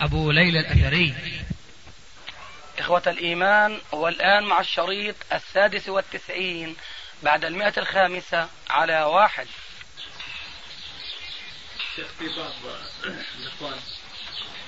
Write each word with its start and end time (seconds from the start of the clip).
أبو 0.00 0.30
ليلى 0.30 0.60
الأثري. 0.60 1.14
إخوة 2.78 3.02
الإيمان 3.06 3.80
والآن 3.92 4.44
مع 4.44 4.60
الشريط 4.60 5.16
السادس 5.32 5.88
والتسعين 5.88 6.76
بعد 7.22 7.44
المئة 7.44 7.72
الخامسة 7.76 8.48
على 8.70 9.02
واحد. 9.02 9.46
شيخ 11.96 12.06
في 12.18 12.28
بعض 12.28 12.52
الإخوان 13.04 13.80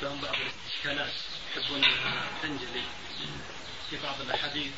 لهم 0.02 0.20
بعض 0.20 0.34
الاستشكالات 0.34 1.12
يحبون 1.56 1.84
أنها 1.84 2.26
تنجلي 2.42 2.82
في 3.90 3.96
بعض 4.02 4.20
الأحاديث 4.20 4.72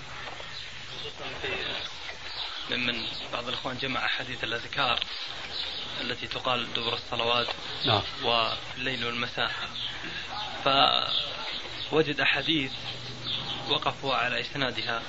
خصوصا 0.90 1.24
في 1.42 1.48
ممن 2.74 3.06
بعض 3.32 3.48
الإخوان 3.48 3.78
جمع 3.78 4.04
أحاديث 4.04 4.44
الأذكار. 4.44 5.00
التي 6.00 6.26
تقال 6.26 6.74
دبر 6.74 6.92
الصلوات 6.92 7.46
نعم. 7.86 8.02
والليل 8.24 9.04
والمساء. 9.04 9.50
فوجد 11.90 12.20
أحاديث 12.20 12.72
وقفوا 13.70 14.14
على 14.14 14.40
إسنادها 14.40 15.02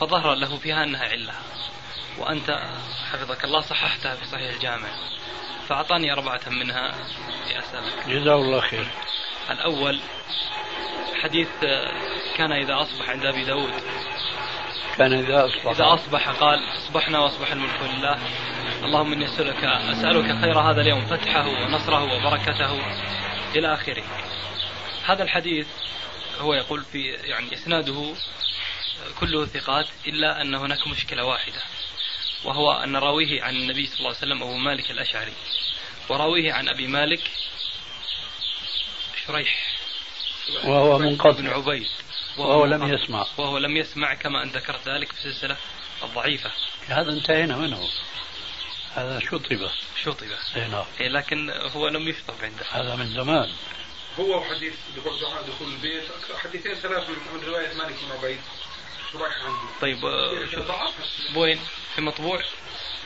فظهر 0.00 0.34
له 0.34 0.56
فيها 0.56 0.84
أنها 0.84 1.04
علة. 1.04 1.34
وأنت 2.18 2.60
حفظك 3.12 3.44
الله 3.44 3.60
صححتها 3.60 4.14
في 4.14 4.24
صحيح 4.24 4.54
الجامع. 4.54 4.88
فأعطاني 5.68 6.12
أربعة 6.12 6.40
منها 6.46 6.94
لأسألك. 7.48 8.08
جزاه 8.08 8.34
الله 8.34 8.60
خير. 8.60 8.86
الأول 9.50 10.00
حديث 11.22 11.48
كان 12.36 12.52
إذا 12.52 12.82
أصبح 12.82 13.10
عند 13.10 13.26
أبي 13.26 13.44
داود 13.44 13.72
كان 14.98 15.12
إذا 15.12 15.46
أصبح. 15.46 15.66
إذا 15.66 15.94
أصبح 15.94 16.28
قال 16.28 16.58
أصبحنا 16.76 17.18
وأصبح 17.18 17.52
الملك 17.52 17.80
لله. 17.82 18.18
اللهم 18.84 19.12
إني 19.12 19.24
أسألك 19.24 19.64
أسألك 19.64 20.40
خير 20.40 20.60
هذا 20.60 20.80
اليوم 20.80 21.06
فتحه 21.06 21.48
ونصره 21.48 22.14
وبركته 22.14 22.80
إلى 23.56 23.74
آخره. 23.74 24.04
هذا 25.06 25.22
الحديث 25.22 25.66
هو 26.40 26.54
يقول 26.54 26.84
في 26.84 27.02
يعني 27.02 27.54
إسناده 27.54 28.14
كله 29.20 29.46
ثقات 29.46 29.86
إلا 30.06 30.42
أن 30.42 30.54
هناك 30.54 30.86
مشكلة 30.86 31.24
واحدة 31.24 31.60
وهو 32.44 32.72
أن 32.72 32.96
راويه 32.96 33.42
عن 33.42 33.56
النبي 33.56 33.86
صلى 33.86 33.98
الله 33.98 34.08
عليه 34.08 34.18
وسلم 34.18 34.42
أبو 34.42 34.56
مالك 34.56 34.90
الأشعري 34.90 35.32
وراويه 36.08 36.52
عن 36.52 36.68
أبي 36.68 36.86
مالك 36.86 37.20
شريح 39.26 39.76
وهو 40.64 40.98
منقطع 40.98 41.30
بن 41.30 41.48
عبيد. 41.48 41.88
وهو 42.38 42.64
لم 42.64 42.94
يسمع. 42.94 43.26
وهو 43.38 43.58
لم 43.58 43.76
يسمع 43.76 44.14
كما 44.14 44.42
أن 44.42 44.48
ذكرت 44.48 44.88
ذلك 44.88 45.12
في 45.12 45.18
السلسلة 45.18 45.56
الضعيفة. 46.02 46.50
هذا 46.88 47.12
انتهينا 47.12 47.56
منه. 47.56 47.88
هذا 48.94 49.20
شطب. 49.20 49.68
شطب. 50.02 50.26
إي 50.56 50.68
نعم. 50.68 50.84
إيه 51.00 51.08
لكن 51.08 51.50
هو 51.50 51.88
لم 51.88 52.08
يشطب 52.08 52.34
عنده 52.42 52.64
هذا 52.70 52.96
من 52.96 53.06
زمان. 53.06 53.50
هو 54.20 54.38
وحديث 54.38 54.74
دخول 54.96 55.72
البيت. 55.72 56.04
حديثين 56.44 56.74
ثلاث 56.74 57.10
من 57.10 57.44
رواية 57.46 57.74
مالك 57.74 57.96
بن 58.04 58.18
عبيد. 58.18 58.40
طيب 59.80 60.04
آه، 60.04 61.36
وين؟ 61.36 61.60
في 61.94 62.00
مطبوع؟ 62.00 62.40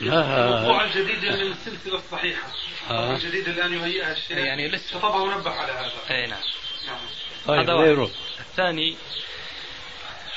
المطبوع 0.01 0.81
لا 0.81 0.85
الجديد 0.85 1.25
من 1.25 1.51
السلسلة 1.51 1.95
الصحيحة. 1.95 2.47
آه. 2.89 3.13
الجديد 3.13 3.47
الآن 3.47 3.73
يهيئها 3.73 4.11
الشيخ. 4.11 4.37
يعني 4.37 4.67
لسه. 4.67 4.99
خطبه 4.99 5.15
ونبه 5.15 5.51
على 5.51 5.71
هذا. 5.71 5.91
إي 6.09 6.27
نعم. 6.27 6.39
نعم. 6.87 6.99
طيب 7.47 7.59
هذا. 7.59 7.73
غيره. 7.73 8.11
الثاني 8.51 8.97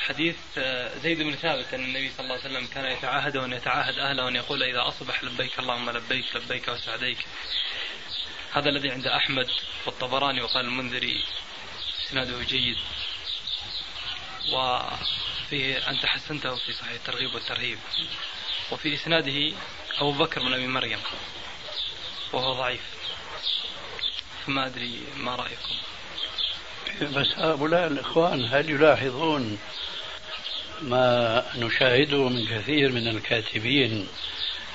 حديث 0.06 0.36
آه، 0.58 0.98
زيد 0.98 1.22
بن 1.22 1.34
ثابت 1.36 1.75
أن 1.75 1.84
النبي 1.84 2.10
صلى 2.10 2.20
الله 2.20 2.34
عليه 2.34 2.44
وسلم 2.44 2.66
كان 2.66 2.84
يتعاهد 2.84 3.36
وأن 3.36 3.52
يتعاهد 3.52 3.98
أهله 3.98 4.25
وأن 4.25 4.36
يقول 4.36 4.62
إذا 4.62 4.88
أصبح 4.88 5.25
لبيك 5.25 5.58
اللهم 5.58 5.91
لبيك 5.91 6.36
لبيك 6.36 6.69
وسعديك. 6.69 7.26
هذا 8.52 8.69
الذي 8.69 8.91
عند 8.91 9.06
أحمد 9.06 9.50
والطبراني 9.86 10.42
وقال 10.42 10.64
المنذري 10.64 11.25
إسناده 12.06 12.42
جيد. 12.42 12.76
وفيه 14.52 15.91
أنت 15.91 16.06
حسنته 16.06 16.54
في 16.54 16.72
صحيح 16.72 16.92
الترغيب 16.92 17.34
والترهيب. 17.34 17.78
وفي 18.70 18.94
إسناده 18.94 19.52
أبو 19.98 20.12
بكر 20.12 20.41
بن 20.41 20.54
أبي 20.54 20.66
مريم 20.66 21.00
وهو 22.32 22.52
ضعيف. 22.52 22.82
فما 24.46 24.66
أدري 24.66 25.00
ما 25.16 25.36
رأيكم. 25.36 25.76
بس 27.02 27.26
هؤلاء 27.36 27.86
الإخوان 27.86 28.44
هل 28.44 28.70
يلاحظون 28.70 29.58
ما 30.82 31.44
نشاهده 31.56 32.28
من 32.28 32.46
كثير 32.46 32.92
من 32.92 33.08
الكاتبين 33.08 34.08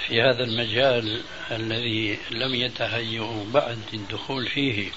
في 0.08 0.22
هذا 0.22 0.44
المجال 0.44 1.22
الذي 1.52 2.20
لم 2.32 2.56
يتهيئوا 2.56 3.46
بعد 3.54 3.80
الدخول 3.94 4.48
فيه؟ 4.48 4.92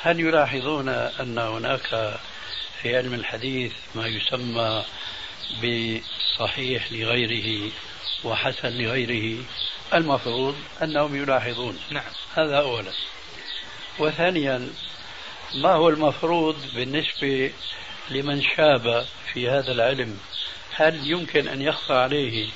هل 0.00 0.20
يلاحظون 0.20 0.88
أن 0.88 1.38
هناك 1.38 2.18
في 2.82 2.96
علم 2.96 3.14
الحديث 3.14 3.72
ما 3.94 4.06
يسمى 4.06 4.84
بصحيح 5.62 6.92
لغيره 6.92 7.70
وحسن 8.24 8.68
لغيره؟ 8.68 9.44
المفروض 9.94 10.56
أنهم 10.82 11.16
يلاحظون. 11.16 11.78
نعم. 11.90 12.12
هذا 12.34 12.58
أولا. 12.58 12.92
وثانيا 13.98 14.68
ما 15.54 15.72
هو 15.72 15.88
المفروض 15.88 16.56
بالنسبة 16.74 17.52
لمن 18.10 18.42
شاب 18.42 19.06
في 19.32 19.48
هذا 19.48 19.72
العلم؟ 19.72 20.18
هل 20.74 21.10
يمكن 21.10 21.48
أن 21.48 21.62
يخفى 21.62 21.92
عليه 21.92 22.48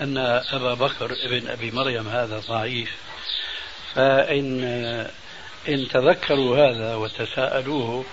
أن 0.00 0.18
أبا 0.52 0.74
بكر 0.74 1.16
ابن 1.22 1.48
أبي 1.48 1.70
مريم 1.70 2.08
هذا 2.08 2.42
ضعيف؟ 2.48 2.96
فإن 3.94 4.64
إن 5.68 5.88
تذكروا 5.88 6.56
هذا 6.56 6.94
وتساءلوه 6.94 8.04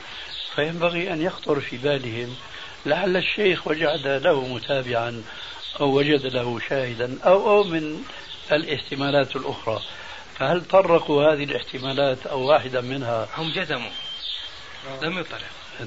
فينبغي 0.56 1.14
أن 1.14 1.22
يخطر 1.22 1.60
في 1.60 1.78
بالهم 1.78 2.36
لعل 2.86 3.18
الشيخ 3.18 3.68
وجد 3.68 4.08
له 4.08 4.48
متابعا 4.48 5.24
أو 5.80 5.98
وجد 5.98 6.26
له 6.26 6.60
شاهدا 6.70 7.18
أو 7.26 7.50
أو 7.50 7.64
من 7.64 8.04
الاحتمالات 8.52 9.36
الأخرى. 9.36 9.82
فهل 10.40 10.66
طرقوا 10.66 11.34
هذه 11.34 11.44
الاحتمالات 11.44 12.28
أو 12.28 12.42
واحدة 12.42 12.82
منها؟ 12.82 13.28
هم 13.38 13.52
جزموا. 13.52 13.92
لم 15.02 15.20
يطلع 15.20 15.38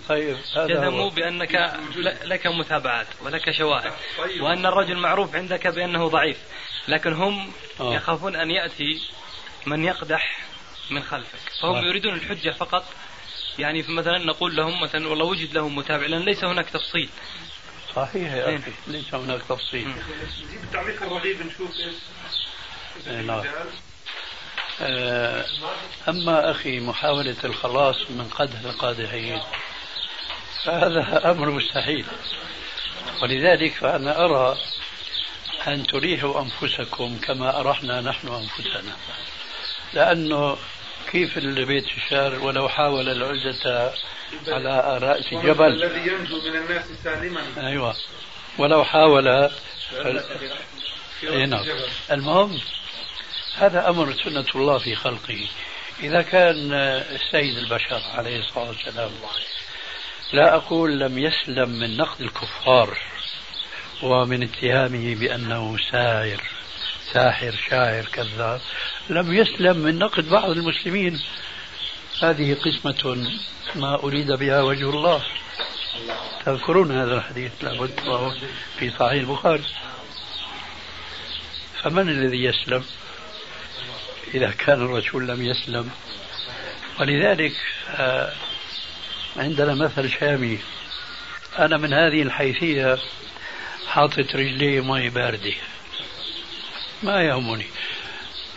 طيب 0.08 0.36
هذا. 0.56 1.08
بأنك 1.08 1.54
ل- 1.96 2.28
لك 2.28 2.46
متابعات 2.46 3.06
ولك 3.22 3.50
شواهد 3.50 3.92
طيب. 4.18 4.42
وأن 4.42 4.66
الرجل 4.66 4.96
معروف 4.96 5.34
عندك 5.36 5.66
بأنه 5.66 6.08
ضعيف 6.08 6.36
لكن 6.88 7.12
هم 7.12 7.52
آه. 7.80 7.94
يخافون 7.94 8.36
أن 8.36 8.50
يأتي 8.50 9.02
من 9.66 9.84
يقدح 9.84 10.38
من 10.90 11.02
خلفك 11.02 11.38
فهم 11.60 11.74
آه. 11.76 11.82
يريدون 11.82 12.14
الحجة 12.14 12.50
فقط 12.50 12.84
يعني 13.58 13.84
مثلا 13.88 14.18
نقول 14.18 14.56
لهم 14.56 14.80
مثلا 14.82 15.08
والله 15.08 15.24
وجد 15.24 15.54
لهم 15.54 15.76
متابع 15.76 16.06
لأن 16.06 16.20
ليس 16.22 16.44
هناك 16.44 16.70
تفصيل 16.70 17.08
صحيح 17.96 18.32
يا 18.32 18.48
إيه. 18.48 18.56
أخي 18.56 18.70
ليس 18.86 19.14
هناك 19.14 19.40
تفصيل. 19.48 19.88
نجيب 19.88 20.64
التعليق 20.64 21.02
الرغيب 21.02 21.46
نشوف 21.46 21.70
إيش 21.80 21.94
إيه، 23.06 23.20
نعم. 23.20 23.44
آه، 24.82 25.44
أما 26.08 26.50
أخي 26.50 26.80
محاولة 26.80 27.36
الخلاص 27.44 27.96
من 28.10 28.28
قدح 28.28 28.60
القادحين 28.60 29.40
فهذا 30.64 31.30
أمر 31.30 31.50
مستحيل. 31.50 32.04
ولذلك 33.22 33.74
فأنا 33.74 34.24
أرى 34.24 34.58
أن 35.66 35.86
تريحوا 35.86 36.42
أنفسكم 36.42 37.18
كما 37.18 37.60
أرحنا 37.60 38.00
نحن 38.00 38.28
أنفسنا. 38.28 38.96
لأنه 39.94 40.56
كيف 41.12 41.38
البيت 41.38 41.86
الشعر 41.96 42.34
ولو 42.34 42.68
حاول 42.68 43.08
العزة 43.08 43.92
على 44.48 44.98
رأس 44.98 45.34
جبل. 45.34 45.84
الذي 45.84 46.12
ينجو 46.12 46.40
من 46.40 46.56
الناس 46.56 46.84
سالما. 47.04 47.42
أيوة. 47.56 47.96
ولو 48.58 48.84
حاول 48.84 49.50
نعم. 51.22 51.64
المهم 52.10 52.60
هذا 53.60 53.88
أمر 53.88 54.14
سنة 54.24 54.46
الله 54.54 54.78
في 54.78 54.94
خلقه. 54.94 55.46
إذا 56.02 56.22
كان 56.22 56.72
السيد 56.72 57.58
البشر 57.58 58.02
عليه 58.14 58.38
الصلاة 58.38 58.68
والسلام 58.68 59.10
لا 60.32 60.54
أقول 60.54 61.00
لم 61.00 61.18
يسلم 61.18 61.70
من 61.70 61.96
نقد 61.96 62.20
الكفار 62.20 62.98
ومن 64.02 64.42
اتهامه 64.42 65.14
بأنه 65.14 65.76
ساحر 65.92 66.42
ساحر 67.12 67.54
شاعر 67.70 68.04
كذاب 68.04 68.60
لم 69.10 69.34
يسلم 69.34 69.76
من 69.76 69.98
نقد 69.98 70.28
بعض 70.28 70.50
المسلمين. 70.50 71.20
هذه 72.22 72.54
قسمة 72.54 73.26
ما 73.74 73.94
أريد 73.94 74.32
بها 74.32 74.62
وجه 74.62 74.90
الله. 74.90 75.22
تذكرون 76.44 76.92
هذا 76.92 77.14
الحديث؟ 77.16 77.52
لابد 77.62 78.00
في 78.78 78.90
صحيح 78.90 79.12
البخاري. 79.12 79.64
فمن 81.82 82.08
الذي 82.08 82.44
يسلم؟ 82.44 82.84
إذا 84.34 84.50
كان 84.50 84.82
الرسول 84.82 85.28
لم 85.28 85.42
يسلم. 85.42 85.90
ولذلك 87.00 87.52
آه، 87.88 88.32
عندنا 89.36 89.74
مثل 89.74 90.10
شامي. 90.10 90.58
أنا 91.58 91.76
من 91.76 91.92
هذه 91.92 92.22
الحيثية 92.22 92.98
حاطط 93.86 94.36
رجلي 94.36 94.80
مي 94.80 95.08
باردة. 95.08 95.54
ما 97.02 97.22
يهمني. 97.22 97.66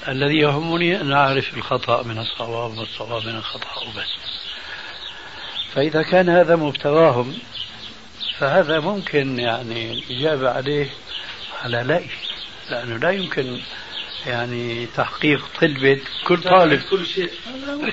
الذي 0.07 0.37
يهمني 0.37 1.01
أن 1.01 1.11
أعرف 1.11 1.53
الخطأ 1.53 2.03
من 2.03 2.19
الصواب 2.19 2.77
والصواب 2.77 3.25
من 3.25 3.35
الخطأ 3.35 3.81
وبس 3.81 4.09
فإذا 5.73 6.01
كان 6.01 6.29
هذا 6.29 6.55
مبتغاهم 6.55 7.37
فهذا 8.37 8.79
ممكن 8.79 9.39
يعني 9.39 9.91
الإجابة 9.91 10.49
عليه 10.49 10.89
على 11.63 11.83
لا 11.83 12.01
لأنه 12.69 12.97
لا 12.97 13.09
يمكن 13.09 13.59
يعني 14.27 14.85
تحقيق 14.85 15.45
طلبة 15.61 15.99
كل 16.27 16.41
طالب. 16.41 16.81
كل 16.89 17.05
شيء. 17.05 17.29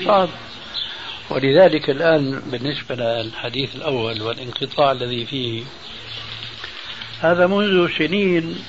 صعب 0.05 0.29
ولذلك 1.31 1.91
الآن 1.91 2.43
بالنسبة 2.47 2.95
للحديث 2.95 3.77
الأول 3.77 4.23
والانقطاع 4.23 4.93
الذي 4.93 5.27
فيه 5.27 5.65
هذا 7.21 7.47
منذ 7.47 7.89
سنين 7.99 8.65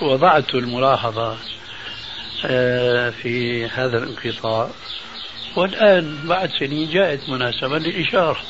وضعت 0.00 0.54
الملاحظة 0.54 1.36
آه، 2.44 3.10
في 3.10 3.66
هذا 3.66 3.98
الانقطاع. 3.98 4.70
والآن 5.56 6.18
بعد 6.24 6.50
سنين 6.50 6.90
جاءت 6.90 7.28
مناسبة 7.28 7.78
للإشارة 7.78 8.40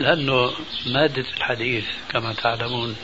لأنه 0.00 0.50
مادة 0.86 1.24
الحديث 1.36 1.84
كما 2.10 2.32
تعلمون 2.32 2.96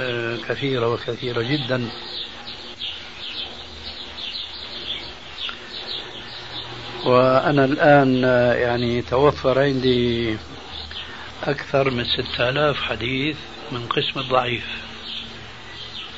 آه، 0.00 0.36
كثيرة 0.48 0.88
وكثيرة 0.88 1.42
جدا. 1.42 1.88
وأنا 7.04 7.64
الآن 7.64 8.24
آه، 8.24 8.54
يعني 8.54 9.02
توفر 9.02 9.58
عندي 9.58 10.36
أكثر 11.42 11.90
من 11.90 12.04
ستة 12.04 12.48
آلاف 12.48 12.76
حديث 12.76 13.36
من 13.72 13.86
قسم 13.86 14.20
الضعيف 14.20 14.66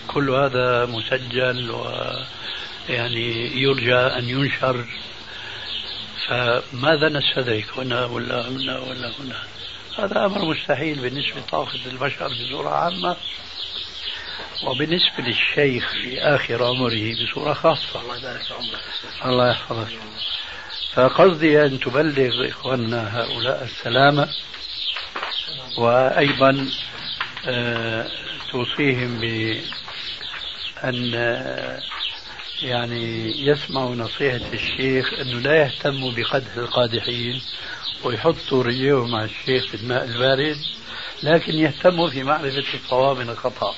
كل 0.08 0.30
هذا 0.30 0.86
مسجل 0.86 1.70
ويعني 1.70 3.60
يرجى 3.62 3.94
أن 3.94 4.28
ينشر. 4.28 4.84
فماذا 6.26 7.08
نستدرك 7.08 7.66
هنا 7.76 8.04
ولا 8.04 8.48
هنا 8.48 8.78
ولا 8.78 9.12
هنا؟ 9.20 9.42
هذا 9.98 10.26
أمر 10.26 10.44
مستحيل 10.44 10.98
بالنسبة 10.98 11.40
لطاقة 11.40 11.78
البشر 11.86 12.28
بصورة 12.28 12.68
عامة 12.68 13.16
وبالنسبة 14.64 15.18
للشيخ 15.18 15.92
في 15.92 16.20
آخر 16.20 16.64
عمره 16.64 17.14
بصورة 17.24 17.52
خاصة. 17.54 18.00
الله 18.00 18.18
يبارك 18.18 18.52
عمرك 18.52 18.80
الله 19.24 19.50
يحفظك. 19.50 19.98
فقصدي 20.94 21.62
أن 21.62 21.80
تبلغ 21.80 22.48
إخواننا 22.48 23.20
هؤلاء 23.20 23.64
السلامة 23.64 24.28
وأيضا 25.78 26.66
آه، 27.46 28.08
توصيهم 28.52 29.20
بأن 29.20 31.12
آه، 31.14 31.82
يعني 32.62 33.32
يسمعوا 33.46 33.96
نصيحة 33.96 34.52
الشيخ 34.52 35.14
أنه 35.14 35.40
لا 35.40 35.56
يهتموا 35.62 36.12
بقدح 36.12 36.54
القادحين 36.56 37.42
ويحطوا 38.04 38.62
رجليهم 38.62 39.10
مع 39.10 39.24
الشيخ 39.24 39.66
في 39.66 39.74
الماء 39.74 40.04
البارد 40.04 40.56
لكن 41.22 41.54
يهتموا 41.54 42.08
في 42.08 42.22
معرفة 42.22 42.64
الصواب 42.74 43.16
من 43.16 43.28
الخطأ. 43.28 43.74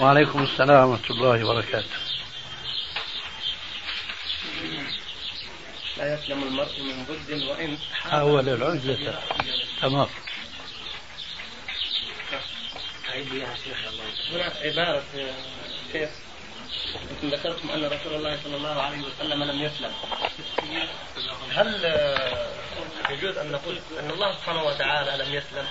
وعليكم 0.00 0.42
السلام 0.42 0.88
ورحمة 0.88 1.16
الله 1.16 1.44
وبركاته. 1.44 2.09
لا 5.96 6.14
يسلم 6.14 6.42
المرء 6.42 6.80
من 6.80 7.04
ضد 7.04 7.42
وإن 7.42 7.78
حاول 7.92 8.48
العزلة 8.48 9.22
تمام. 9.82 10.08
هنا 14.32 14.52
عبارة 14.62 15.04
شيخ. 15.92 16.10
أنتم 17.10 17.28
ذكرتم 17.28 17.70
أن 17.70 17.84
رسول 17.84 18.14
الله 18.14 18.38
صلى 18.44 18.56
الله 18.56 18.82
عليه 18.82 18.98
وسلم 18.98 19.42
لم 19.42 19.62
يسلم. 19.62 19.92
هل 21.50 21.84
يجوز 23.10 23.38
أن 23.38 23.52
نقول 23.52 23.80
أن 24.00 24.10
الله 24.10 24.32
سبحانه 24.32 24.62
وتعالى 24.62 25.24
لم 25.24 25.34
يسلم؟ 25.34 25.68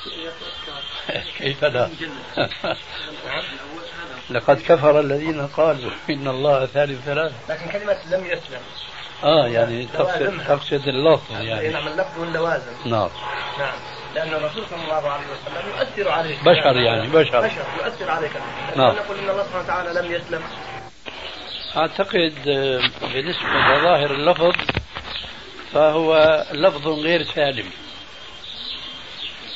كيف 1.38 1.64
لا؟ 1.64 1.90
لقد 4.30 4.60
كفر 4.60 5.00
الذين 5.00 5.46
قالوا 5.46 5.90
إن 6.10 6.28
الله 6.28 6.66
ثالث 6.66 7.04
ثلاثة. 7.04 7.34
لكن 7.48 7.68
كلمة 7.68 7.96
لم 8.10 8.26
يسلم. 8.26 8.60
آه 9.24 9.46
يعني 9.46 9.86
تقصد 9.86 10.44
تقصد 10.48 10.88
اللفظ 10.88 11.32
يعني. 11.40 11.68
نعم 11.68 11.88
اللفظ 11.88 12.20
واللوازم 12.20 12.72
نعم. 12.84 13.08
نعم. 13.58 13.72
لأن 14.14 14.28
الرسول 14.28 14.64
صلى 14.70 14.82
الله 14.84 15.10
عليه 15.10 15.24
وسلم 15.26 15.68
يؤثر 15.68 16.10
عليه 16.10 16.36
بشر 16.42 16.76
يعني 16.76 17.08
بشر. 17.08 17.40
بشر. 17.40 17.62
يؤثر 17.84 18.10
عليك. 18.10 18.30
نعم. 18.76 18.96
نقول 18.96 19.18
إن 19.18 19.30
الله 19.30 19.42
سبحانه 19.44 19.64
وتعالى 19.64 20.00
لم 20.00 20.12
يسلم. 20.12 20.42
أعتقد 21.76 22.34
آه، 22.48 22.80
بالنسبة 23.12 23.48
لظاهر 23.78 24.10
اللفظ 24.10 24.54
فهو 25.72 26.44
لفظ 26.52 26.88
غير 26.88 27.22
سالم. 27.22 27.66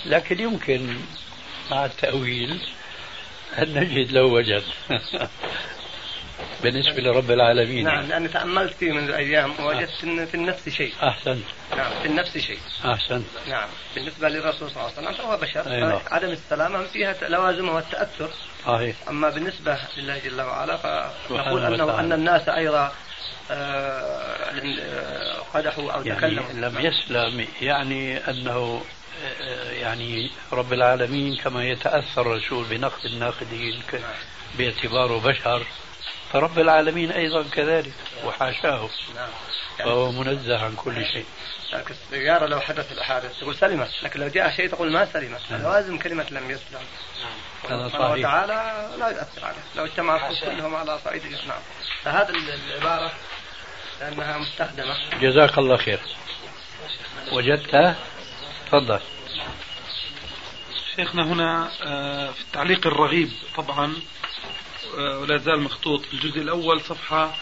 لكن 0.06 0.41
يمكن 0.41 0.97
مع 1.71 1.85
التأويل 1.85 2.61
أن 3.59 3.75
نجد 3.75 4.12
له 4.12 4.23
وجد. 4.23 4.62
بالنسبة 6.62 7.03
لرب 7.03 7.31
العالمين. 7.31 7.85
نعم 7.85 8.06
لأني 8.09 8.29
تأملت 8.29 8.75
فيه 8.75 8.93
من 8.93 9.09
الأيام 9.09 9.53
ووجدت 9.61 10.05
أن 10.05 10.27
في 10.27 10.35
النفس 10.35 10.69
شيء. 10.69 10.93
أحسنت 11.03 11.45
نعم 11.77 11.93
في 12.03 12.09
النفس 12.09 12.39
شيء. 12.39 12.59
أحسنت 12.85 13.27
نعم 13.49 13.69
بالنسبة 13.95 14.29
للرسول 14.29 14.71
صلى 14.71 14.83
الله 14.83 14.97
عليه 14.97 15.09
وسلم 15.09 15.12
فهو 15.12 15.37
بشر. 15.37 15.73
أي 15.73 15.81
نعم. 15.81 16.01
عدم 16.11 16.29
السلامة 16.29 16.83
فيها 16.83 17.15
لوازمه 17.29 17.75
والتأثر. 17.75 18.31
صحيح. 18.67 18.97
أما 19.09 19.31
بالنسبة 19.31 19.79
لله 19.97 20.19
جل 20.19 20.41
وعلا 20.41 20.77
فنقول 20.77 21.65
أنه. 21.65 22.01
أن 22.01 22.12
الناس 22.12 22.49
أيضا 22.49 22.93
آه، 23.51 23.55
آه، 23.55 25.39
قدحوا 25.55 25.93
أو 25.93 26.03
يعني 26.03 26.21
تكلموا. 26.21 26.53
لم 26.53 26.79
يسلم 26.81 27.47
يعني 27.62 28.31
أنه 28.31 28.82
يعني 29.73 30.31
رب 30.53 30.73
العالمين 30.73 31.37
كما 31.37 31.65
يتأثر 31.65 32.21
الرسول 32.23 32.65
بنقد 32.65 33.05
الناقدين 33.05 33.83
ك- 33.93 34.01
باعتباره 34.59 35.19
بشر. 35.21 35.67
فرب 36.33 36.59
العالمين 36.59 37.13
أيضا 37.13 37.43
كذلك 37.53 37.93
وحاشاه. 38.25 38.89
نعم. 39.15 39.29
فهو 39.79 40.13
منزه 40.13 40.65
عن 40.65 40.75
كل 40.77 40.94
شيء. 41.06 41.25
لكن 41.73 41.94
السيارة 41.94 42.47
لو 42.47 42.61
حدث 42.61 42.93
الحادث 42.93 43.39
تقول 43.41 43.56
سلمت 43.56 43.91
لكن 44.03 44.21
لو 44.21 44.29
جاء 44.29 44.51
شيء 44.56 44.69
تقول 44.69 44.93
ما 44.93 45.05
سلمت. 45.13 45.41
لوازم 45.51 45.99
كلمة 45.99 46.27
لم 46.31 46.51
يسلم. 46.51 46.81
هذا 47.71 47.89
صحيح. 47.89 48.01
وتعالى 48.11 48.89
لا 48.99 49.09
يؤثر 49.09 49.44
عليه. 49.44 49.59
لو 49.77 49.85
اجتمع 49.85 50.17
الخلق 50.17 50.44
كلهم 50.51 50.75
على 50.75 50.99
صعيد 51.05 51.27
نعم 51.27 51.61
فهذا 52.05 52.29
العبارة 52.31 53.13
لأنها 54.01 54.39
مستخدمة. 54.39 54.97
جزاك 55.21 55.59
الله 55.59 55.77
خير. 55.77 56.01
وجدتها؟ 57.33 57.97
تفضل. 58.67 59.01
شيخنا 60.97 61.25
هنا 61.33 61.71
آه، 61.83 62.31
في 62.31 62.41
التعليق 62.41 62.87
الرغيب 62.87 63.31
طبعا 63.56 63.94
آه، 64.99 65.19
ولا 65.19 65.37
زال 65.39 65.61
مخطوط 65.63 66.05
في 66.05 66.15
الجزء 66.15 66.41
الأول 66.43 66.81
صفحة 66.81 67.35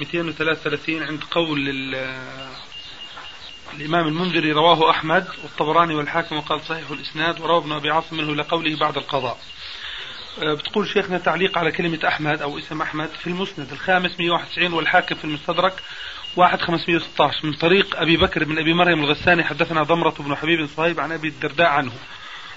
233 0.00 1.02
عند 1.02 1.24
قول 1.30 1.68
ال- 1.68 2.48
الإمام 3.76 4.06
المنذري 4.08 4.52
رواه 4.52 4.90
أحمد 4.90 5.28
والطبراني 5.42 5.94
والحاكم 5.94 6.36
وقال 6.36 6.60
صحيح 6.60 6.90
الإسناد 6.90 7.40
وروى 7.40 7.58
ابن 7.58 7.72
أبي 7.72 7.90
عاصم 7.90 8.16
منه 8.16 8.32
إلى 8.32 8.42
قوله 8.42 8.76
بعد 8.76 8.96
القضاء. 8.96 9.38
آه، 10.42 10.54
بتقول 10.54 10.88
شيخنا 10.88 11.18
تعليق 11.18 11.58
على 11.58 11.72
كلمة 11.72 11.98
أحمد 12.08 12.42
أو 12.42 12.58
اسم 12.58 12.82
أحمد 12.82 13.08
في 13.08 13.26
المسند 13.26 13.72
الخامس 13.72 14.20
191 14.20 14.72
والحاكم 14.72 15.14
في 15.14 15.24
المستدرك 15.24 15.82
واحد 16.36 16.60
516 16.60 17.46
من 17.46 17.52
طريق 17.52 18.00
أبي 18.00 18.16
بكر 18.16 18.44
بن 18.44 18.58
أبي 18.58 18.74
مريم 18.74 19.04
الغساني 19.04 19.44
حدثنا 19.44 19.82
ضمرة 19.82 20.14
بن 20.18 20.36
حبيب 20.36 20.66
صهيب 20.66 21.00
عن 21.00 21.12
أبي 21.12 21.28
الدرداء 21.28 21.66
عنه. 21.66 21.92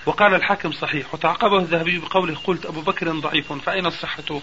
وقال 0.06 0.36
الحاكم 0.36 0.72
صحيح 0.72 1.14
وتعقبه 1.14 1.58
الذهبي 1.58 2.00
بقوله 2.00 2.36
قلت 2.36 2.66
أبو 2.66 2.82
بكر 2.82 3.12
ضعيف 3.12 3.54
فأين 3.54 3.90
صحته؟ 3.90 4.42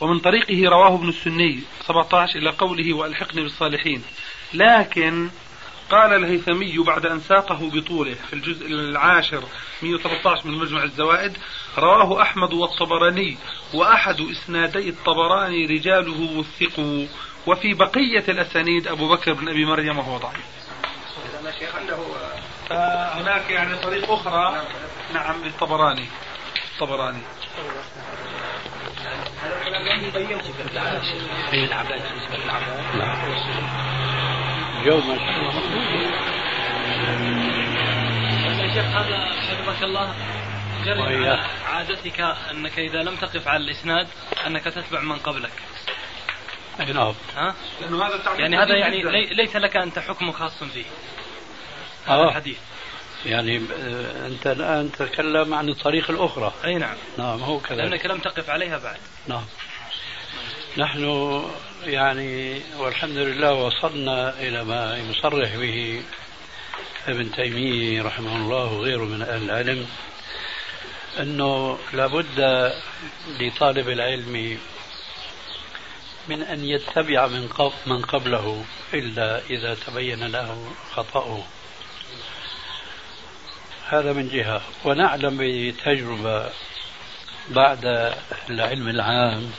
ومن 0.00 0.18
طريقه 0.18 0.68
رواه 0.70 0.94
ابن 0.94 1.08
السني 1.08 1.60
17 1.86 2.38
إلى 2.38 2.50
قوله 2.50 2.94
وألحقني 2.94 3.42
بالصالحين. 3.42 4.02
لكن 4.54 5.30
قال 5.90 6.12
الهيثمي 6.12 6.78
بعد 6.78 7.06
أن 7.06 7.20
ساقه 7.20 7.70
بطوله 7.70 8.14
في 8.14 8.32
الجزء 8.32 8.66
العاشر 8.66 9.42
113 9.82 10.48
من 10.48 10.58
مجمع 10.58 10.82
الزوائد 10.82 11.36
رواه 11.78 12.22
أحمد 12.22 12.52
والطبراني 12.52 13.36
وأحد 13.74 14.20
إسنادي 14.20 14.88
الطبراني 14.88 15.66
رجاله 15.66 16.38
وثقوا. 16.38 17.06
وفي 17.46 17.74
بقية 17.74 18.24
الأسانيد 18.28 18.88
أبو 18.88 19.08
بكر 19.08 19.32
بن 19.32 19.48
أبي 19.48 19.64
مريم 19.64 19.98
وهو 19.98 20.16
ضعيف 20.16 20.46
فهناك 22.68 23.50
يعني 23.50 23.76
طريق 23.76 24.10
أخرى 24.10 24.62
نعم 25.14 25.44
للطبراني 25.44 26.08
الطبراني 26.74 27.22
في 31.50 31.64
العباد 31.64 32.02
نعم 32.94 33.18
جو 34.84 34.96
ما 34.96 35.16
شاء 35.16 35.38
الله 35.38 36.10
يا 38.60 38.74
شيخ 38.74 38.84
هذا 38.84 39.26
حفظك 39.48 39.82
الله. 39.82 40.14
على 40.86 41.40
عادتك 41.66 42.20
انك 42.20 42.78
اذا 42.78 43.02
لم 43.02 43.16
تقف 43.16 43.48
على 43.48 43.64
الاسناد 43.64 44.08
انك 44.46 44.64
تتبع 44.64 45.00
من 45.00 45.16
قبلك 45.16 45.52
أي 46.80 46.92
نعم 46.92 47.14
ها؟ 47.36 47.54
لأنه 47.80 48.04
هذا 48.06 48.20
يعني 48.38 48.56
هذا 48.58 48.76
يعني 48.76 49.00
جداً. 49.00 49.10
لي- 49.10 49.26
ليس 49.34 49.56
لك 49.56 49.76
أنت 49.76 49.98
حكم 49.98 50.32
خاص 50.32 50.64
فيه 50.64 50.84
هذا 52.06 52.14
آه. 52.20 52.28
الحديث. 52.28 52.58
يعني 53.26 53.56
آه، 53.56 54.26
أنت 54.26 54.46
الآن 54.46 54.92
تتكلم 54.98 55.54
عن 55.54 55.68
الطريق 55.68 56.10
الأخرى. 56.10 56.52
أي 56.64 56.74
نعم. 56.74 56.96
نعم 57.18 57.40
هو 57.42 57.58
كذلك. 57.60 57.80
لأنك 57.80 58.06
لم 58.06 58.18
تقف 58.18 58.50
عليها 58.50 58.78
بعد. 58.78 58.96
نعم. 59.28 59.44
نحن 60.76 61.04
يعني 61.84 62.60
والحمد 62.78 63.16
لله 63.16 63.52
وصلنا 63.54 64.40
إلى 64.40 64.64
ما 64.64 64.98
يصرح 65.10 65.56
به 65.56 66.02
ابن 67.08 67.32
تيمية 67.32 68.02
رحمه 68.02 68.36
الله 68.36 68.64
وغيره 68.72 69.04
من 69.04 69.22
أهل 69.22 69.42
العلم 69.50 69.86
أنه 71.20 71.78
لابد 71.92 72.70
لطالب 73.40 73.88
العلم 73.88 74.58
من 76.28 76.42
أن 76.42 76.64
يتبع 76.64 77.26
من 77.26 77.48
من 77.86 78.02
قبله 78.02 78.64
إلا 78.94 79.40
إذا 79.50 79.74
تبين 79.74 80.24
له 80.24 80.72
خطأه. 80.92 81.42
هذا 83.88 84.12
من 84.12 84.28
جهة. 84.28 84.62
ونعلم 84.84 85.36
بتجربة 85.40 86.50
بعد 87.48 88.14
العلم 88.50 88.88
العام 88.88 89.50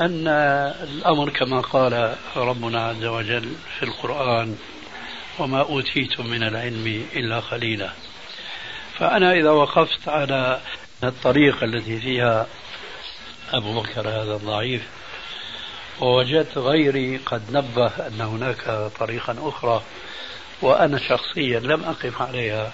أن 0.00 0.28
الأمر 0.82 1.30
كما 1.30 1.60
قال 1.60 2.16
ربنا 2.36 2.88
عز 2.88 3.04
وجل 3.04 3.54
في 3.78 3.82
القرآن 3.82 4.58
وما 5.38 5.60
أوتيتم 5.60 6.26
من 6.26 6.42
العلم 6.42 7.06
إلا 7.16 7.40
قليلا. 7.40 7.90
فأنا 8.98 9.32
إذا 9.32 9.50
وقفت 9.50 10.08
على 10.08 10.60
الطريقة 11.04 11.64
التي 11.64 12.00
فيها 12.00 12.46
أبو 13.52 13.80
بكر 13.80 14.08
هذا 14.08 14.36
الضعيف 14.36 14.82
ووجدت 16.00 16.58
غيري 16.58 17.16
قد 17.16 17.42
نبه 17.50 17.86
أن 17.86 18.20
هناك 18.20 18.90
طريقا 18.98 19.36
أخرى 19.40 19.82
وأنا 20.62 20.98
شخصيا 20.98 21.60
لم 21.60 21.84
أقف 21.84 22.22
عليها. 22.22 22.72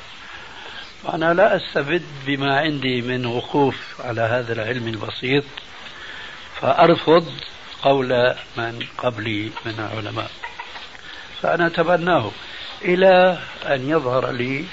فأنا 1.03 1.35
لا 1.35 1.57
أستبد 1.57 2.03
بما 2.27 2.59
عندي 2.59 3.03
من 3.03 3.27
وقوف 3.27 4.01
على 4.01 4.21
هذا 4.21 4.53
العلم 4.53 4.89
البسيط 4.89 5.45
فأرفض 6.61 7.27
قول 7.83 8.35
من 8.57 8.87
قبلي 8.99 9.51
من 9.67 9.75
العلماء. 9.79 10.31
فأنا 11.43 11.67
أتبناه 11.67 12.31
إلى 12.85 13.39
أن 13.67 13.91
يظهر 13.91 14.31
لي 14.31 14.65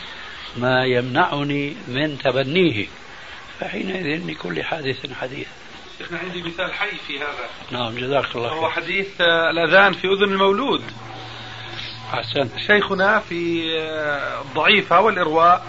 ما 0.58 0.86
يمنعني 0.86 1.75
من 1.88 2.18
تبنيه 2.18 2.88
فحينئذ 3.60 4.27
لكل 4.27 4.63
حادث 4.63 5.13
حديث. 5.13 5.48
شيخنا 6.00 6.20
عندي 6.20 6.44
مثال 6.44 6.74
حي 6.74 6.98
في 7.08 7.20
هذا. 7.20 7.50
نعم 7.72 7.96
جزاك 7.96 8.36
الله 8.36 8.50
خير. 8.50 8.70
حديث 8.70 9.22
آه، 9.22 9.50
الأذان 9.50 9.94
في 9.94 10.08
أذن 10.08 10.24
المولود. 10.34 10.84
أحسنت. 12.13 12.60
شيخنا 12.68 13.20
في 13.20 13.72
آه، 13.79 14.41
الضعيفة 14.41 15.01
والإرواء 15.01 15.65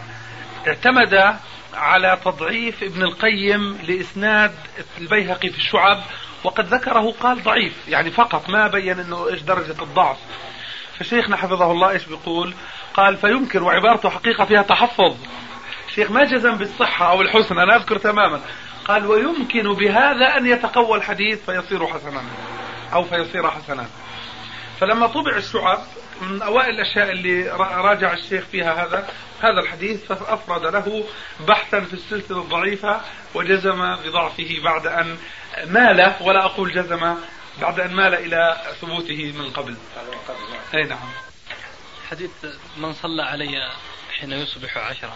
اعتمد 0.69 1.37
على 1.75 2.19
تضعيف 2.25 2.83
ابن 2.83 3.03
القيم 3.03 3.79
لإسناد 3.89 4.55
البيهقي 4.99 5.49
في 5.49 5.59
الشعب 5.59 6.03
وقد 6.45 6.75
ذكره 6.75 7.15
قال 7.21 7.43
ضعيف 7.43 7.89
يعني 7.89 8.11
فقط 8.11 8.49
ما 8.49 8.67
بين 8.67 8.99
إنه 9.01 9.29
إيش 9.29 9.41
درجة 9.41 9.83
الضعف. 9.83 10.19
فشيخنا 10.99 11.37
حفظه 11.37 11.73
الله 11.73 11.91
إيش 11.91 12.05
بيقول؟ 12.05 12.55
قال 12.95 13.17
فيمكن 13.17 13.63
وعبارته 13.63 14.11
حقيقة 14.11 14.45
فيها 14.45 14.63
تحفظ. 14.63 15.17
الشيخ 15.89 16.11
ما 16.11 16.25
جزم 16.25 16.55
بالصحة 16.55 17.11
أو 17.11 17.21
الحسن 17.21 17.59
أنا 17.59 17.77
أذكر 17.77 17.99
تماما. 17.99 18.41
قال 18.91 19.07
ويمكن 19.07 19.73
بهذا 19.75 20.37
أن 20.37 20.47
يتقوى 20.47 20.99
الحديث 20.99 21.45
فيصير 21.51 21.87
حسنا 21.87 22.25
أو 22.93 23.05
فيصير 23.05 23.51
حسنا 23.51 23.87
فلما 24.81 25.07
طبع 25.07 25.37
الشعب 25.37 25.79
من 26.21 26.43
أوائل 26.43 26.71
الأشياء 26.71 27.11
اللي 27.11 27.49
را- 27.51 27.77
راجع 27.77 28.13
الشيخ 28.13 28.45
فيها 28.45 28.85
هذا 28.85 29.09
هذا 29.43 29.61
الحديث 29.61 30.05
فافرد 30.13 30.63
له 30.75 31.05
بحثا 31.49 31.81
في 31.81 31.95
السلسلة 31.95 32.41
الضعيفة 32.43 33.01
وجزم 33.35 33.97
بضعفه 33.97 34.61
بعد 34.65 34.87
أن 34.87 35.17
مال 35.67 36.13
ولا 36.21 36.45
أقول 36.45 36.73
جزم 36.73 37.15
بعد 37.61 37.81
أن 37.81 37.95
مال 37.95 38.15
إلى 38.15 38.57
ثبوته 38.81 39.33
من 39.39 39.51
قبل. 39.51 39.77
أي 40.75 40.85
نعم. 40.85 40.99
حديث 42.11 42.31
من 42.77 42.93
صلى 42.93 43.23
علي 43.23 43.71
حين 44.21 44.33
يصبح 44.33 44.79
عشرة 44.79 45.13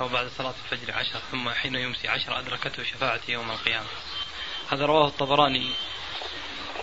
أو 0.00 0.08
بعد 0.08 0.28
صلاة 0.38 0.54
الفجر 0.64 0.92
عشرة 0.92 1.22
ثم 1.30 1.50
حين 1.50 1.74
يمسي 1.74 2.08
عشرة 2.08 2.38
أدركته 2.38 2.82
شفاعتي 2.82 3.32
يوم 3.32 3.50
القيامة. 3.50 3.86
هذا 4.70 4.86
رواه 4.86 5.06
الطبراني 5.08 5.72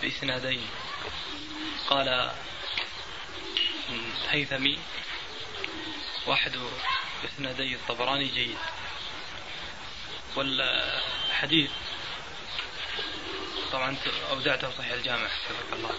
بإسنادين. 0.02 0.68
قال 1.88 2.32
الهيثمي 3.90 4.78
واحد 6.26 6.52
إسنادي 7.24 7.74
الطبراني 7.74 8.28
جيد. 8.28 8.58
والحديث 10.36 11.70
طبعا 13.72 13.96
أودعته 14.30 14.70
صحيح 14.70 14.92
الجامع 14.92 15.28
حفظك 15.28 15.72
الله. 15.72 15.94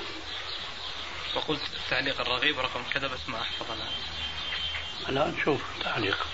وقلت 1.35 1.61
التعليق 1.73 2.21
الرغيب 2.21 2.59
رقم 2.59 2.83
كذا 2.93 3.07
بس 3.07 3.29
ما 3.29 3.41
أحفظ 3.41 3.71
أنا 3.71 3.89
الآن 5.09 5.37
شوف 5.45 5.61
تعليق. 5.83 6.27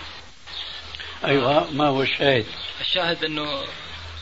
أيوة 1.25 1.71
ما 1.71 1.87
هو 1.87 2.01
الشاهد؟ 2.01 2.45
الشاهد 2.81 3.23
أنه 3.23 3.65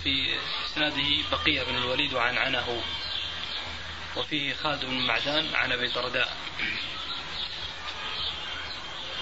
في 0.03 0.35
إسناده 0.65 1.03
بقية 1.31 1.63
بن 1.63 1.75
الوليد 1.75 2.13
وعن 2.13 2.37
عنه 2.37 2.81
وفيه 4.17 4.53
خالد 4.53 4.85
بن 4.85 4.93
معدان 4.93 5.55
عن 5.55 5.71
أبي 5.71 5.85
الدرداء 5.85 6.37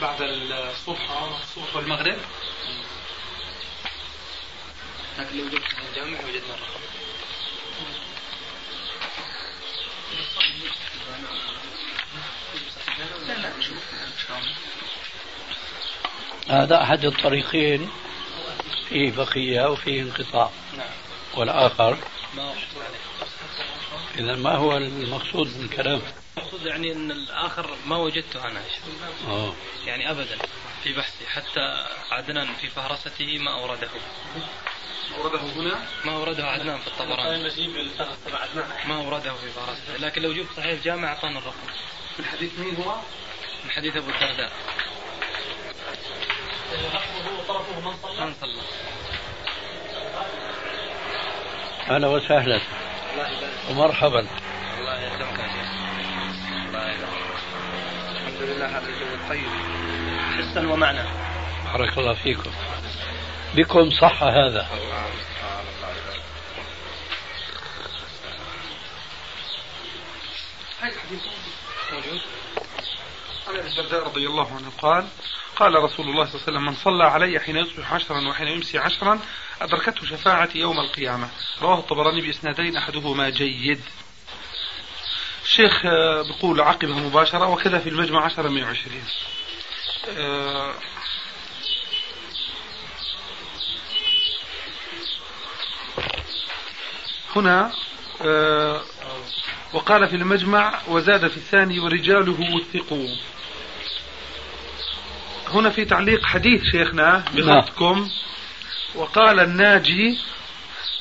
بعد 0.02 0.22
الصبح 0.22 1.12
الصبح 1.42 1.76
والمغرب. 1.76 2.18
لكن 5.20 5.38
لو 5.38 5.46
جبت 5.46 5.74
من 5.78 5.88
الجامع 5.90 6.20
وجدنا 6.20 6.54
الرقم. 6.54 6.99
هذا 16.50 16.84
أحد 16.84 17.06
الطريقين 17.06 17.90
فيه 18.90 19.12
بقية 19.12 19.72
وفيه 19.72 20.02
انقطاع. 20.02 20.50
نعم. 20.78 20.88
والآخر 21.34 21.98
ما 22.36 22.44
وقفت 22.44 22.78
عليه؟ 22.78 23.10
إذا 24.18 24.36
ما 24.36 24.56
هو 24.56 24.78
المقصود 24.78 25.58
من 25.58 25.66
الكلام 25.66 26.02
المقصود 26.38 26.66
يعني 26.66 26.92
أن 26.92 27.12
الآخر 27.12 27.78
ما 27.86 27.98
وجدته 27.98 28.48
أنا. 28.48 28.62
آه. 29.28 29.54
يعني 29.86 30.12
أبدا 30.12 30.38
في 30.84 30.94
بحثي 30.94 31.26
حتى 31.28 31.86
عدنان 32.12 32.54
في 32.54 32.68
فهرسته 32.68 33.38
ما 33.38 33.54
أورده. 33.54 33.90
ورده 35.20 35.40
هنا؟ 35.40 35.88
ما 36.06 36.12
أورده 36.16 36.48
عدنان 36.48 36.80
في 36.80 36.88
الطبراني 36.88 37.50
ما 38.86 38.96
أورده 38.96 39.34
في 39.34 39.50
فهرسته. 39.50 39.98
لكن 40.00 40.22
لو 40.22 40.34
جبت 40.34 40.48
صحيح 40.58 40.72
الجامع 40.72 41.08
أعطانا 41.08 41.40
الرقم. 41.40 41.68
من 42.20 42.26
حديث 42.26 42.60
مين 42.60 42.76
هو؟ 42.76 42.96
من 43.64 43.72
حديث 43.72 43.96
أبو 43.96 44.10
الدرداء. 44.10 44.52
من 46.70 48.34
صلى 48.42 48.62
أهلا 51.90 52.08
وسهلا. 52.08 52.62
ومرحبا. 53.70 54.20
الله 54.20 55.02
يسلمك 55.02 55.40
يا 55.40 55.48
شيخ. 55.48 55.70
الله 56.68 56.94
الحمد 58.12 58.42
لله 58.42 58.66
هذا 58.78 58.88
الجو 58.88 59.06
طيب 59.30 59.50
حسا 60.38 60.68
ومعنى. 60.68 61.04
بارك 61.74 61.98
الله 61.98 62.14
فيكم. 62.14 62.52
بكم 63.56 63.90
صح 63.90 64.24
هذا؟ 64.24 64.68
موجود. 71.92 72.22
عن 73.48 73.56
ابي 73.56 73.68
الدرداء 73.68 74.04
رضي 74.06 74.28
الله 74.28 74.56
عنه 74.56 74.72
قال 74.82 75.08
قال 75.60 75.76
رسول 75.76 76.10
الله 76.10 76.26
صلى 76.26 76.36
الله 76.36 76.44
عليه 76.48 76.58
وسلم 76.58 76.66
من 76.66 76.76
صلى 76.76 77.04
علي 77.04 77.40
حين 77.40 77.56
يصبح 77.56 77.94
عشرا 77.94 78.28
وحين 78.30 78.48
يمسي 78.48 78.78
عشرا 78.78 79.20
أدركته 79.62 80.06
شفاعتي 80.06 80.60
يوم 80.60 80.80
القيامة. 80.80 81.30
رواه 81.62 81.80
الطبراني 81.80 82.22
بإسنادين 82.22 82.78
أحدهما 82.78 83.30
جيد. 83.30 83.82
الشيخ 85.44 85.86
آه، 85.86 86.22
بيقول 86.22 86.62
عقبها 86.62 87.00
مباشرة 87.00 87.48
وكذا 87.48 87.80
في 87.80 87.90
المجمع 87.90 88.26
10 88.26 88.50
120 88.50 89.04
آه، 90.18 90.74
هنا 97.36 97.72
آه، 98.22 98.82
وقال 99.74 100.10
في 100.10 100.16
المجمع 100.16 100.82
وزاد 100.88 101.28
في 101.28 101.38
الثاني 101.38 101.80
ورجاله 101.80 102.56
وثقوا. 102.56 103.16
هنا 105.50 105.70
في 105.70 105.86
تعليق 105.86 106.26
حديث 106.26 106.62
شيخنا 106.72 107.26
بخطكم. 107.34 108.10
وقال 108.96 109.40
الناجي 109.40 110.18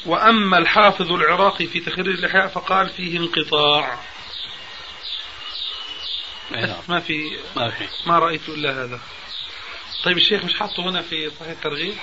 وأما 0.07 0.59
الحافظ 0.59 1.13
العراقي 1.13 1.67
في 1.67 1.81
تخريج 1.81 2.19
الإحياء 2.19 2.49
فقال 2.49 2.89
فيه 2.89 3.19
انقطاع. 3.19 4.01
نعم. 6.51 6.77
ما 6.89 7.01
في 7.01 7.39
ما 7.57 7.71
في. 7.71 7.89
ما 8.07 8.19
رأيت 8.19 8.49
إلا 8.49 8.85
هذا. 8.85 9.01
طيب 10.05 10.17
الشيخ 10.17 10.45
مش 10.45 10.55
حاطه 10.55 10.89
هنا 10.89 11.03
في 11.03 11.31
صحيح 11.31 11.51
الترغيب؟ 11.51 11.95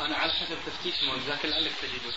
أنا 0.00 0.16
على 0.16 0.32
حسب 0.32 0.56
تفتيش 0.66 0.94
موزاك 1.04 1.44
لعلك 1.44 1.72
تجده 1.82 2.14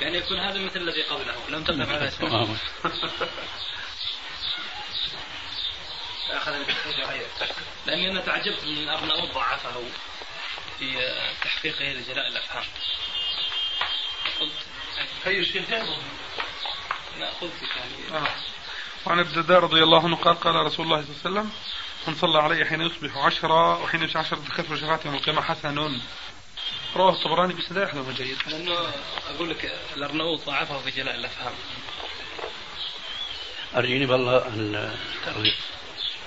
يعني 0.00 0.18
يكون 0.18 0.38
هذا 0.38 0.58
مثل 0.58 0.80
الذي 0.80 1.02
قبله. 1.02 1.34
لم 1.48 1.64
تقف 1.64 1.88
على 1.88 2.08
اسمه. 2.08 2.48
التحقيق 6.30 7.08
غيره 7.08 7.30
لأني 7.86 8.10
أنا 8.10 8.20
تعجبت 8.20 8.64
من 8.64 8.88
أرناؤوط 8.88 9.34
ضعفه 9.34 9.82
في 10.78 11.14
تحقيقه 11.42 11.84
لجلاء 11.84 12.28
الأفهام. 12.28 12.64
قلت 14.40 14.52
الشيخ 15.26 15.70
جابه 15.70 15.96
لا 17.18 17.30
قلت 17.30 17.52
يعني. 17.76 18.24
آه. 18.26 18.28
وعن 19.06 19.18
ابن 19.18 19.28
الدرداء 19.28 19.60
رضي 19.60 19.82
الله 19.82 20.04
عنه 20.04 20.16
قال 20.16 20.40
قال 20.40 20.54
رسول 20.54 20.86
الله 20.86 21.02
صلى 21.02 21.10
الله 21.10 21.20
عليه 21.24 21.40
وسلم 21.40 21.50
من 22.06 22.14
صلى 22.14 22.38
علي 22.38 22.64
حين 22.64 22.80
يصبح 22.80 23.16
عشرة 23.16 23.82
وحين 23.82 24.02
يمشي 24.02 24.18
عشرة 24.18 24.36
تكفر 24.36 24.76
شفاعة 24.76 25.00
يوم 25.04 25.14
القيامة 25.14 25.42
حسن. 25.42 26.00
رواه 26.96 27.12
الطبراني 27.12 27.54
بسند 27.54 27.78
أحد 27.78 28.14
جيد. 28.16 28.38
لأنه 28.46 28.92
أقول 29.34 29.50
لك 29.50 29.78
الأرناؤوط 29.96 30.46
ضعفه 30.46 30.78
في 30.78 30.90
جلاء 30.90 31.14
الأفهام. 31.14 31.54
أرجيني 33.76 34.06
بالله 34.06 34.96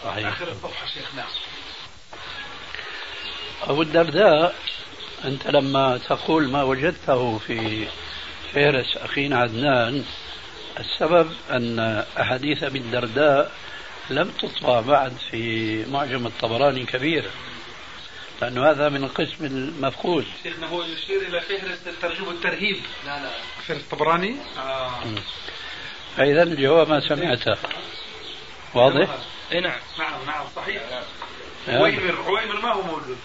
صحيح. 0.04 0.28
آخر 0.28 0.48
الصفحة 0.52 0.88
شيخ 0.88 1.16
نعم. 1.16 1.28
أبو 3.64 3.82
الدرداء 3.82 4.56
أنت 5.26 5.48
لما 5.48 5.98
تقول 5.98 6.50
ما 6.50 6.64
وجدته 6.64 7.38
في 7.38 7.88
فهرس 8.54 8.98
أخينا 8.98 9.38
عدنان 9.38 10.06
السبب 10.80 11.32
أن 11.52 11.80
أحاديث 12.20 12.64
أبي 12.64 12.80
الدرداء 12.80 13.52
لم 14.10 14.32
تطبع 14.32 14.80
بعد 14.80 15.14
في 15.32 15.86
معجم 15.86 16.28
الطبراني 16.28 16.86
كبير 16.86 17.26
لأنه 18.42 18.72
هذا 18.72 18.90
من 18.90 19.04
القسم 19.04 19.46
المفقود. 19.46 20.26
شيخنا 20.44 20.68
هو 20.68 20.84
يشير 20.84 21.22
إلى 21.22 21.42
فهرس 21.42 21.88
الترجيب 21.88 22.28
والترهيب 22.28 22.78
لا 23.06 23.20
لا. 23.20 23.30
فهرس 23.68 23.82
الطبراني؟ 23.82 24.36
آه. 24.58 24.90
فإذا 26.18 26.44
الجواب 26.44 26.90
ما 26.90 27.00
سمعته. 27.00 27.58
واضح؟ 28.74 29.18
اي 29.52 29.60
نعم. 29.60 29.80
نعم 30.00 30.26
نعم 30.26 30.46
صحيح. 30.56 30.84
نعم. 30.92 31.04
عويمر 31.78 32.16
عويمر 32.28 32.62
ما 32.62 32.74
هو 32.74 32.82
موجود 32.82 33.18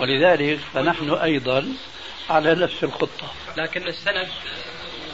ولذلك 0.00 0.60
فنحن 0.74 1.10
أيضا 1.10 1.72
على 2.30 2.54
نفس 2.54 2.84
الخطة. 2.84 3.32
لكن 3.56 3.88
السند 3.88 4.28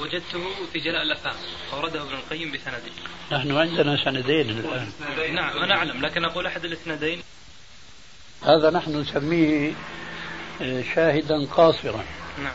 وجدته 0.00 0.44
في 0.72 0.78
جلاء 0.78 1.02
الافهام 1.02 1.34
اورده 1.72 2.02
ابن 2.02 2.14
القيم 2.14 2.52
بسنده. 2.52 2.92
نحن 3.32 3.56
عندنا 3.58 4.04
سندين 4.04 4.50
الآن. 4.50 4.92
نعم 5.34 5.58
أنا 5.58 5.74
أعلم 5.74 6.06
لكن 6.06 6.24
أقول 6.24 6.46
أحد 6.46 6.64
الاسنادين 6.64 7.22
هذا 8.42 8.70
نحن 8.70 9.00
نسميه 9.00 9.72
آه، 10.62 10.84
شاهدا 10.94 11.46
قاصرا. 11.46 12.04
نعم. 12.38 12.54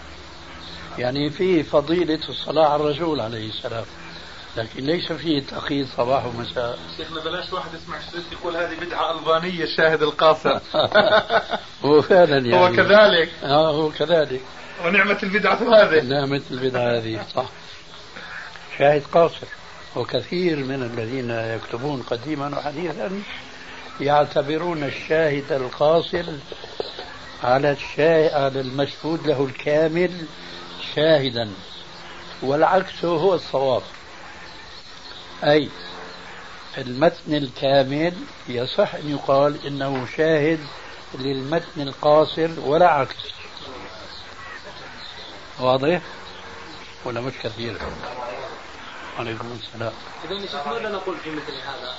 يعني 0.97 1.29
فيه 1.29 1.63
فضيلة 1.63 2.29
الصلاة 2.29 2.67
على 2.67 2.83
الرسول 2.83 3.19
عليه 3.19 3.49
السلام. 3.49 3.85
لكن 4.57 4.83
ليس 4.83 5.11
فيه 5.11 5.41
تقييد 5.41 5.87
صباح 5.97 6.25
ومساء. 6.25 6.79
شيخنا 6.97 7.21
بلاش 7.21 7.53
واحد 7.53 7.69
يسمع 7.73 7.99
شريط 8.11 8.23
يقول 8.31 8.55
هذه 8.57 8.75
بدعة 8.81 9.19
ألبانية 9.19 9.63
الشاهد 9.63 10.01
القاصر. 10.01 10.59
هو 11.85 12.01
فعلا 12.01 12.37
يعني. 12.37 12.55
هو 12.55 12.71
كذلك. 12.75 13.29
آه 13.43 13.71
هو 13.71 13.91
كذلك. 13.91 14.41
ونعمة 14.85 15.17
البدعة 15.23 15.55
هذه. 15.55 16.01
نعمة 16.01 16.41
البدعة 16.51 16.97
هذه 16.97 17.25
صح. 17.35 17.45
شاهد 18.77 19.03
قاصر. 19.13 19.47
وكثير 19.95 20.57
من 20.57 20.83
الذين 20.83 21.31
يكتبون 21.31 22.01
قديما 22.01 22.57
وحديثا 22.57 23.21
يعتبرون 24.01 24.83
الشاهد 24.83 25.51
القاصر 25.51 26.25
على 27.43 27.71
الشاهد 27.71 28.33
على 28.33 28.61
المشهود 28.61 29.27
له 29.27 29.45
الكامل 29.45 30.11
شاهدا 30.95 31.49
والعكس 32.41 33.05
هو 33.05 33.33
الصواب. 33.33 33.81
أي 35.43 35.69
المتن 36.77 37.33
الكامل 37.33 38.13
يصح 38.47 38.95
أن 38.95 39.11
يقال 39.11 39.65
إنه 39.67 40.05
شاهد 40.17 40.59
للمتن 41.19 41.81
القاصر 41.81 42.49
ولا 42.59 42.87
عكس. 42.87 43.15
واضح؟ 45.59 46.01
ولا 47.05 47.21
مش 47.21 47.33
كثير. 47.43 47.77
عليكم 49.17 49.57
السلام. 49.59 49.93
اذا 50.29 50.39
شيخ 50.39 50.67
ماذا 50.67 50.89
نقول 50.89 51.17
في 51.17 51.29
مثل 51.29 51.53
هذا؟ 51.53 51.95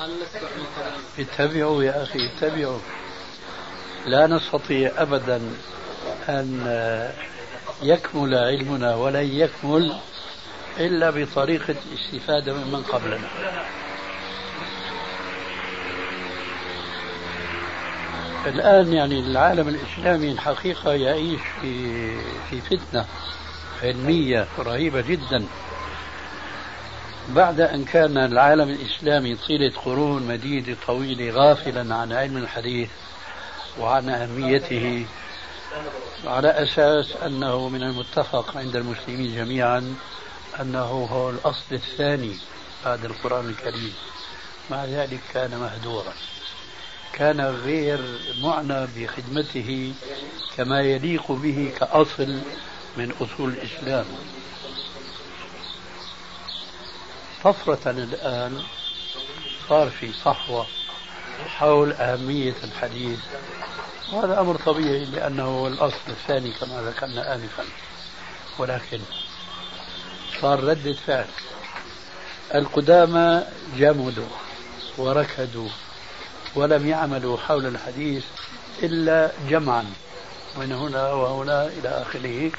هل 0.00 0.10
نسمع 0.22 0.48
من 0.50 0.66
كلام 0.76 1.00
اتبعوا 1.18 1.82
يا 1.82 2.02
أخي 2.02 2.18
اتبعوا. 2.26 2.78
لا 4.06 4.26
نستطيع 4.26 4.92
أبدا 4.96 5.36
أن 6.28 7.12
يكمل 7.82 8.34
علمنا 8.34 8.94
ولن 8.94 9.40
يكمل 9.40 9.96
إلا 10.78 11.10
بطريقة 11.10 11.74
الاستفادة 11.92 12.54
ممن 12.54 12.82
قبلنا. 12.82 13.28
الآن 18.46 18.92
يعني 18.92 19.20
العالم 19.20 19.68
الإسلامي 19.68 20.32
الحقيقة 20.32 20.92
يعيش 20.92 21.40
في 21.60 22.16
في 22.50 22.60
فتنة 22.60 23.06
علمية 23.82 24.46
رهيبة 24.58 25.00
جدا. 25.00 25.46
بعد 27.28 27.60
أن 27.60 27.84
كان 27.84 28.18
العالم 28.18 28.68
الإسلامي 28.68 29.36
طيلة 29.36 29.72
قرون 29.84 30.22
مديدة 30.22 30.76
طويلة 30.86 31.30
غافلا 31.30 31.94
عن 31.94 32.12
علم 32.12 32.36
الحديث 32.36 32.90
وعن 33.80 34.08
أهميته 34.08 35.06
على 36.26 36.48
أساس 36.48 37.16
أنه 37.26 37.68
من 37.68 37.82
المتفق 37.82 38.56
عند 38.56 38.76
المسلمين 38.76 39.36
جميعا 39.36 39.94
أنه 40.60 41.08
هو 41.10 41.30
الأصل 41.30 41.74
الثاني 41.74 42.36
بعد 42.84 43.04
القرآن 43.04 43.48
الكريم. 43.48 43.94
مع 44.70 44.84
ذلك 44.84 45.20
كان 45.34 45.58
مهدورا 45.58 46.12
كان 47.12 47.40
غير 47.40 48.20
معنى 48.40 48.86
بخدمته 48.96 49.94
كما 50.56 50.80
يليق 50.80 51.32
به 51.32 51.72
كأصل 51.78 52.40
من 52.96 53.12
أصول 53.20 53.50
الإسلام. 53.50 54.04
طفرة 57.44 57.90
الآن 57.90 58.62
صار 59.68 59.90
في 59.90 60.12
صحوة 60.12 60.66
حول 61.46 61.92
أهمية 61.92 62.54
الحديث 62.64 63.18
وهذا 64.12 64.40
أمر 64.40 64.56
طبيعي 64.56 65.04
لأنه 65.04 65.66
الأصل 65.66 66.08
الثاني 66.08 66.50
كما 66.52 66.82
ذكرنا 66.82 67.34
آنفا. 67.34 67.64
ولكن 68.58 69.00
صار 70.40 70.64
ردة 70.64 70.92
فعل 70.92 71.26
القدامى 72.54 73.42
جمدوا 73.78 74.28
وركدوا 74.98 75.68
ولم 76.54 76.88
يعملوا 76.88 77.36
حول 77.36 77.66
الحديث 77.66 78.24
إلا 78.82 79.30
جمعا 79.48 79.84
من 80.56 80.72
هنا 80.72 81.12
وهنا 81.12 81.66
إلى 81.66 81.88
آخره 81.88 82.50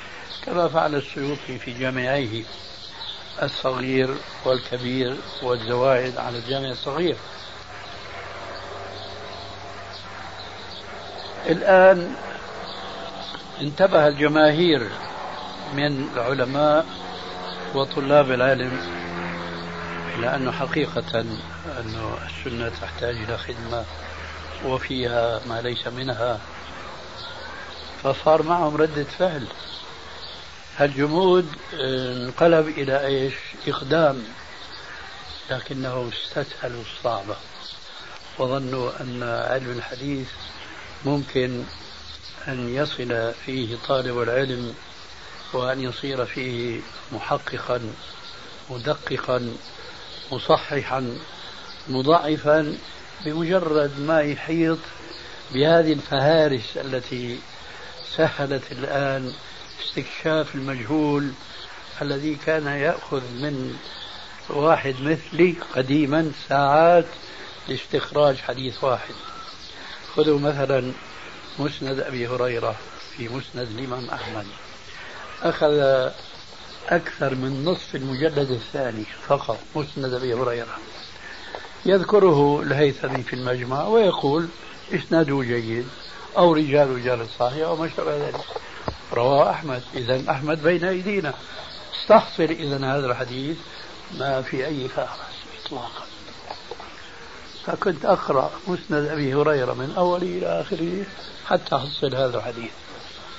كما 0.46 0.68
فعل 0.68 0.96
السيوطي 0.96 1.60
في 1.60 1.74
جامعيه 1.80 2.44
الصغير 3.44 4.16
والكبير 4.46 5.16
والزوائد 5.44 6.18
على 6.18 6.38
الجامع 6.38 6.70
الصغير. 6.70 7.16
الآن 11.46 12.16
انتبه 13.62 14.08
الجماهير 14.08 14.90
من 15.74 16.10
العلماء 16.14 16.86
وطلاب 17.76 18.32
العلم 18.32 18.80
إلى 20.16 20.36
أنه 20.36 20.52
حقيقة 20.52 21.22
أنه 21.80 22.18
السنة 22.26 22.70
تحتاج 22.82 23.16
إلى 23.16 23.38
خدمة 23.38 23.86
وفيها 24.66 25.42
ما 25.48 25.62
ليس 25.62 25.88
منها 25.88 26.40
فصار 28.04 28.44
معهم 28.44 28.78
ردة 28.78 29.04
فعل. 29.04 29.48
الجمود 30.82 31.48
انقلب 31.74 32.68
إلى 32.68 33.06
إيش؟ 33.06 33.34
إقدام 33.68 34.24
لكنهم 35.52 36.10
استسهلوا 36.10 36.82
الصعبة 36.82 37.36
وظنوا 38.40 39.02
أن 39.02 39.24
علم 39.24 39.72
الحديث 39.72 40.28
ممكن 41.06 41.64
أن 42.48 42.76
يصل 42.76 43.34
فيه 43.46 43.78
طالب 43.88 44.22
العلم 44.22 44.76
وأن 45.54 45.82
يصير 45.82 46.26
فيه 46.26 46.80
محققا 47.12 47.82
مدققا 48.70 49.56
مصححا 50.32 51.18
مضاعفا 51.88 52.78
بمجرد 53.26 54.00
ما 54.00 54.22
يحيط 54.22 54.78
بهذه 55.54 55.94
الفهارس 55.94 56.78
التي 56.78 57.40
سهلت 58.16 58.72
الآن 58.72 59.34
استكشاف 59.86 60.56
المجهول 60.56 61.32
الذي 62.02 62.36
كان 62.36 62.68
يأخذ 62.68 63.22
من 63.22 63.78
واحد 64.50 64.96
مثلي 65.02 65.56
قديما 65.76 66.32
ساعات 66.50 67.06
لاستخراج 67.68 68.38
حديث 68.38 68.84
واحد. 68.84 69.14
خذوا 70.16 70.40
مثلا 70.40 70.92
مسند 71.60 72.00
أبي 72.00 72.28
هريرة 72.28 72.76
في 73.18 73.30
مسند 73.30 73.68
الإمام 73.78 74.10
أحمد. 74.10 74.46
أخذ 75.44 76.10
أكثر 76.90 77.36
من 77.36 77.66
نصف 77.66 77.96
المجلد 77.96 78.52
الثاني 78.52 79.04
فقط 79.28 79.60
مسند 79.76 80.14
أبي 80.14 80.34
هريرة. 80.34 80.78
يذكره 81.86 82.62
الهيثمي 82.62 83.24
في 83.24 83.34
المجمع 83.34 83.88
ويقول 83.88 84.48
إسناده 84.94 85.42
جيد 85.42 85.88
أو 86.38 86.54
رجال 86.54 86.90
رجال 86.90 87.22
الصحيح 87.22 87.68
أو 87.68 87.76
ما 87.76 87.90
شابه 87.98 88.28
ذلك. 88.28 88.46
رواه 89.14 89.52
أحمد. 89.52 89.82
إذا 89.94 90.32
أحمد 90.32 90.64
بين 90.64 90.84
أيدينا. 90.84 91.34
استحصل 92.02 92.44
إذا 92.44 92.78
هذا 92.78 93.06
الحديث 93.06 93.58
ما 94.20 94.42
في 94.42 94.66
أي 94.66 94.88
فهرس 94.88 95.36
إطلاقا. 95.66 96.06
فكنت 97.66 98.06
أقرأ 98.06 98.52
مسند 98.68 99.06
أبي 99.06 99.34
هريرة 99.34 99.74
من 99.74 99.94
أوله 99.98 100.28
إلى 100.28 100.62
آخره 100.62 101.06
حتى 101.46 101.76
أحصل 101.76 102.16
هذا 102.16 102.38
الحديث. 102.38 102.72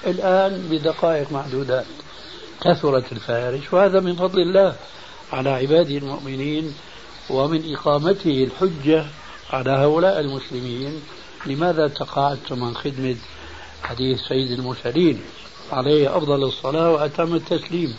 الآن 0.06 0.68
بدقائق 0.70 1.32
معدودات. 1.32 1.86
كثرت 2.60 3.12
الفارش 3.12 3.72
وهذا 3.72 4.00
من 4.00 4.16
فضل 4.16 4.40
الله 4.40 4.76
على 5.32 5.50
عباده 5.50 5.96
المؤمنين 5.96 6.74
ومن 7.30 7.74
إقامته 7.74 8.44
الحجة 8.44 9.06
على 9.50 9.70
هؤلاء 9.70 10.20
المسلمين. 10.20 11.02
لماذا 11.46 11.88
تقاعدتم 11.88 12.64
عن 12.64 12.74
خدمة 12.74 13.16
حديث 13.82 14.18
سيد 14.28 14.50
المرسلين 14.50 15.20
عليه 15.72 16.16
أفضل 16.16 16.44
الصلاة 16.44 16.90
وأتم 16.90 17.34
التسليم؟ 17.34 17.96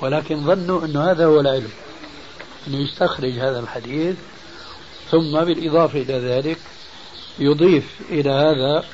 ولكن 0.00 0.46
ظنوا 0.46 0.84
أن 0.84 0.96
هذا 0.96 1.26
هو 1.26 1.40
العلم 1.40 1.70
أنه 2.66 2.78
يستخرج 2.78 3.32
هذا 3.32 3.60
الحديث 3.60 4.16
ثم 5.10 5.44
بالإضافة 5.44 6.00
إلى 6.00 6.18
ذلك 6.18 6.58
يضيف 7.38 7.84
إلى 8.10 8.30
هذا 8.30 8.84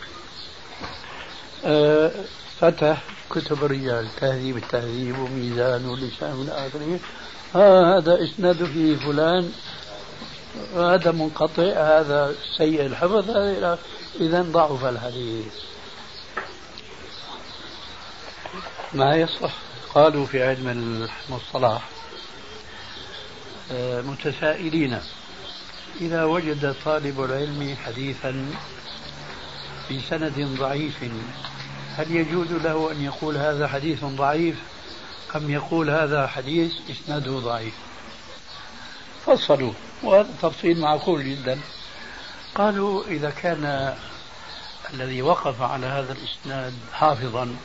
فتح 2.60 3.02
كتب 3.30 3.64
الرجال 3.64 4.08
تهذيب 4.20 4.56
التهذيب 4.56 5.18
وميزان 5.18 5.86
ولسان 5.86 6.32
والى 6.32 6.52
اخره 6.52 6.98
هذا 7.96 8.24
إسناد 8.24 8.64
فيه 8.64 8.96
فلان 8.96 9.52
هذا 10.76 11.10
منقطع 11.12 11.62
هذا 11.62 12.34
سيء 12.56 12.86
الحفظ 12.86 13.30
هذا 13.30 13.78
إذا 14.20 14.42
ضعف 14.42 14.84
الحديث. 14.84 15.54
ما 18.94 19.16
يصح؟ 19.16 19.52
قالوا 19.94 20.26
في 20.26 20.42
علم 20.42 20.68
المصطلح 21.28 21.88
آه، 23.72 24.00
متسائلين. 24.00 24.98
إذا 26.00 26.24
وجد 26.24 26.74
طالب 26.84 27.24
العلم 27.24 27.76
حديثا 27.86 28.46
في 29.88 30.00
سند 30.10 30.58
ضعيف 30.58 31.04
هل 31.96 32.16
يجوز 32.16 32.52
له 32.52 32.92
أن 32.92 33.04
يقول 33.04 33.36
هذا 33.36 33.68
حديث 33.68 34.04
ضعيف 34.04 34.56
أم 35.36 35.50
يقول 35.50 35.90
هذا 35.90 36.26
حديث 36.26 36.72
إسناده 36.90 37.32
ضعيف؟ 37.32 37.74
فصلوا 39.26 39.72
وهذا 40.02 40.28
تفصيل 40.42 40.80
معقول 40.80 41.24
جدا. 41.24 41.60
قالوا 42.54 43.04
إذا 43.04 43.30
كان 43.30 43.94
الذي 44.94 45.22
وقف 45.22 45.62
على 45.62 45.86
هذا 45.86 46.12
الإسناد 46.12 46.74
حافظا 46.92 47.56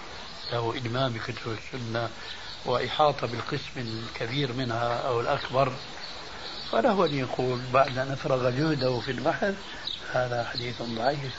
له 0.52 0.74
إمام 0.86 1.14
بكتب 1.14 1.58
السنة 1.58 2.10
وإحاطة 2.66 3.28
بالقسم 3.28 3.78
الكبير 3.78 4.54
منها 4.54 4.98
أو 5.08 5.22
الأكبر 5.22 5.72
فله 6.72 7.06
أن 7.06 7.18
يقول 7.18 7.62
بعد 7.74 7.98
أن 7.98 8.12
أفرغ 8.12 8.50
جهده 8.50 9.00
في 9.00 9.12
البحث 9.12 9.56
هذا 10.12 10.50
حديث 10.54 10.82
ضعيف. 10.82 11.36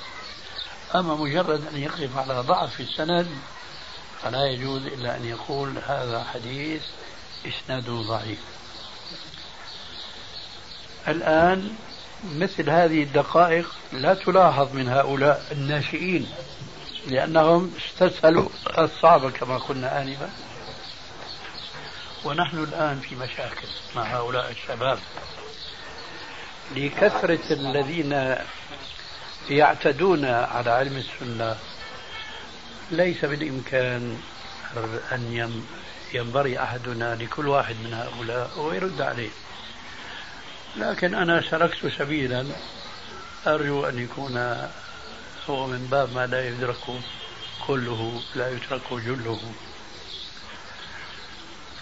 أما 0.94 1.14
مجرد 1.14 1.66
أن 1.74 1.82
يقف 1.82 2.16
على 2.16 2.40
ضعف 2.40 2.80
السند 2.80 3.28
فلا 4.22 4.46
يجوز 4.46 4.86
إلا 4.86 5.16
أن 5.16 5.24
يقول 5.24 5.78
هذا 5.86 6.26
حديث 6.34 6.82
إسناده 7.46 7.92
ضعيف. 7.92 8.38
الآن 11.08 11.76
مثل 12.24 12.70
هذه 12.70 13.02
الدقائق 13.02 13.74
لا 13.92 14.14
تلاحظ 14.14 14.74
من 14.74 14.88
هؤلاء 14.88 15.46
الناشئين 15.52 16.30
لأنهم 17.06 17.72
استسهلوا 17.76 18.48
الصعب 18.78 19.30
كما 19.30 19.58
قلنا 19.58 20.02
آنفا. 20.02 20.30
ونحن 22.24 22.58
الآن 22.58 23.00
في 23.00 23.14
مشاكل 23.14 23.68
مع 23.96 24.02
هؤلاء 24.02 24.50
الشباب. 24.50 24.98
لكثرة 26.76 27.52
الذين 27.52 28.36
يعتدون 29.50 30.24
على 30.24 30.70
علم 30.70 30.96
السنة. 30.96 31.56
ليس 32.90 33.24
بالإمكان 33.24 34.20
أن 35.12 35.52
ينبري 36.12 36.58
أحدنا 36.58 37.14
لكل 37.14 37.48
واحد 37.48 37.74
من 37.84 37.94
هؤلاء 37.94 38.58
ويرد 38.58 39.00
عليه. 39.00 39.30
لكن 40.76 41.14
أنا 41.14 41.42
سلكت 41.50 41.86
سبيلا 41.98 42.46
أرجو 43.46 43.84
أن 43.84 43.98
يكون 43.98 44.36
هو 45.50 45.66
من 45.66 45.86
باب 45.90 46.12
ما 46.14 46.26
لا 46.26 46.48
يدرك 46.48 46.84
كله 47.66 48.22
لا 48.34 48.50
يترك 48.50 48.92
جله. 48.92 49.40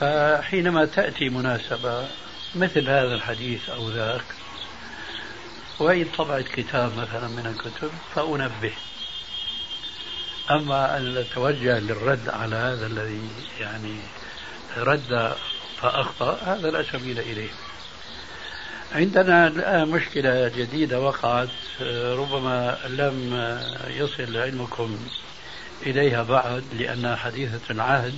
فحينما 0.01 0.85
تأتي 0.85 1.29
مناسبة 1.29 2.09
مثل 2.55 2.89
هذا 2.89 3.15
الحديث 3.15 3.69
أو 3.71 3.91
ذاك 3.91 4.25
وإن 5.79 6.05
طبعت 6.19 6.45
كتاب 6.45 6.93
مثلا 6.99 7.29
من 7.29 7.47
الكتب 7.47 7.91
فأنبه. 8.15 8.73
أما 10.51 10.97
أن 10.97 11.17
أتوجه 11.17 11.79
للرد 11.79 12.29
على 12.29 12.57
هذا 12.57 12.87
الذي 12.87 13.21
يعني 13.61 13.97
رد 14.77 15.37
فأخطأ 15.81 16.39
هذا 16.45 16.71
لا 16.71 16.83
سبيل 16.83 17.19
إليه. 17.19 17.51
عندنا 18.93 19.47
الآن 19.47 19.89
مشكلة 19.89 20.49
جديدة 20.49 21.01
وقعت 21.01 21.49
ربما 21.91 22.79
لم 22.89 23.35
يصل 23.89 24.37
علمكم 24.37 24.99
إليها 25.87 26.23
بعد 26.23 26.65
لأنها 26.79 27.17
حديثة 27.17 27.61
العهد 27.71 28.15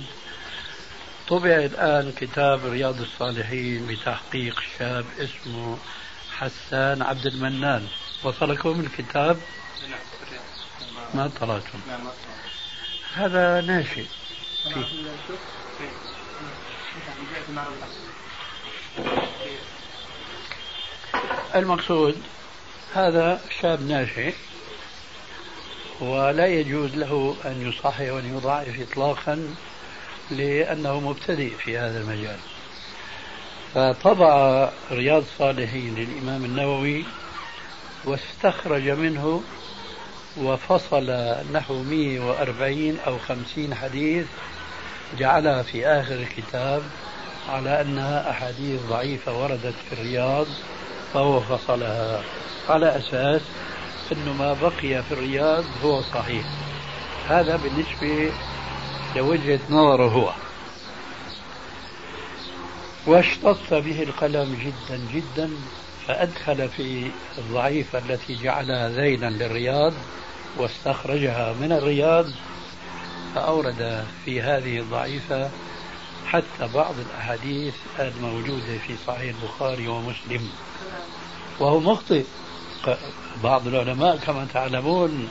طبع 1.27 1.55
الآن 1.55 2.11
كتاب 2.17 2.65
رياض 2.65 3.01
الصالحين 3.01 3.87
بتحقيق 3.87 4.63
شاب 4.79 5.05
اسمه 5.19 5.77
حسان 6.39 7.01
عبد 7.01 7.25
المنان. 7.25 7.87
وصلكم 8.23 8.79
الكتاب؟ 8.79 9.39
ما 11.13 11.31
طلعتم. 11.41 11.79
هذا 13.13 13.61
ناشئ. 13.61 14.05
فيه. 14.73 14.85
المقصود 21.55 22.21
هذا 22.93 23.41
شاب 23.61 23.81
ناشئ 23.81 24.33
ولا 25.99 26.47
يجوز 26.47 26.95
له 26.95 27.35
أن 27.45 27.69
يصحح 27.69 27.99
وأن 27.99 28.37
يضاعف 28.37 28.79
إطلاقا 28.91 29.55
لأنه 30.31 30.99
مبتدئ 30.99 31.49
في 31.49 31.77
هذا 31.77 32.01
المجال. 32.01 32.39
فطبع 33.75 34.69
رياض 34.91 35.21
الصالحين 35.21 35.95
للإمام 35.95 36.45
النووي 36.45 37.03
واستخرج 38.05 38.89
منه 38.89 39.41
وفصل 40.37 41.11
نحو 41.53 41.83
140 41.83 42.97
أو 43.07 43.17
50 43.17 43.75
حديث 43.75 44.25
جعلها 45.17 45.63
في 45.63 45.87
آخر 45.87 46.15
الكتاب 46.15 46.83
على 47.49 47.81
أنها 47.81 48.29
أحاديث 48.29 48.81
ضعيفة 48.89 49.41
وردت 49.41 49.73
في 49.89 49.93
الرياض 49.93 50.47
فهو 51.13 51.39
فصلها. 51.39 52.23
على 52.69 52.97
أساس 52.97 53.41
أنه 54.11 54.33
ما 54.33 54.53
بقي 54.53 55.03
في 55.03 55.11
الرياض 55.11 55.63
هو 55.83 56.01
صحيح. 56.01 56.45
هذا 57.27 57.55
بالنسبة 57.55 58.31
لوجهة 59.15 59.59
نظره 59.69 60.07
هو. 60.07 60.48
واشتط 63.07 63.73
به 63.73 64.03
القلم 64.03 64.57
جدا 64.65 65.01
جدا 65.13 65.49
فأدخل 66.07 66.69
في 66.69 67.11
الضعيفة 67.37 67.99
التي 67.99 68.35
جعلها 68.35 68.89
ذيلا 68.89 69.29
للرياض 69.29 69.93
واستخرجها 70.57 71.53
من 71.53 71.71
الرياض 71.71 72.25
فأورد 73.35 74.05
في 74.25 74.41
هذه 74.41 74.79
الضعيفة 74.79 75.49
حتى 76.25 76.67
بعض 76.73 76.95
الأحاديث 76.99 77.73
الموجودة 77.99 78.77
في 78.87 78.95
صحيح 79.07 79.35
البخاري 79.41 79.87
ومسلم. 79.87 80.49
وهو 81.59 81.79
مخطئ. 81.79 82.23
بعض 83.43 83.67
العلماء 83.67 84.17
كما 84.17 84.47
تعلمون 84.53 85.29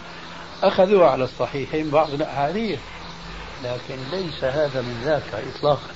أخذوا 0.63 1.07
على 1.07 1.25
الصحيحين 1.25 1.91
بعض 1.91 2.11
الأحاديث 2.11 2.81
لكن 3.65 3.97
ليس 4.13 4.45
هذا 4.45 4.83
من 4.83 5.03
ذاك 5.05 5.45
إطلاقا. 5.55 5.91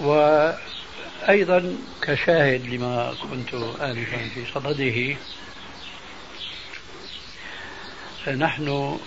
وأيضا 0.00 1.76
كشاهد 2.02 2.66
لما 2.66 3.14
كنت 3.22 3.54
آنفا 3.80 4.28
في 4.34 4.44
صدده 4.54 5.16
نحن 8.36 8.98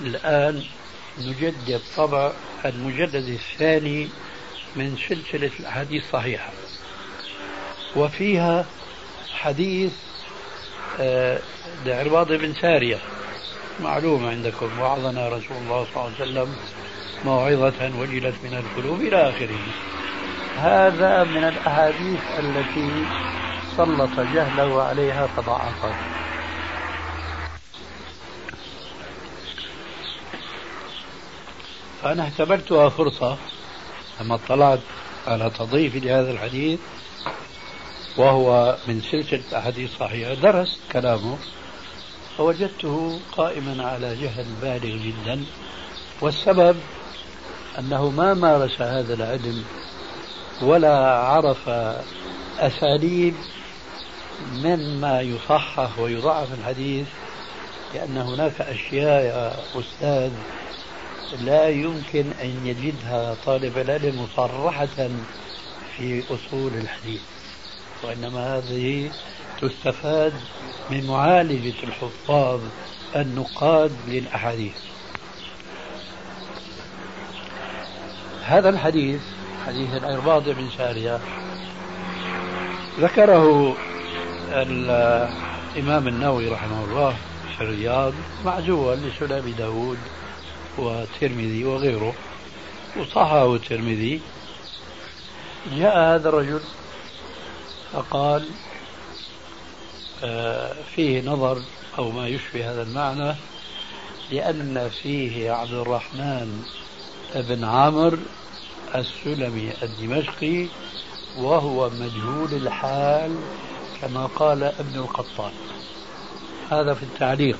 الآن 0.00 0.64
نجدد 1.18 1.80
طبع 1.96 2.32
المجلد 2.64 3.14
الثاني 3.14 4.08
من 4.76 4.96
سلسلة 5.08 5.50
الأحاديث 5.60 6.04
الصحيحة. 6.04 6.50
وفيها 7.96 8.66
حديث 9.34 9.92
آه، 11.00 11.38
لعرباض 11.86 12.32
بن 12.32 12.54
سارية 12.54 12.98
معلوم 13.80 14.26
عندكم 14.26 14.80
وعظنا 14.80 15.28
رسول 15.28 15.56
الله 15.56 15.84
صلى 15.84 15.96
الله 15.96 16.14
عليه 16.20 16.30
وسلم 16.30 16.56
موعظة 17.24 17.98
وجلت 17.98 18.34
من 18.44 18.54
القلوب 18.54 19.00
إلى 19.00 19.28
آخره. 19.28 19.58
هذا 20.58 21.24
من 21.24 21.44
الأحاديث 21.44 22.20
التي 22.38 23.04
سلط 23.76 24.20
جهله 24.20 24.82
عليها 24.82 25.26
فضعفها 25.26 25.94
فأنا 32.02 32.22
اعتبرتها 32.22 32.88
فرصة 32.88 33.36
لما 34.20 34.34
اطلعت 34.34 34.80
على 35.26 35.50
تضيف 35.50 35.96
لهذا 35.96 36.30
الحديث 36.30 36.80
وهو 38.16 38.76
من 38.88 39.00
سلسلة 39.00 39.58
أحاديث 39.58 39.98
صحيحة 39.98 40.34
درست 40.34 40.78
كلامه 40.92 41.36
فوجدته 42.38 43.20
قائما 43.36 43.86
على 43.86 44.16
جهل 44.16 44.46
بالغ 44.62 44.96
جدا 44.96 45.44
والسبب 46.20 46.76
أنه 47.78 48.10
ما 48.10 48.34
مارس 48.34 48.80
هذا 48.80 49.14
العلم 49.14 49.64
ولا 50.62 51.18
عرف 51.18 51.68
أساليب 52.58 53.34
مما 54.52 55.20
يصحح 55.20 55.98
ويضعف 55.98 56.48
الحديث 56.58 57.06
لأن 57.94 58.16
هناك 58.16 58.60
أشياء 58.60 59.24
يا 59.24 59.52
أستاذ 59.80 60.32
لا 61.40 61.68
يمكن 61.68 62.24
أن 62.42 62.66
يجدها 62.66 63.36
طالب 63.46 63.78
العلم 63.78 64.22
مصرحة 64.22 65.08
في 65.96 66.22
أصول 66.24 66.74
الحديث 66.74 67.20
وإنما 68.02 68.58
هذه 68.58 69.10
تستفاد 69.60 70.32
من 70.90 71.06
معالجة 71.06 71.74
الحفاظ 71.82 72.60
النقاد 73.16 73.92
للأحاديث. 74.08 74.74
هذا 78.44 78.68
الحديث 78.68 79.20
حديث 79.66 79.94
العرباض 79.94 80.48
بن 80.48 80.68
سارية. 80.78 81.20
ذكره 83.00 83.76
الإمام 84.52 86.08
النووي 86.08 86.48
رحمه 86.48 86.84
الله 86.84 87.16
في 87.56 87.60
الرياض 87.64 88.12
معزوا 88.44 88.94
لسلام 88.94 89.48
داود 89.58 89.98
والترمذي 90.78 91.64
وغيره 91.64 92.14
وصححه 92.96 93.54
الترمذي. 93.54 94.20
جاء 95.72 95.98
هذا 95.98 96.28
الرجل 96.28 96.60
فقال 97.92 98.48
آه، 100.24 100.72
فيه 100.94 101.22
نظر 101.22 101.62
أو 101.98 102.10
ما 102.10 102.28
يشبه 102.28 102.72
هذا 102.72 102.82
المعنى 102.82 103.34
لأن 104.30 104.90
فيه 105.02 105.50
عبد 105.52 105.72
الرحمن 105.72 106.62
بن 107.34 107.64
عامر 107.64 108.18
السلمي 108.94 109.72
الدمشقي 109.82 110.66
وهو 111.38 111.90
مجهول 111.90 112.54
الحال 112.54 113.36
كما 114.00 114.26
قال 114.26 114.62
ابن 114.62 114.98
القطان. 114.98 115.52
هذا 116.70 116.94
في 116.94 117.02
التعليق 117.02 117.58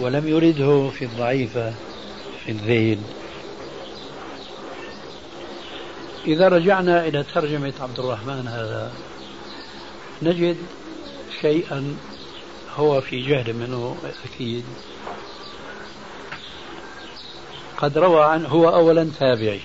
ولم 0.00 0.28
يرده 0.28 0.90
في 0.90 1.04
الضعيفة 1.04 1.74
في 2.44 2.50
الذيل. 2.50 2.98
إذا 6.26 6.48
رجعنا 6.48 7.06
إلى 7.06 7.22
ترجمة 7.22 7.72
عبد 7.80 7.98
الرحمن 7.98 8.48
هذا 8.48 8.92
نجد 10.22 10.56
شيئا 11.40 11.96
هو 12.76 13.00
في 13.00 13.20
جهل 13.20 13.54
منه 13.54 13.96
أكيد. 14.24 14.64
قد 17.76 17.98
روى 17.98 18.24
عنه 18.24 18.48
هو 18.48 18.68
أولا 18.68 19.10
تابعي. 19.18 19.60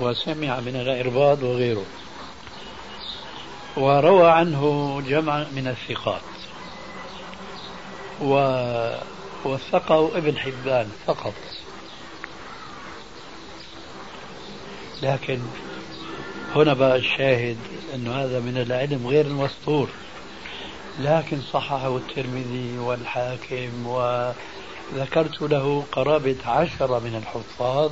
وسمع 0.00 0.60
من 0.60 0.76
الإرباض 0.76 1.42
وغيره. 1.42 1.84
وروى 3.76 4.30
عنه 4.30 5.02
جمع 5.08 5.38
من 5.52 5.68
الثقات. 5.68 6.22
ووثقه 9.44 10.18
ابن 10.18 10.38
حبان 10.38 10.90
فقط. 11.06 11.34
لكن 15.02 15.40
هنا 16.54 16.74
بقى 16.74 16.96
الشاهد 16.96 17.56
أنه 17.94 18.14
هذا 18.14 18.40
من 18.40 18.56
العلم 18.56 19.06
غير 19.06 19.26
المسطور. 19.26 19.88
لكن 21.00 21.40
صححه 21.52 21.96
الترمذي 21.96 22.78
والحاكم 22.78 23.86
وذكرت 23.86 25.42
له 25.42 25.84
قرابة 25.92 26.36
عشرة 26.46 26.98
من 26.98 27.14
الحفاظ 27.16 27.90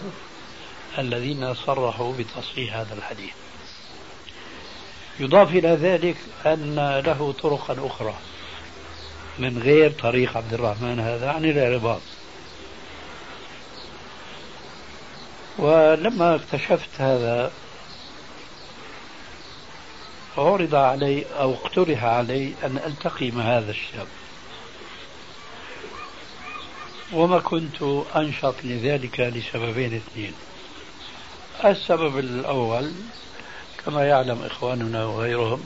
الذين 0.98 1.54
صرحوا 1.54 2.12
بتصحيح 2.18 2.76
هذا 2.76 2.94
الحديث. 2.94 3.32
يضاف 5.20 5.50
إلى 5.50 5.68
ذلك 5.68 6.16
أن 6.46 7.02
له 7.06 7.34
طرقا 7.42 7.86
أخرى 7.86 8.14
من 9.38 9.58
غير 9.58 9.90
طريق 9.90 10.36
عبد 10.36 10.54
الرحمن 10.54 11.00
هذا 11.00 11.30
عن 11.30 11.44
العرباط 11.44 12.00
ولما 15.58 16.34
اكتشفت 16.34 17.00
هذا 17.00 17.52
عرض 20.38 20.74
علي 20.74 21.24
أو 21.38 21.54
اقترح 21.54 22.04
علي 22.04 22.54
أن 22.64 22.78
ألتقي 22.86 23.30
مع 23.30 23.42
هذا 23.42 23.70
الشاب. 23.70 24.06
وما 27.12 27.38
كنت 27.38 27.82
أنشط 28.16 28.54
لذلك 28.64 29.20
لسببين 29.20 29.94
اثنين. 29.94 30.32
السبب 31.64 32.18
الأول 32.18 32.92
كما 33.84 34.04
يعلم 34.04 34.42
إخواننا 34.42 35.04
وغيرهم 35.04 35.64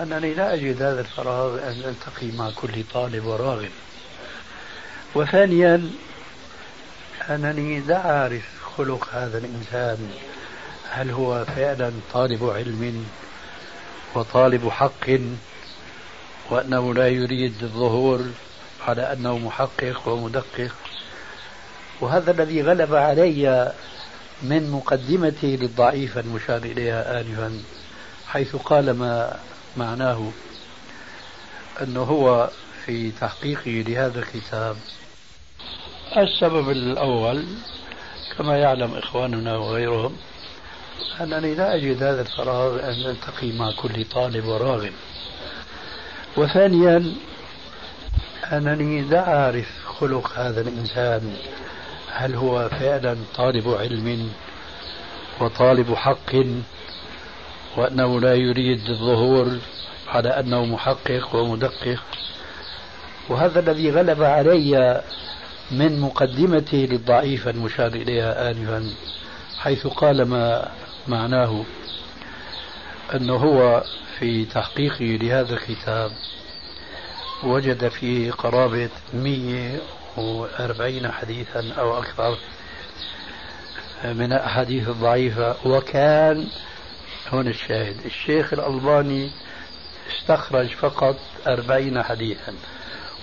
أنني 0.00 0.34
لا 0.34 0.54
أجد 0.54 0.82
هذا 0.82 1.00
الفراغ 1.00 1.58
أن 1.58 1.82
ألتقي 1.84 2.26
مع 2.36 2.50
كل 2.50 2.84
طالب 2.94 3.26
وراغب. 3.26 3.70
وثانيا 5.14 5.90
أنني 7.30 7.80
لا 7.80 8.10
أعرف 8.18 8.42
خلق 8.76 9.08
هذا 9.12 9.38
الإنسان. 9.38 10.10
هل 10.90 11.10
هو 11.10 11.44
فعلا 11.44 11.92
طالب 12.12 12.44
علم 12.44 13.06
وطالب 14.14 14.68
حق 14.68 15.10
وأنه 16.50 16.94
لا 16.94 17.08
يريد 17.08 17.62
الظهور 17.62 18.24
على 18.86 19.12
أنه 19.12 19.38
محقق 19.38 20.08
ومدقق؟ 20.08 20.74
وهذا 22.00 22.30
الذي 22.30 22.62
غلب 22.62 22.94
علي 22.94 23.72
من 24.42 24.70
مقدمته 24.70 25.48
للضعيفة 25.48 26.20
المشار 26.20 26.62
إليها 26.62 27.20
آنفا 27.20 27.62
حيث 28.28 28.56
قال 28.56 28.90
ما 28.90 29.36
معناه 29.76 30.30
أنه 31.82 32.02
هو 32.02 32.50
في 32.84 33.10
تحقيقه 33.10 33.70
لهذا 33.70 34.18
الكتاب. 34.18 34.76
السبب 36.16 36.70
الأول 36.70 37.44
كما 38.38 38.58
يعلم 38.58 38.94
إخواننا 38.94 39.56
وغيرهم 39.56 40.16
أنني 41.20 41.54
لا 41.54 41.74
أجد 41.74 42.02
هذا 42.02 42.20
الفراغ 42.20 42.80
أن 42.80 43.10
ألتقي 43.10 43.52
مع 43.52 43.72
كل 43.72 44.04
طالب 44.04 44.44
وراغب. 44.46 44.92
وثانيا 46.36 47.14
أنني 48.52 49.02
لا 49.02 49.34
أعرف 49.34 49.68
خلق 49.86 50.32
هذا 50.38 50.60
الإنسان. 50.60 51.36
هل 52.14 52.34
هو 52.34 52.68
فعلا 52.68 53.16
طالب 53.34 53.68
علم 53.68 54.30
وطالب 55.40 55.94
حق 55.94 56.34
وأنه 57.76 58.20
لا 58.20 58.34
يريد 58.34 58.88
الظهور 58.88 59.58
على 60.08 60.28
أنه 60.28 60.64
محقق 60.64 61.34
ومدقق؟ 61.34 62.02
وهذا 63.28 63.60
الذي 63.60 63.90
غلب 63.90 64.22
علي 64.22 65.02
من 65.70 66.00
مقدمته 66.00 66.78
للضعيفة 66.78 67.50
المشار 67.50 67.86
إليها 67.86 68.50
آنفا 68.50 68.90
حيث 69.58 69.86
قال 69.86 70.22
ما 70.22 70.68
معناه 71.08 71.64
أنه 73.14 73.36
هو 73.36 73.84
في 74.18 74.44
تحقيقه 74.44 75.04
لهذا 75.04 75.54
الكتاب. 75.54 76.12
وجد 77.44 77.88
فيه 77.88 78.30
قرابة 78.32 78.90
140 80.16 81.12
حديثا 81.12 81.72
أو 81.78 81.98
أكثر 81.98 82.38
من 84.04 84.32
الأحاديث 84.32 84.88
الضعيفة. 84.88 85.56
وكان 85.64 86.46
هنا 87.32 87.50
الشاهد 87.50 87.96
الشيخ 88.04 88.52
الألباني 88.52 89.30
استخرج 90.16 90.66
فقط 90.68 91.16
أربعين 91.46 92.02
حديثا 92.02 92.54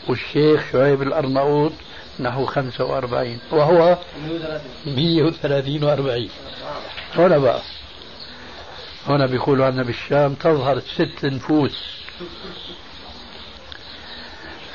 والشيخ 0.07 0.71
شعيب 0.71 1.01
الأرناؤوط 1.01 1.71
نحو 2.19 2.45
45 2.45 3.39
وهو 3.51 3.97
130 4.85 5.81
و40 5.81 6.29
هنا 7.19 7.37
بقى 7.37 7.61
هنا 9.07 9.25
بيقولوا 9.25 9.65
عنا 9.65 9.83
بالشام 9.83 10.33
تظهر 10.33 10.79
ست 10.79 11.25
نفوس. 11.25 11.83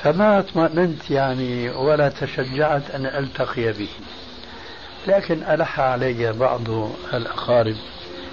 فما 0.04 0.38
اطمأننت 0.38 1.10
يعني 1.10 1.70
ولا 1.70 2.08
تشجعت 2.08 2.90
أن 2.90 3.06
ألتقي 3.06 3.72
به. 3.72 3.88
لكن 5.06 5.42
ألح 5.42 5.80
علي 5.80 6.32
بعض 6.32 6.68
الأقارب. 7.14 7.76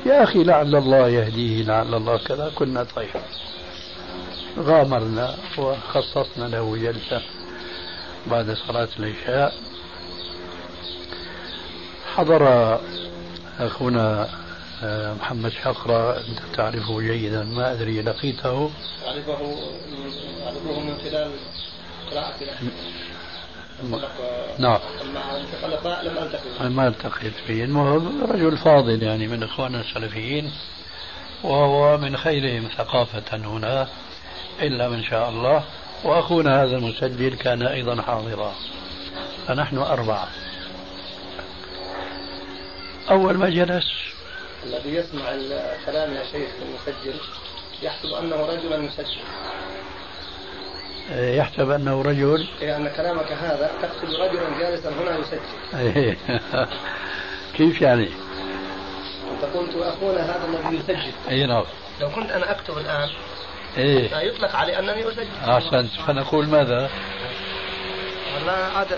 يا 0.06 0.24
أخي 0.24 0.44
لعل 0.44 0.76
الله 0.76 1.08
يهديه 1.08 1.64
لعل 1.64 1.94
الله 1.94 2.18
كذا. 2.18 2.52
كنا 2.56 2.84
طيب. 2.84 3.10
غامرنا 4.60 5.36
وخصصنا 5.58 6.46
له 6.46 6.78
جلسة 6.78 7.22
بعد 8.28 8.54
صلاة 8.68 8.90
العشاء. 9.00 9.54
حضر 12.16 12.80
أخونا 13.60 14.30
محمد 15.22 15.52
شقرة 15.52 16.18
أنت 16.18 16.40
تعرفه 16.56 17.02
جيدا 17.02 17.44
ما 17.44 17.72
أدري 17.72 18.02
لقيته؟ 18.02 18.72
أعرفه 19.08 19.58
أعرفه 20.46 20.80
من 20.80 20.98
خلال 20.98 21.32
قراءة 22.12 22.34
نعم. 24.60 24.80
لم 26.04 26.18
ألتقي. 26.18 26.70
ما 26.70 26.88
التقيت 26.88 27.34
به 27.48 27.64
المهم 27.64 28.24
رجل 28.24 28.58
فاضل 28.58 29.04
يعني 29.04 29.28
من 29.28 29.44
إخواننا 29.44 29.82
السلفيين 29.82 30.52
وهو 31.44 31.98
من 31.98 32.18
خيرهم 32.18 32.68
ثقافة 32.78 33.38
هنا 33.38 33.88
إلا 34.62 34.90
من 34.90 35.04
شاء 35.04 35.30
الله. 35.30 35.64
وأخونا 36.04 36.64
هذا 36.64 36.78
المسجل 36.78 37.36
كان 37.36 37.62
أيضا 37.62 38.02
حاضرا. 38.02 38.54
فنحن 39.48 39.78
أربعة. 39.78 40.28
أول 43.10 43.38
ما 43.38 43.50
جلس 43.50 43.86
الذي 44.64 44.96
يسمع 44.96 45.24
الكلام 45.30 46.14
يا 46.14 46.24
شيخ 46.32 46.50
المسجل 46.62 47.20
يحسب 47.82 48.14
أنه 48.14 48.46
رجلا 48.46 48.78
مسجل. 48.78 49.22
يحسب 51.12 51.70
أنه 51.70 52.02
رجل. 52.02 52.48
إيه 52.62 52.78
أن 52.78 52.90
كلامك 52.90 53.32
هذا 53.32 53.72
تقصد 53.82 54.16
رجلا 54.16 54.60
جالسا 54.60 54.90
هنا 54.90 55.18
يسجل. 55.18 56.18
كيف 57.58 57.82
يعني؟ 57.82 58.10
أنت 59.32 59.56
قلت 59.56 59.76
أخونا 59.76 60.22
هذا 60.26 60.46
الذي 60.46 60.78
يسجل. 60.78 61.12
أي 61.30 61.46
نعم. 61.46 61.64
لو 62.02 62.10
كنت 62.10 62.32
أنا 62.32 62.52
أكتب 62.52 62.78
الآن 62.78 63.10
إيه 63.78 64.16
يطلق 64.18 64.56
علي 64.56 64.80
أنني 64.80 65.08
أسجل. 65.08 65.28
أحسنت. 65.48 65.92
فنقول 66.08 66.48
ماذا؟ 66.48 66.90
لا 68.46 68.66
عاد 68.66 68.94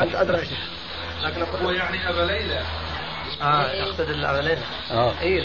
أنت 0.00 0.14
أدرى 0.14 0.40
لكن 1.24 1.42
هو 1.42 1.70
يعني 1.70 2.10
أبا 2.10 2.20
ليلى. 2.20 2.62
آه 3.42 3.72
يقصد 3.72 4.00
العملين 4.10 4.58
آه. 4.90 5.20
إيه. 5.20 5.44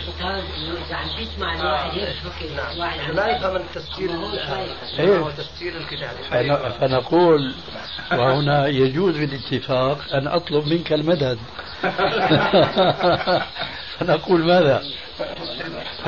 عم 0.91 1.07
بيسمع 1.17 1.53
الواحد 1.61 1.97
يشبك 1.97 2.79
واحد 2.79 3.11
لا 3.11 3.37
يفهم 3.37 3.55
التسجيل 3.55 4.09
إيه؟ 4.99 5.17
هو 5.17 5.29
تسجيل 5.31 5.77
الكتاب. 5.77 6.09
فن- 6.29 6.69
فنقول 6.69 7.53
وهنا 8.11 8.67
يجوز 8.67 9.17
بالاتفاق 9.17 9.97
أن 10.13 10.27
أطلب 10.27 10.67
منك 10.67 10.93
المدد. 10.93 11.39
فنقول 13.99 14.45
ماذا؟ 14.45 14.83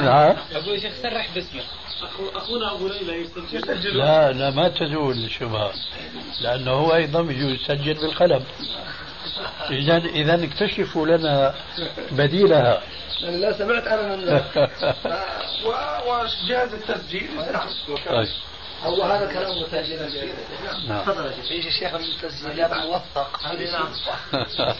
نعم. 0.00 0.36
أقول 0.54 0.80
شيخ 0.80 0.92
سرح 1.02 1.28
باسمه 1.34 1.60
أخونا 2.34 2.72
أبو 2.72 2.88
ليلى 2.88 3.22
يسجل. 3.22 3.98
لا 3.98 4.32
لا 4.32 4.50
ما 4.50 4.68
تزول 4.68 5.24
الشبهة 5.24 5.72
لأنه 6.40 6.70
هو 6.70 6.94
أيضا 6.94 7.20
يجوز 7.20 7.52
يسجل 7.52 7.94
بالقلم. 7.94 8.44
إذا 9.70 9.96
إذا 9.96 10.44
اكتشفوا 10.44 11.06
لنا 11.06 11.54
بديلها. 12.10 12.82
لأن 13.20 13.40
لا 13.40 13.58
سمعت 13.58 13.86
أنا 13.86 14.16
من 14.16 14.24
وجهاز 16.06 16.74
التسجيل. 16.74 17.28
طيب. 18.06 18.28
هو 18.84 19.02
هذا 19.02 19.32
كلام 19.32 19.62
مسجل 19.62 19.98
نعم. 20.88 21.02
تفضل 21.02 21.26
يا 21.26 21.32
شيخ. 21.32 21.48
في 21.48 21.70
شيخ 21.70 21.94
من 21.94 22.04
التسجيلات 22.04 22.72
موثق 22.72 23.40
نعم. 23.44 24.74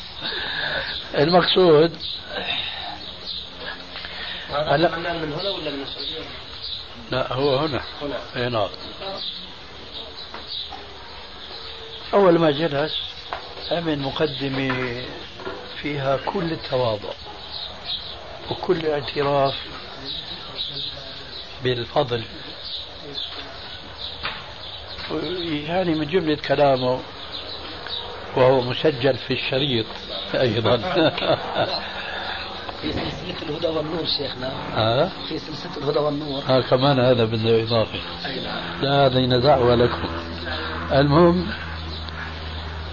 المقصود 1.15 1.97
هذا 4.51 4.89
فنان 4.89 5.23
من 5.23 5.33
هنا 5.33 5.51
ولا 5.51 5.71
من 5.71 5.83
السعودية؟ 5.83 6.29
لا 7.11 7.33
هو 7.33 7.57
هنا. 7.57 7.83
هنا. 8.03 8.19
اي 8.37 8.49
نعم 8.49 8.69
أول 12.15 12.39
ما 12.39 12.51
جلس 12.51 13.14
عمل 13.71 13.99
مقدمة 13.99 15.03
فيها 15.83 16.17
كل 16.17 16.53
التواضع 16.53 17.13
وكل 18.51 18.87
اعتراف 18.87 19.55
بالفضل. 21.65 22.23
يعني 25.69 25.95
من 25.95 26.07
جملة 26.07 26.37
كلامه 26.49 27.01
وهو 28.37 28.61
مسجل 28.61 29.17
في 29.17 29.33
الشريط 29.35 29.87
أيضا. 30.35 30.77
في 32.83 32.93
سلسلة 32.93 33.43
الهدى 33.43 33.67
والنور 33.67 34.05
شيخنا. 34.19 34.53
ها؟ 34.75 35.13
في 35.29 35.39
سلسلة 35.39 35.77
الهدى 35.77 35.99
والنور. 35.99 36.43
ها 36.47 36.61
كمان 36.61 37.01
هذا 37.01 37.25
بده 37.25 37.63
إضافة 37.63 37.99
لا 38.83 39.07
هذه 39.07 39.27
دعوة 39.27 39.75
لكم 39.75 40.09
المهم 40.93 41.47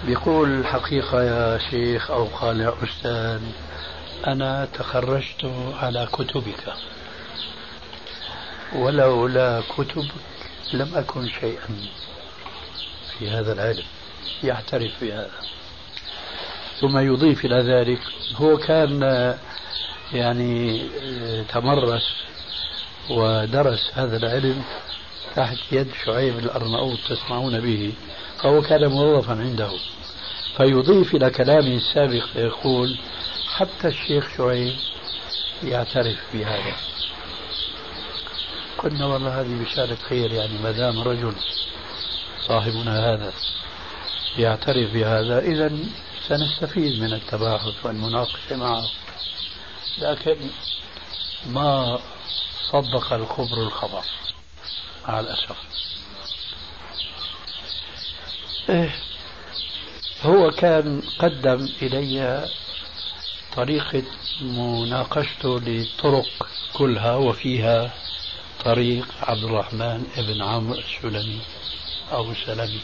بيقول 0.06 0.60
الحقيقة 0.60 1.22
يا 1.22 1.58
شيخ 1.70 2.10
أو 2.10 2.24
قال 2.24 2.60
يا 2.60 2.74
أستاذ 2.84 3.40
أنا 4.26 4.68
تخرجت 4.74 5.52
على 5.80 6.08
كتبك. 6.12 6.74
ولولا 8.76 9.62
كتبك 9.76 10.12
لم 10.72 10.94
أكن 10.94 11.28
شيئا 11.28 11.68
في 13.18 13.30
هذا 13.30 13.52
العلم 13.52 13.84
يعترف 14.44 14.92
بهذا 15.00 15.30
ثم 16.80 16.98
يضيف 16.98 17.44
إلى 17.44 17.56
ذلك 17.56 18.00
هو 18.34 18.58
كان 18.58 19.02
يعني 20.12 20.82
تمرس 21.52 22.24
ودرس 23.10 23.90
هذا 23.94 24.16
العلم 24.16 24.62
تحت 25.36 25.58
يد 25.72 25.90
شعيب 26.04 26.38
الأرناؤوط 26.38 26.98
تسمعون 27.08 27.60
به. 27.60 27.92
فهو 28.42 28.62
كان 28.62 28.86
موظفا 28.86 29.32
عنده. 29.32 29.70
فيضيف 30.56 31.14
إلى 31.14 31.30
كلامه 31.30 31.76
السابق 31.76 32.24
فيقول 32.32 32.98
حتى 33.56 33.88
الشيخ 33.88 34.36
شعيب 34.36 34.76
يعترف 35.64 36.18
بهذا. 36.32 36.76
قلنا 38.78 39.06
والله 39.06 39.40
هذه 39.40 39.64
بشارة 39.64 39.98
خير 40.08 40.32
يعني 40.32 40.58
ما 40.58 40.70
دام 40.70 41.00
رجل 41.00 41.34
صاحبنا 42.48 43.12
هذا 43.12 43.32
يعترف 44.38 44.92
بهذا 44.92 45.38
إذا 45.38 45.78
سنستفيد 46.28 47.00
من 47.02 47.12
التباحث 47.12 47.86
والمناقشة 47.86 48.56
معه. 48.56 48.84
لكن 49.98 50.36
ما 51.46 51.98
صدق 52.70 53.12
الخبر 53.12 53.62
الخبر 53.62 54.02
مع 55.08 55.20
الأسف. 55.20 55.71
إيه. 58.68 58.94
هو 60.22 60.50
كان 60.50 61.02
قدم 61.18 61.68
إلي 61.82 62.48
طريقة 63.56 64.02
مناقشته 64.40 65.60
للطرق 65.60 66.48
كلها 66.72 67.14
وفيها 67.16 67.94
طريق 68.64 69.06
عبد 69.22 69.44
الرحمن 69.44 70.06
بن 70.16 70.42
عمرو 70.42 70.78
السلمي 70.78 71.40
أو 72.12 72.30
السلمي 72.30 72.80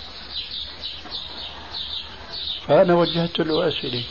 فأنا 2.66 2.94
وجهت 2.94 3.38
له 3.38 3.68
أسئلة. 3.68 4.04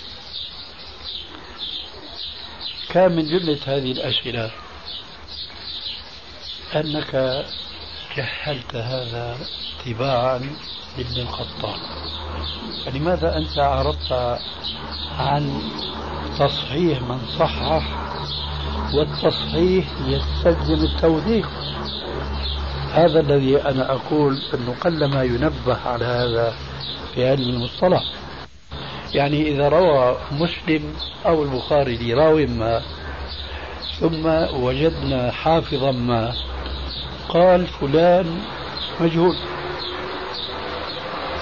كان 2.90 3.12
من 3.12 3.28
جملة 3.28 3.60
هذه 3.66 3.92
الأسئلة 3.92 4.52
أنك 6.76 7.46
جهلت 8.18 8.76
هذا 8.76 9.38
تباعا 9.86 10.56
لابن 10.98 11.22
القطان 11.22 11.80
فلماذا 12.86 13.38
أنت 13.38 13.60
أعرضت 13.60 14.40
عن 15.18 15.62
تصحيح 16.40 17.02
من 17.02 17.20
صحح 17.40 18.08
والتصحيح 18.94 19.86
يستلزم 20.06 20.84
التوثيق؟ 20.84 21.50
هذا 22.94 23.20
الذي 23.20 23.62
أنا 23.62 23.92
أقول 23.92 24.42
أنه 24.54 24.76
قلما 24.82 25.24
ينبه 25.24 25.78
على 25.86 26.06
هذا 26.06 26.54
في 27.14 27.30
علم 27.30 27.50
المصطلح. 27.50 28.04
يعني 29.14 29.48
إذا 29.48 29.70
روى 29.70 30.18
مسلم 30.32 30.94
أو 31.26 31.44
البخاري 31.44 31.98
لراو 31.98 32.38
ما 32.48 32.82
ثم 34.00 34.26
وجدنا 34.64 35.32
حافظا 35.32 35.92
ما 35.92 36.34
قال 37.30 37.68
فلان 37.68 38.40
مجهول. 39.02 39.36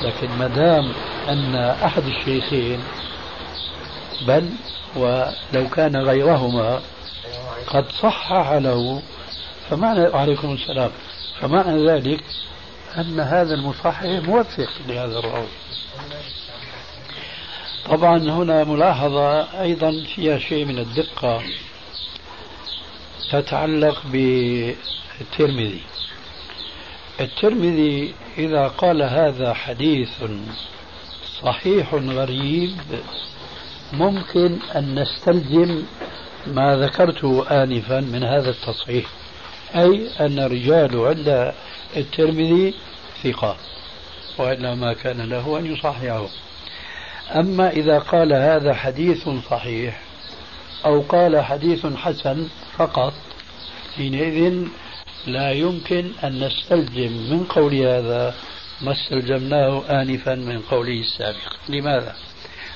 لكن 0.02 0.30
ما 0.40 0.48
دام 0.48 0.94
أن 1.30 1.56
أحد 1.56 2.04
الشيخين 2.06 2.80
بل 4.28 4.50
ولو 4.96 5.70
كان 5.76 5.96
غيرهما 5.96 6.82
قد 7.68 7.86
صحح 8.02 8.52
له 8.52 9.02
فمعنى 9.70 10.08
وعليكم 10.08 10.54
السلام 10.54 10.92
فمعنى 11.40 11.88
ذلك 11.88 12.24
أن 12.98 13.20
هذا 13.20 13.54
المصحح 13.54 14.04
موثق 14.04 14.70
لهذا 14.88 15.20
الراوي 15.20 15.48
طبعا 17.90 18.18
هنا 18.18 18.64
ملاحظة 18.64 19.42
أيضا 19.62 20.04
فيها 20.16 20.40
شيء 20.40 20.66
من 20.66 20.80
الدقة 20.80 21.42
تتعلق 23.32 24.02
بالترمذي. 24.06 25.82
الترمذي 27.20 28.14
إذا 28.38 28.68
قال 28.68 29.04
هذا 29.04 29.54
حديث 29.54 30.10
صحيح 31.42 31.94
غريب 31.94 32.78
ممكن 33.94 34.58
أن 34.76 35.00
نستلزم 35.00 35.84
ما 36.48 36.76
ذكرته 36.76 37.64
آنفا 37.64 38.00
من 38.00 38.24
هذا 38.24 38.50
التصحيح 38.50 39.06
أي 39.76 40.10
أن 40.20 40.40
رجال 40.40 41.06
عند 41.06 41.54
الترمذي 41.98 42.74
ثقة 43.24 43.58
وإلا 44.38 44.76
ما 44.76 44.94
كان 44.94 45.22
له 45.22 45.60
أن 45.60 45.66
يصححه. 45.66 46.28
أما 47.36 47.70
إذا 47.70 48.00
قال 48.00 48.34
هذا 48.34 48.74
حديث 48.74 49.30
صحيح 49.50 50.02
أو 50.86 51.02
قال 51.02 51.42
حديث 51.42 51.86
حسن 51.86 52.48
فقط 52.78 53.14
حينئذ 53.96 54.68
لا 55.28 55.52
يمكن 55.52 56.12
أن 56.24 56.40
نستلزم 56.40 57.12
من 57.32 57.44
قول 57.44 57.76
هذا 57.76 58.36
ما 58.82 58.92
استلزمناه 58.92 59.84
آنفا 60.02 60.36
من 60.36 60.62
قوله 60.62 61.00
السابق. 61.00 61.54
لماذا؟ 61.70 62.16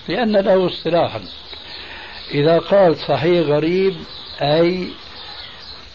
لأن 0.07 0.37
له 0.37 0.67
اصطلاحا. 0.67 1.21
إذا 2.31 2.57
قال 2.57 2.97
صحيح 2.97 3.47
غريب 3.47 3.95
أي 4.41 4.87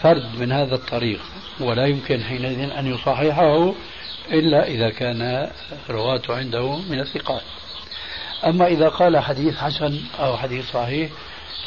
فرد 0.03 0.39
من 0.39 0.53
هذا 0.53 0.75
الطريق. 0.75 1.21
ولا 1.61 1.87
يمكن 1.87 2.23
حينئذ 2.23 2.71
أن 2.71 2.87
يصححه 2.87 3.75
إلا 4.33 4.67
إذا 4.67 4.91
كان 4.91 5.51
رواته 5.91 6.35
عنده 6.35 6.77
من 6.77 7.01
الثقات. 7.01 7.43
أما 8.47 8.67
إذا 8.67 8.89
قال 8.89 9.19
حديث 9.19 9.57
حسن 9.57 10.01
أو 10.19 10.37
حديث 10.37 10.71
صحيح 10.73 11.11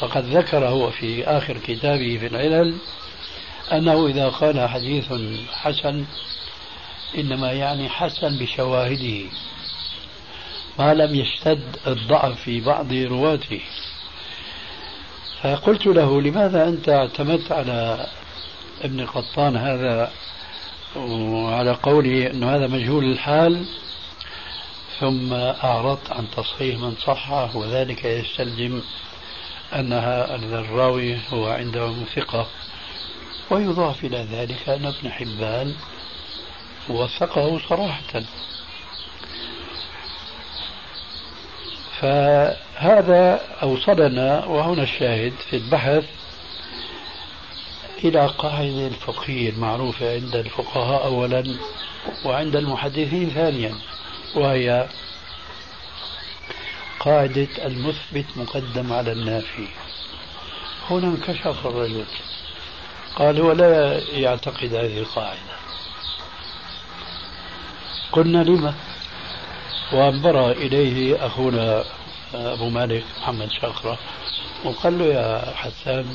فقد 0.00 0.24
ذكر 0.24 0.64
هو 0.68 0.90
في 0.90 1.24
آخر 1.24 1.58
كتابه 1.58 2.18
في 2.18 2.26
العلل 2.26 2.74
أنه 3.72 4.06
إذا 4.06 4.28
قال 4.28 4.68
حديث 4.68 5.12
حسن 5.52 6.04
إنما 7.18 7.52
يعني 7.52 7.88
حسن 7.88 8.38
بشواهده 8.38 9.30
ما 10.78 10.94
لم 10.94 11.14
يشتد 11.14 11.76
الضعف 11.86 12.40
في 12.40 12.60
بعض 12.60 12.92
رواته. 12.92 13.60
فقلت 15.42 15.86
له 15.86 16.22
لماذا 16.22 16.68
أنت 16.68 16.88
اعتمدت 16.88 17.52
على 17.52 18.06
ابن 18.84 19.06
قطان 19.06 19.56
هذا؟ 19.56 20.12
وعلى 20.96 21.72
قوله 21.72 22.30
أنه 22.30 22.56
هذا 22.56 22.66
مجهول 22.66 23.04
الحال 23.04 23.66
ثم 25.00 25.32
أعرضت 25.34 26.10
عن 26.10 26.26
تصحيح 26.36 26.78
من 26.78 26.94
صحه 26.94 27.56
وذلك 27.56 28.04
يستلزم 28.04 28.80
أنها 29.74 30.34
أن 30.34 30.54
الراوي 30.54 31.18
هو 31.32 31.48
عنده 31.48 31.92
ثقة 32.14 32.46
ويضاف 33.50 34.04
إلى 34.04 34.26
ذلك 34.32 34.68
أن 34.68 34.86
ابن 34.86 35.10
حبان 35.10 35.74
وثقه 36.88 37.60
صراحة. 37.68 38.22
فهذا 42.00 43.40
أوصلنا 43.62 44.44
وهنا 44.44 44.82
الشاهد 44.82 45.32
في 45.50 45.56
البحث 45.56 46.04
إلى 48.04 48.26
قاعدة 48.26 48.86
الفقهية 48.86 49.50
المعروفة 49.50 50.14
عند 50.14 50.36
الفقهاء 50.36 51.04
أولا 51.04 51.56
وعند 52.24 52.56
المحدثين 52.56 53.30
ثانيا 53.30 53.74
وهي 54.34 54.88
قاعدة 57.00 57.48
المثبت 57.66 58.26
مقدم 58.36 58.92
على 58.92 59.12
النافي. 59.12 59.68
هنا 60.90 61.06
انكشف 61.06 61.66
الرجل. 61.66 62.04
قال 63.18 63.40
ولا 63.40 64.00
يعتقد 64.12 64.74
هذه 64.74 64.98
القاعدة. 64.98 65.58
قلنا 68.12 68.44
لما؟ 68.44 68.74
وانبرى 69.92 70.52
إليه 70.52 71.26
أخونا 71.26 71.84
أبو 72.34 72.68
مالك 72.68 73.04
محمد 73.20 73.50
شاقرة 73.50 73.98
وقال 74.64 74.98
له 74.98 75.04
يا 75.04 75.52
حسان 75.56 76.06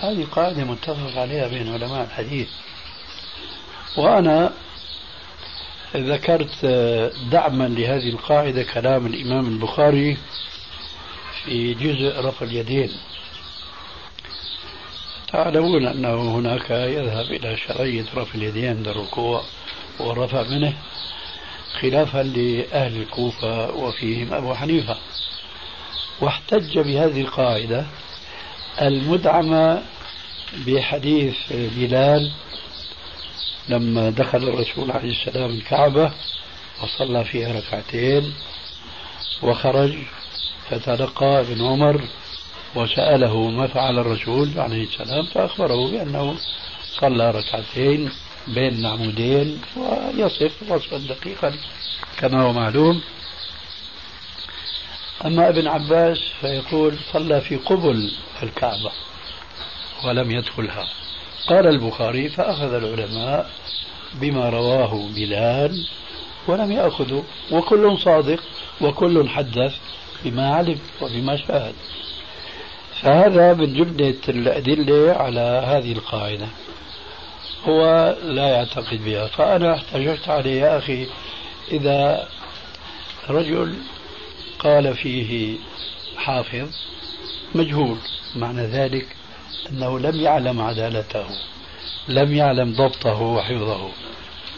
هذه 0.00 0.26
قاعدة 0.32 0.64
متفق 0.64 1.20
عليها 1.20 1.48
بين 1.48 1.72
علماء 1.72 2.04
الحديث. 2.04 2.48
وأنا 3.96 4.52
ذكرت 5.96 6.64
دعما 7.30 7.68
لهذه 7.68 8.08
القاعدة 8.08 8.62
كلام 8.62 9.06
الإمام 9.06 9.46
البخاري 9.46 10.16
في 11.44 11.74
جزء 11.74 12.20
رفع 12.20 12.46
اليدين. 12.46 12.92
تعلمون 15.34 15.86
أنه 15.86 16.38
هناك 16.38 16.70
يذهب 16.70 17.26
إلى 17.32 17.56
شرعية 17.56 18.04
رفع 18.16 18.34
اليدين 18.34 18.68
عند 18.76 18.88
الركوع 18.88 19.42
والرفع 20.00 20.42
منه 20.42 20.74
خلافا 21.80 22.22
لأهل 22.22 22.96
الكوفة 23.02 23.70
وفيهم 23.70 24.34
أبو 24.34 24.54
حنيفة. 24.54 24.96
واحتج 26.20 26.78
بهذه 26.78 27.20
القاعدة 27.20 27.86
المدعمة 28.82 29.82
بحديث 30.66 31.36
بلال 31.50 32.32
لما 33.68 34.10
دخل 34.10 34.42
الرسول 34.48 34.90
عليه 34.90 35.10
السلام 35.10 35.50
الكعبة 35.50 36.12
وصلى 36.82 37.24
فيها 37.24 37.52
ركعتين 37.52 38.34
وخرج 39.42 39.94
فتلقى 40.70 41.40
ابن 41.40 41.64
عمر 41.64 42.00
وسأله 42.76 43.50
ما 43.50 43.66
فعل 43.66 43.98
الرسول 43.98 44.50
عليه 44.56 44.84
السلام 44.84 45.24
فأخبره 45.24 45.90
بأنه 45.90 46.36
صلى 47.00 47.30
ركعتين 47.30 48.10
بين 48.48 48.74
العمودين 48.74 49.60
ويصف 49.76 50.70
وصفا 50.70 50.98
دقيقا 50.98 51.54
كما 52.18 52.42
هو 52.42 52.52
معلوم. 52.52 53.00
أما 55.26 55.48
ابن 55.48 55.66
عباس 55.66 56.18
فيقول 56.40 56.94
صلى 57.12 57.40
في 57.40 57.56
قبل 57.56 58.12
الكعبة 58.42 58.92
ولم 60.04 60.30
يدخلها. 60.30 60.88
قال 61.48 61.66
البخاري 61.66 62.28
فأخذ 62.28 62.74
العلماء 62.74 63.50
بما 64.14 64.48
رواه 64.48 65.08
بلال 65.14 65.86
ولم 66.48 66.72
يأخذوا 66.72 67.22
وكل 67.50 67.98
صادق 67.98 68.40
وكل 68.80 69.28
حدث 69.28 69.74
بما 70.24 70.54
علم 70.54 70.78
وبما 71.00 71.36
شاهد. 71.36 71.74
فهذا 73.04 73.54
من 73.54 73.74
جملة 73.74 74.14
الأدلة 74.28 75.12
على 75.12 75.62
هذه 75.66 75.92
القاعدة. 75.92 76.46
هو 77.68 78.14
لا 78.24 78.48
يعتقد 78.48 79.04
بها. 79.04 79.26
فأنا 79.26 79.74
احتججت 79.74 80.28
عليه 80.28 80.60
يا 80.60 80.78
أخي 80.78 81.06
إذا 81.72 82.28
رجل 83.30 83.74
قال 84.58 84.94
فيه 84.94 85.56
حافظ 86.16 86.68
مجهول 87.54 87.96
معنى 88.36 88.66
ذلك 88.66 89.06
أنه 89.70 89.98
لم 89.98 90.20
يعلم 90.20 90.60
عدالته 90.60 91.26
لم 92.08 92.34
يعلم 92.34 92.72
ضبطه 92.72 93.22
وحفظه. 93.22 93.88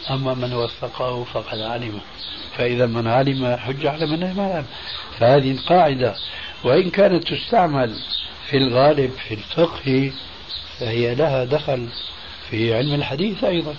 أما 0.09 0.33
من 0.33 0.53
وثقه 0.53 1.23
فقد 1.23 1.59
علمه. 1.59 2.01
فإذا 2.57 2.85
من 2.85 3.07
علم 3.07 3.55
حج 3.55 3.85
على 3.85 4.05
من 4.05 4.19
لم 4.19 4.65
فهذه 5.19 5.51
القاعدة 5.51 6.15
وإن 6.63 6.89
كانت 6.89 7.27
تستعمل 7.27 7.95
في 8.49 8.57
الغالب 8.57 9.11
في 9.27 9.33
الفقه 9.33 10.11
فهي 10.79 11.15
لها 11.15 11.43
دخل 11.43 11.87
في 12.49 12.75
علم 12.75 12.93
الحديث 12.93 13.43
أيضا. 13.43 13.75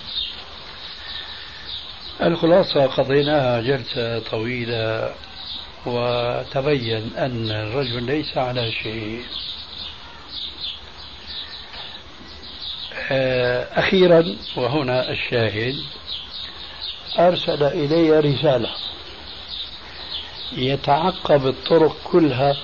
الخلاصة 2.22 2.86
قضيناها 2.86 3.60
جلسة 3.60 4.18
طويلة 4.18 5.14
وتبين 5.86 7.10
أن 7.16 7.50
الرجل 7.50 8.02
ليس 8.02 8.38
على 8.38 8.72
شيء. 8.72 9.22
أخيرا 13.78 14.36
وهنا 14.56 15.10
الشاهد 15.10 15.76
أرسل 17.18 17.62
إلي 17.62 18.20
رسالة 18.20 18.70
يتعقب 20.52 21.46
الطرق 21.46 21.96
كلها 22.04 22.56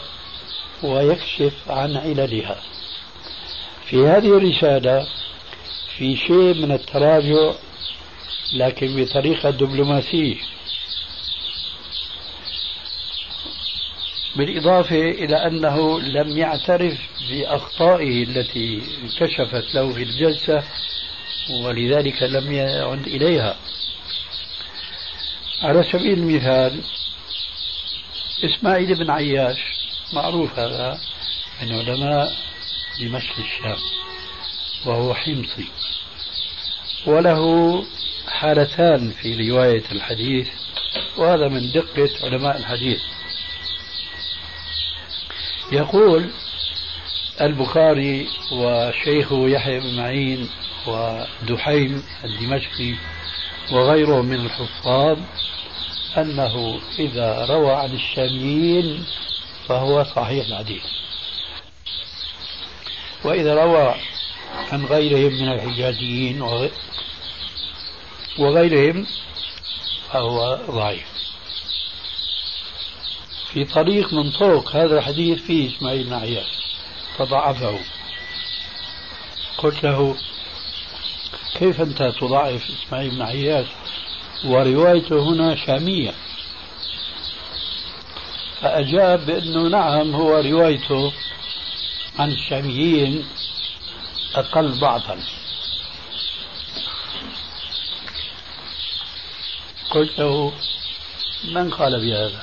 ويكشف 0.85 1.53
عن 1.69 1.97
عللها. 1.97 2.61
في 3.87 3.97
هذه 3.97 4.37
الرسالة 4.37 5.07
في 5.97 6.17
شيء 6.17 6.55
من 6.55 6.73
التراجع 6.73 7.53
لكن 8.55 9.05
بطريقة 9.05 9.51
دبلوماسية. 9.51 10.37
بالإضافة 14.37 15.11
إلى 15.11 15.37
أنه 15.37 16.01
لم 16.01 16.39
يعترف 16.39 16.99
بأخطائه 17.31 18.23
التي 18.23 18.83
كشفت 19.19 19.75
له 19.75 19.93
في 19.93 20.03
الجلسة 20.03 20.63
ولذلك 21.51 22.23
لم 22.23 22.53
يعد 22.53 23.07
إليها. 23.07 23.57
على 25.63 25.83
سبيل 25.93 26.19
المثال 26.19 26.81
إسماعيل 28.45 28.95
بن 28.95 29.11
عياش 29.11 29.59
معروف 30.13 30.59
هذا 30.59 30.99
من 31.63 31.73
علماء 31.73 32.33
دمشق 33.01 33.39
الشام 33.39 33.79
وهو 34.87 35.15
حمصي. 35.15 35.69
وله 37.07 37.85
حالتان 38.29 39.11
في 39.11 39.51
رواية 39.51 39.85
الحديث 39.93 40.49
وهذا 41.17 41.49
من 41.49 41.73
دقة 41.73 42.11
علماء 42.23 42.57
الحديث. 42.57 43.01
يقول 45.73 46.31
البخاري 47.41 48.29
وشيخه 48.53 49.49
يحيى 49.49 49.81
بن 49.81 49.97
معين 49.97 50.49
ودحيم 50.87 52.03
الدمشقي 52.25 52.95
وغيرهم 53.73 54.25
من 54.25 54.41
الحفاظ 54.41 55.19
أنه 56.19 56.81
إذا 56.99 57.47
روى 57.47 57.73
عن 57.73 57.93
الشاميين 57.93 59.05
فهو 59.69 60.05
صحيح 60.05 60.47
الحديث. 60.47 60.85
وإذا 63.25 63.55
روى 63.55 63.95
عن 64.73 64.85
غيرهم 64.85 65.33
من 65.33 65.53
الحجازيين 65.53 66.43
وغيرهم 68.39 69.07
فهو 70.13 70.61
ضعيف. 70.71 71.07
في 73.53 73.65
طريق 73.65 74.13
من 74.13 74.31
طرق 74.31 74.77
هذا 74.77 74.99
الحديث 74.99 75.43
فيه 75.43 75.77
إسماعيل 75.77 76.05
بن 76.05 76.13
عياش 76.13 76.47
فضعفه. 77.19 77.79
قلت 79.59 79.85
له 79.85 80.17
كيف 81.59 81.81
أنت 81.81 82.03
تضعف 82.03 82.71
إسماعيل 82.71 83.11
بن 83.11 83.23
عياش؟ 83.23 83.67
وروايته 84.45 85.23
هنا 85.23 85.57
شامية. 85.67 86.15
فأجاب 88.61 89.27
بأنه 89.27 89.69
نعم 89.69 90.15
هو 90.15 90.41
روايته 90.41 91.13
عن 92.19 92.33
الشاميين 92.33 93.27
أقل 94.35 94.73
ضعفا. 94.73 95.19
قلت 99.91 100.19
له 100.19 100.53
من 101.45 101.71
قال 101.71 102.01
بهذا؟ 102.01 102.43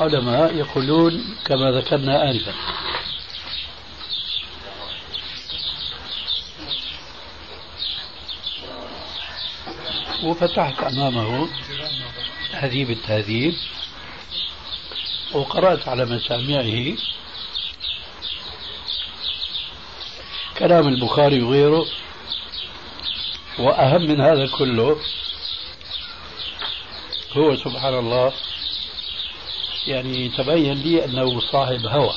علماء 0.00 0.54
يقولون 0.54 1.36
كما 1.44 1.70
ذكرنا 1.70 2.30
آنفا. 2.30 2.52
وفتحت 10.24 10.82
أمامه 10.82 11.48
تهذيب 12.62 12.90
التهذيب 12.90 13.54
وقرأت 15.32 15.88
على 15.88 16.04
مسامعه 16.04 16.96
كلام 20.58 20.88
البخاري 20.88 21.42
وغيره 21.42 21.86
وأهم 23.58 24.02
من 24.02 24.20
هذا 24.20 24.46
كله 24.46 24.96
هو 27.36 27.56
سبحان 27.56 27.98
الله 27.98 28.32
يعني 29.86 30.28
تبين 30.28 30.72
لي 30.72 31.04
أنه 31.04 31.40
صاحب 31.40 31.86
هوى 31.86 32.14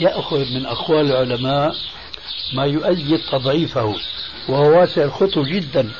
يأخذ 0.00 0.54
من 0.54 0.66
أقوال 0.66 1.06
العلماء 1.12 1.76
ما 2.54 2.64
يؤيد 2.64 3.20
تضعيفه 3.32 3.94
وهو 4.48 4.80
واسع 4.80 5.02
الخطو 5.02 5.42
جدا 5.42 5.92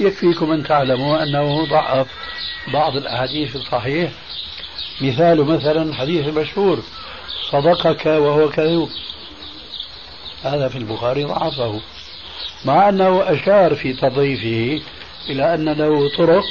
يكفيكم 0.00 0.52
أن 0.52 0.62
تعلموا 0.62 1.22
أنه 1.22 1.66
ضعف 1.66 2.06
بعض 2.72 2.96
الأحاديث 2.96 3.56
الصحيح. 3.56 4.12
مثال 5.00 5.44
مثلا 5.44 5.94
حديث 5.94 6.26
مشهور 6.26 6.82
صدقك 7.50 8.06
وهو 8.06 8.50
كذوب. 8.50 8.90
هذا 10.42 10.68
في 10.68 10.78
البخاري 10.78 11.24
ضعفه. 11.24 11.80
مع 12.64 12.88
أنه 12.88 13.22
أشار 13.22 13.74
في 13.74 13.92
تضعيفه 13.92 14.84
إلى 15.28 15.54
أن 15.54 15.68
له 15.68 16.16
طرق 16.16 16.44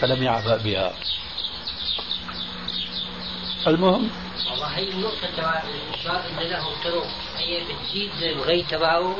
فلم 0.00 0.22
يعبأ 0.22 0.56
بها. 0.56 0.92
المهم. 3.66 4.10
والله 4.50 4.66
هي 4.66 4.88
النقطة 4.90 5.26
تبع 5.36 5.62
الإشارة 5.62 6.24
أن 6.38 6.46
له 6.50 6.64
طرق. 6.84 7.06
هي 7.36 7.60
بتزيد 7.60 8.22
الغي 8.22 8.62
تبعه. 8.62 9.16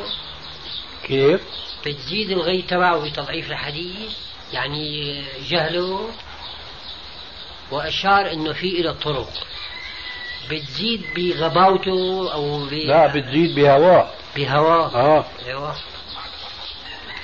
كيف؟ 1.04 1.40
بتزيد 1.86 2.30
الغي 2.30 2.62
تبعه 2.62 3.00
في 3.00 3.10
تضعيف 3.10 3.50
الحديث. 3.50 4.27
يعني 4.52 5.24
جهله 5.48 6.08
وأشار 7.70 8.32
أنه 8.32 8.52
في 8.52 8.80
إلى 8.80 8.94
طرق 8.94 9.30
بتزيد 10.50 11.02
بغباوته 11.16 12.32
أو 12.32 12.66
ب... 12.66 12.72
لا 12.72 13.06
بتزيد 13.06 13.54
بهواه 13.54 14.10
بهواه 14.36 14.94
آه. 14.94 15.24
أيوه. 15.46 15.74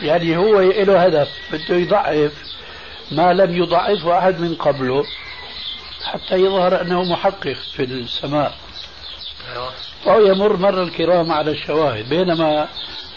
يعني 0.02 0.36
هو 0.36 0.60
له 0.60 1.04
هدف 1.04 1.28
بده 1.52 1.76
يضعف. 1.76 2.32
ما 3.10 3.32
لم 3.32 3.54
يضعفه 3.56 4.18
أحد 4.18 4.40
من 4.40 4.54
قبله 4.54 5.04
حتى 6.04 6.34
يظهر 6.34 6.80
أنه 6.80 7.02
محقق 7.02 7.56
في 7.76 7.84
السماء. 7.84 8.54
أيوه. 9.52 9.70
فهو 10.04 10.20
يمر 10.20 10.56
مر 10.56 10.82
الكرام 10.82 11.32
على 11.32 11.50
الشواهد 11.50 12.08
بينما 12.08 12.68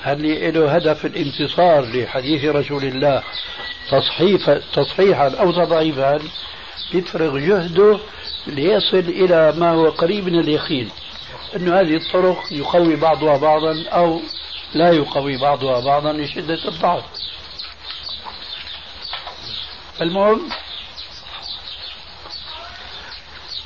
هل 0.01 0.53
له 0.53 0.75
هدف 0.75 1.05
الانتصار 1.05 1.85
لحديث 1.85 2.45
رسول 2.45 2.83
الله 2.83 3.23
تصحيف 3.91 4.49
تصحيحا 4.49 5.29
أو 5.29 5.51
تضعيفا 5.51 6.19
يفرغ 6.93 7.37
جهده 7.37 7.99
ليصل 8.47 8.97
إلى 8.97 9.53
ما 9.57 9.71
هو 9.71 9.89
قريب 9.89 10.25
من 10.27 10.39
اليقين؟ 10.39 10.89
أن 11.55 11.73
هذه 11.73 11.95
الطرق 11.95 12.43
يقوي 12.51 12.95
بعضها 12.95 13.37
بعضا 13.37 13.83
أو 13.89 14.21
لا 14.73 14.91
يقوي 14.91 15.37
بعضها 15.37 15.79
بعضا 15.79 16.13
لشدة 16.13 16.67
الضعف. 16.67 17.03
المهم 20.01 20.49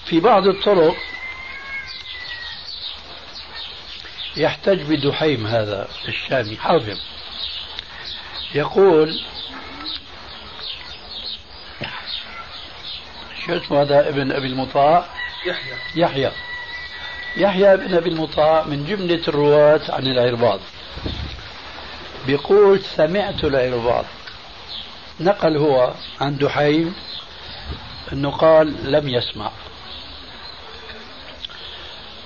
في 0.05 0.19
بعض 0.19 0.47
الطرق 0.47 0.95
يحتج 4.37 4.81
بدحيم 4.81 5.47
هذا 5.47 5.87
الشامي 6.07 6.57
حافظ 6.57 6.97
يقول 8.55 9.21
شو 13.45 13.57
اسمه 13.57 13.81
هذا 13.81 14.09
ابن 14.09 14.31
أبي 14.31 14.47
المطاع؟ 14.47 15.05
يحيى. 15.45 15.73
يحيى. 15.95 16.31
يحيى 17.37 17.77
بن 17.77 17.93
أبي 17.93 18.09
المطاع 18.09 18.63
من 18.63 18.85
جملة 18.85 19.21
الرواة 19.27 19.81
عن 19.89 20.07
العرباض. 20.07 20.59
بيقول 22.27 22.79
سمعت 22.79 23.43
العرباض. 23.43 24.05
نقل 25.19 25.57
هو 25.57 25.93
عن 26.21 26.37
دحيم 26.37 26.95
إنه 28.13 28.31
قال 28.31 28.91
لم 28.91 29.09
يسمع. 29.09 29.51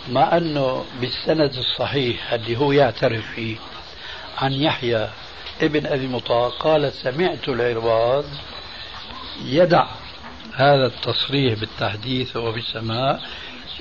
مع 0.10 0.38
أنه 0.38 0.86
بالسند 1.01 1.56
الصحيح 1.56 2.34
اللي 2.34 2.58
هو 2.58 2.72
يعترف 2.72 3.26
فيه 3.36 3.56
عن 4.38 4.53
يحيى 4.53 5.10
ابن 5.62 5.86
أبي 5.86 6.08
مطاع 6.08 6.49
قال 6.49 6.93
سمعت 6.93 7.49
العرباض 7.49 8.26
يدع 9.45 9.86
هذا 10.53 10.86
التصريح 10.86 11.60
بالتحديث 11.60 12.38
وبالسماء 12.38 13.22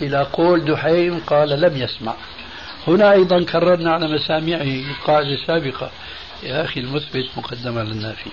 إلى 0.02 0.26
قول 0.32 0.64
دحيم 0.64 1.20
قال 1.20 1.60
لم 1.60 1.76
يسمع. 1.76 2.14
هنا 2.86 3.12
أيضا 3.12 3.44
كررنا 3.44 3.92
على 3.92 4.08
مسامعه 4.08 4.90
القاعدة 4.90 5.34
السابقة 5.34 5.90
يا 6.42 6.64
أخي 6.64 6.80
المثبت 6.80 7.26
مقدمة 7.36 7.82
للنافي 7.82 8.30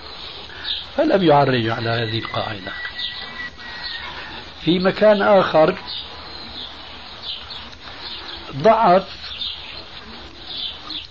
فلم 0.96 1.22
يعرج 1.22 1.68
على 1.68 1.90
هذه 1.90 2.18
القاعدة. 2.18 2.72
في 4.64 4.78
مكان 4.78 5.22
آخر 5.22 5.74
ضعف 8.56 9.08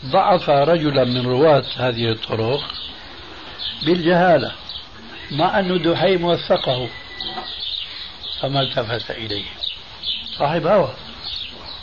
ضعف 0.05 0.49
رجلا 0.49 1.03
من 1.03 1.27
رواة 1.27 1.63
هذه 1.77 2.11
الطرق 2.11 2.61
بالجهالة 3.85 4.51
مع 5.31 5.59
أن 5.59 5.81
دحيم 5.81 6.25
وثقه 6.25 6.89
فما 8.39 8.61
التفت 8.61 9.11
إليه. 9.11 9.45
صاحب 10.37 10.67
هوى. 10.67 10.93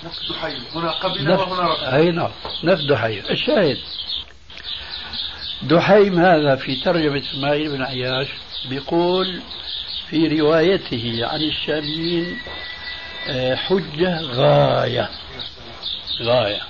نفس 0.04 0.32
دحيم 0.32 0.64
هنا 0.74 0.90
قبل 0.90 1.30
وهنا 1.30 1.72
رفض 1.72 1.84
أي 1.94 2.10
نعم 2.10 2.30
نفس 2.64 2.82
دحيم. 2.82 3.22
الشاهد. 3.30 3.78
دحيم 5.62 6.18
هذا 6.18 6.56
في 6.56 6.76
ترجمة 6.76 7.22
إسماعيل 7.32 7.68
بن 7.76 7.82
عياش 7.82 8.28
بيقول 8.68 9.40
في 10.10 10.40
روايته 10.40 11.20
عن 11.26 11.40
الشاميين 11.40 12.38
آه، 13.28 13.54
حجة 13.54 14.20
غاية. 14.22 15.08
غاية. 16.22 16.60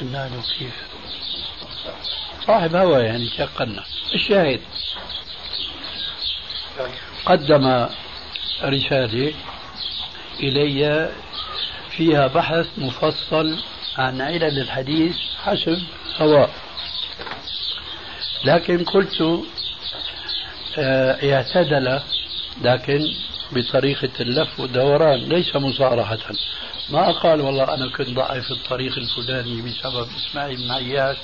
قلنا 0.00 0.28
له 0.28 0.42
كيف؟ 0.58 0.74
صاحب 2.46 2.74
هوى 2.74 3.02
يعني 3.02 3.28
شقنا. 3.38 3.84
الشاهد. 4.14 4.60
قدم 7.26 7.88
رسالة 8.62 9.34
إلي 10.40 11.10
فيها 11.90 12.26
بحث 12.26 12.66
مفصل 12.78 13.58
عن 13.98 14.20
علل 14.20 14.58
الحديث 14.58 15.16
حسب 15.44 15.82
هواء 16.18 16.50
لكن 18.44 18.84
قلت 18.84 19.44
آه، 20.78 21.34
اعتدل 21.34 22.00
لكن 22.62 23.00
بطريقة 23.52 24.10
اللف 24.20 24.60
والدوران 24.60 25.18
ليس 25.18 25.56
مصارحة. 25.56 26.18
ما 26.90 27.10
قال 27.10 27.40
والله 27.40 27.74
أنا 27.74 27.88
كنت 27.88 28.08
ضعيف 28.08 28.50
الطريق 28.50 28.98
الفلاني 28.98 29.62
بسبب 29.62 30.08
إسماعيل 30.16 30.56
بن 30.56 31.14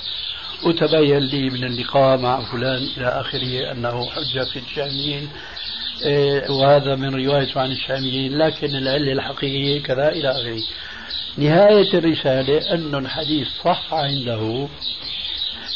وتبين 0.63 1.17
لي 1.17 1.49
من 1.49 1.63
اللقاء 1.63 2.17
مع 2.17 2.51
فلان 2.51 2.83
إلى 2.97 3.07
آخره 3.07 3.71
أنه 3.71 4.09
حجة 4.09 4.43
في 4.43 4.59
الشاميين. 4.59 5.29
إيه، 6.05 6.51
وهذا 6.51 6.95
من 6.95 7.15
روايته 7.25 7.61
عن 7.61 7.71
الشاميين 7.71 8.37
لكن 8.37 8.75
العلة 8.75 9.11
الحقيقية 9.11 9.83
كذا 9.83 10.09
إلى 10.09 10.31
آخره. 10.31 10.63
نهاية 11.37 11.93
الرسالة 11.93 12.71
أن 12.73 12.95
الحديث 12.95 13.47
صح 13.63 13.93
عنده 13.93 14.67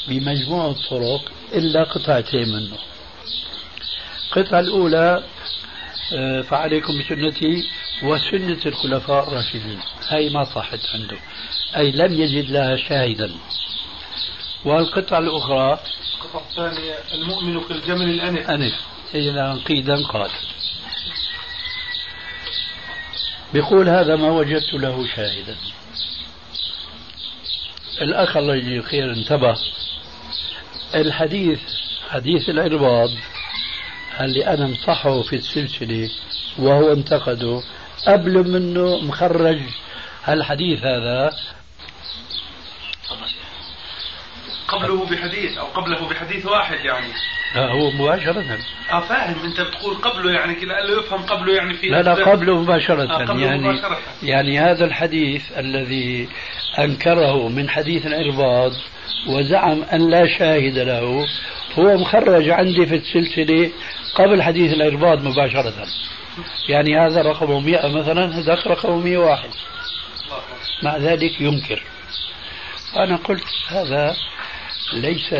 بمجموع 0.08 0.70
الطرق 0.70 1.32
إلا 1.54 1.84
قطعتين 1.84 2.50
منه. 2.50 2.78
القطعة 4.28 4.60
الأولى 4.60 5.24
آه، 6.14 6.42
فعليكم 6.42 7.00
بسنتي 7.00 7.64
وسنة 8.04 8.60
الخلفاء 8.66 9.28
الراشدين. 9.28 9.80
هي 10.10 10.30
ما 10.30 10.44
صحت 10.44 10.80
عنده. 10.94 11.18
أي 11.78 11.92
لم 11.92 12.14
يجد 12.14 12.52
لها 12.52 12.78
شاهدا. 12.78 13.32
والقطعة 14.66 15.20
الأخرى. 15.20 15.80
القطعة 16.16 16.42
الثانية 16.50 16.96
المؤمن 17.14 17.62
كالجمل 17.70 18.10
الأنف. 18.10 18.50
أنف. 18.50 18.74
إذا 19.16 19.60
قيدا 19.66 20.06
قال 20.06 20.30
بيقول 23.54 23.90
هذا 23.90 24.16
ما 24.16 24.30
وجدت 24.32 24.74
له 24.74 25.08
شاهدا. 25.16 25.56
الأخ 28.02 28.38
الله 28.38 28.56
يجزيه 28.56 28.82
خير 28.82 29.14
انتبه. 29.14 29.58
الحديث 30.96 31.60
حديث 32.10 32.50
العرباض. 32.50 33.10
اللي 34.20 34.48
أنا 34.48 34.68
مصحه 34.68 35.22
في 35.22 35.36
السلسلة 35.36 36.10
وهو 36.60 36.92
انتقده 36.94 37.64
قبل 38.08 38.50
منه 38.50 38.98
مخرج. 38.98 39.60
هالحديث 40.24 40.80
هذا 40.84 41.32
قبله 44.68 45.06
بحديث 45.06 45.58
أو 45.58 45.66
قبله 45.66 46.10
بحديث 46.10 46.46
واحد 46.46 46.86
يعني. 46.86 47.08
لا 47.56 47.72
هو 47.72 47.92
مباشرة. 47.92 48.58
آه 48.92 49.00
فاهم. 49.00 49.46
أنت 49.46 49.62
بتقول 49.62 49.96
قبله 49.96 50.32
يعني 50.32 50.66
لأنه 50.66 51.00
يفهم 51.00 51.22
قبله 51.22 51.56
يعني 51.56 51.74
في 51.74 51.88
لا 51.88 52.02
لا 52.02 52.14
قبله 52.14 52.62
مباشرة. 52.62 53.04
آه 53.04 53.26
قبله 53.26 53.46
يعني 53.46 53.70
مباشرة. 53.70 54.00
يعني 54.24 54.60
هذا 54.60 54.86
الحديث 54.86 55.52
الذي 55.58 56.30
أنكره 56.80 57.50
من 57.50 57.70
حديث 57.70 58.06
العرباض 58.06 58.72
وزعم 59.28 59.84
أن 59.94 60.10
لا 60.10 60.28
شاهد 60.28 60.78
له 60.78 61.26
هو 61.80 61.98
مخرج 61.98 62.50
عندي 62.50 62.86
في 62.86 62.96
السلسلة 62.96 63.72
قبل 64.16 64.42
حديث 64.42 64.74
العرباض 64.74 65.24
مباشرة. 65.24 65.88
يعني 66.70 67.00
هذا 67.00 67.22
رقمه 67.22 67.60
100 67.60 67.88
مثلا 67.88 68.40
هذاك 68.40 68.68
رقمه 68.68 68.96
101 68.96 69.50
مع 70.84 70.98
ذلك 70.98 71.42
ينكر. 71.42 71.84
أنا 72.96 73.16
قلت 73.16 73.46
هذا 73.68 74.16
ليس 74.94 75.34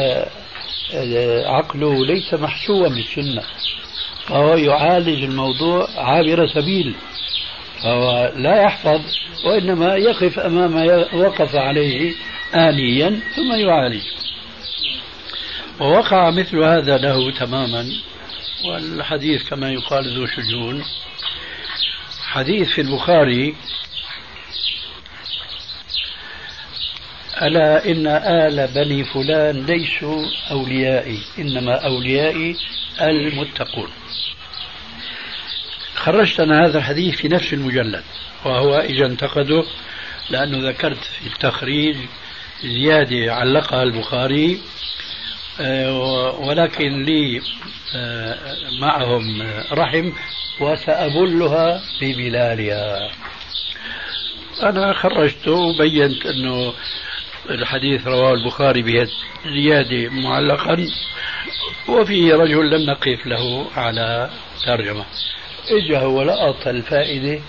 عقله 1.46 2.06
ليس 2.06 2.34
محشوا 2.34 2.88
بالسنة 2.88 3.44
فهو 4.26 4.56
يعالج 4.56 5.24
الموضوع 5.24 5.88
عابر 5.98 6.48
سبيل. 6.48 6.96
فهو 7.84 8.32
لا 8.36 8.62
يحفظ 8.62 9.02
وإنما 9.46 9.96
يقف 9.96 10.40
أمام 10.40 10.72
ما 10.72 11.14
وقف 11.14 11.56
عليه 11.56 12.14
آنيا 12.56 13.20
ثم 13.36 13.54
يعالج. 13.54 14.04
ووقع 15.80 16.32
مثل 16.32 16.64
هذا 16.64 16.98
له 16.98 17.32
تماما. 17.32 17.92
والحديث 18.66 19.50
كما 19.50 19.72
يقال 19.72 20.18
ذو 20.18 20.28
شجون. 20.28 20.84
حديث 22.24 22.70
في 22.70 22.82
البخاري 22.82 23.56
ألا 27.42 27.92
إن 27.92 28.08
آل 28.08 28.68
بني 28.68 29.04
فلان 29.04 29.66
ليسوا 29.66 30.26
أوليائي 30.52 31.20
إنما 31.40 31.76
أوليائي 31.86 32.56
المتقون. 33.02 33.90
خرجت 35.96 36.40
أنا 36.40 36.66
هذا 36.66 36.78
الحديث 36.78 37.16
في 37.16 37.28
نفس 37.28 37.54
المجلد 37.54 38.04
وهو 38.46 38.80
إذا 38.80 39.06
انتقده 39.06 39.64
لأنه 40.30 40.70
ذكرت 40.70 41.04
في 41.04 41.28
التخريج 41.28 41.96
زيادة 42.64 43.34
علقها 43.34 43.84
البخاري 43.84 44.62
ولكن 46.40 47.04
لي 47.04 47.42
آه، 47.96 48.38
معهم 48.82 49.42
رحم 49.72 50.12
وسأبلها 50.60 51.82
ببلالها 52.02 53.12
أنا 54.64 54.94
خرجته 54.94 55.52
وبينت 55.52 56.26
أنه 56.26 56.74
الحديث 57.50 58.08
رواه 58.08 58.34
البخاري 58.34 58.82
بزيادة 58.82 60.10
معلقا 60.10 60.88
وفيه 61.88 62.36
رجل 62.36 62.70
لم 62.70 62.90
نقف 62.90 63.26
له 63.26 63.68
على 63.76 64.30
ترجمة. 64.66 65.06
اجى 65.70 65.98
هو 65.98 66.24
لقط 66.24 66.68
الفائدة 66.68 67.42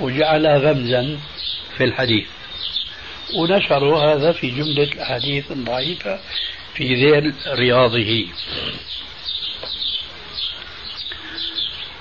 وجعلها 0.00 0.58
غمزا 0.58 1.18
في 1.76 1.84
الحديث. 1.84 2.26
ونشروا 3.34 3.98
هذا 3.98 4.32
في 4.32 4.50
جملة 4.50 4.92
الأحاديث 4.92 5.50
الضعيفة 5.50 6.18
في 6.76 6.94
ذيل 6.94 7.34
رياضه. 7.46 8.26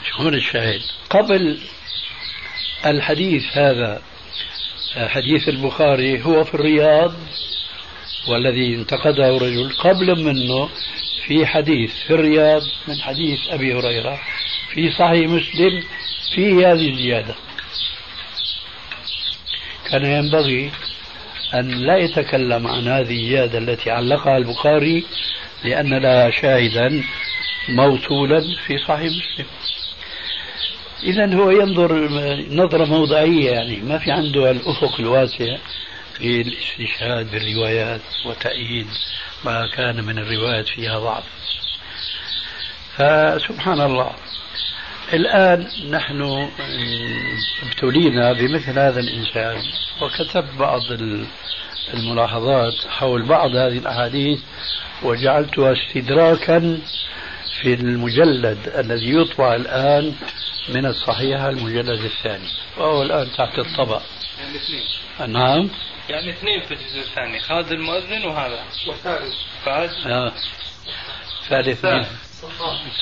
شو 0.03 0.29
الشاهد 0.29 0.81
قبل 1.09 1.59
الحديث 2.85 3.43
هذا 3.57 4.01
حديث 4.95 5.49
البخاري 5.49 6.23
هو 6.23 6.43
في 6.43 6.53
الرياض 6.53 7.13
والذي 8.27 8.75
انتقده 8.75 9.37
رجل. 9.37 9.73
قبل 9.73 10.23
منه 10.23 10.69
في 11.25 11.45
حديث 11.45 11.93
في 12.07 12.13
الرياض 12.13 12.61
من 12.87 13.01
حديث 13.01 13.39
أبي 13.49 13.73
هريرة 13.73 14.19
في 14.73 14.91
صحيح 14.91 15.29
مسلم 15.29 15.83
فيه 16.35 16.71
هذه 16.71 16.89
الزيادة. 16.89 17.35
كان 19.89 20.05
ينبغي 20.05 20.71
أن 21.59 21.69
لا 21.69 21.97
يتكلم 21.97 22.67
عن 22.67 22.87
هذه 22.87 23.23
الزيادة 23.23 23.57
التي 23.57 23.91
علقها 23.91 24.37
البخاري 24.37 25.05
لأن 25.63 25.93
لها 25.93 26.29
شاهدا 26.29 27.03
موصولا 27.69 28.41
في 28.67 28.77
صحيح 28.77 29.11
مسلم. 29.11 29.45
إذا 31.03 31.35
هو 31.35 31.51
ينظر 31.51 32.09
نظرة 32.49 32.85
موضعية 32.85 33.51
يعني 33.51 33.75
ما 33.75 33.97
في 33.97 34.11
عنده 34.11 34.51
الأفق 34.51 34.99
الواسع 34.99 35.57
في 36.17 36.41
الاستشهاد 36.41 37.31
بالروايات 37.31 38.01
وتأييد 38.25 38.87
ما 39.45 39.67
كان 39.67 40.03
من 40.03 40.19
الروايات 40.19 40.67
فيها 40.67 40.99
ضعف. 40.99 41.23
فسبحان 42.95 43.81
الله. 43.81 44.11
الآن 45.13 45.67
نحن 45.89 46.49
ابتلينا 47.63 48.33
بمثل 48.33 48.79
هذا 48.79 48.99
الإنسان 48.99 49.57
وكتبت 50.01 50.53
بعض 50.59 50.81
الملاحظات 51.93 52.73
حول 52.89 53.25
بعض 53.25 53.55
هذه 53.55 53.77
الأحاديث 53.77 54.39
وجعلتها 55.03 55.73
استدراكا 55.73 56.79
في 57.61 57.73
المجلد 57.73 58.73
الذي 58.77 59.15
يطبع 59.15 59.55
الآن 59.55 60.15
من 60.69 60.85
الصحيحة 60.85 61.49
المجلد 61.49 62.03
الثاني 62.03 62.47
وهو 62.77 63.01
الآن 63.01 63.27
تحت 63.37 63.59
الطبع. 63.59 64.01
يعني 64.39 64.55
اثنين. 64.55 65.33
نعم. 65.33 65.69
يعني 66.09 66.29
اثنين 66.29 66.61
في 66.61 66.73
الجزء 66.73 66.99
الثاني 66.99 67.39
خالد 67.39 67.71
المؤذن 67.71 68.25
وهذا. 68.25 68.63
وثالث 68.87 69.33
فهد؟ 69.65 69.89
آه. 70.05 70.33
ثالث. 71.49 71.85
من 71.85 72.05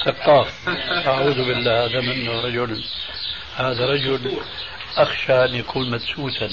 سقاف 0.05 0.47
أعوذ 1.07 1.35
بالله 1.47 1.85
هذا 1.85 2.01
منه 2.01 2.41
رجل 2.41 2.83
هذا 3.55 3.85
رجل 3.85 4.31
أخشى 4.97 5.45
أن 5.45 5.55
يكون 5.55 5.89
مدسوسا 5.89 6.49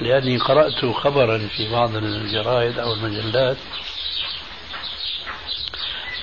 لأني 0.00 0.38
قرأت 0.38 0.84
خبرا 0.84 1.38
في 1.38 1.72
بعض 1.72 1.96
الجرائد 1.96 2.78
أو 2.78 2.92
المجلات 2.94 3.56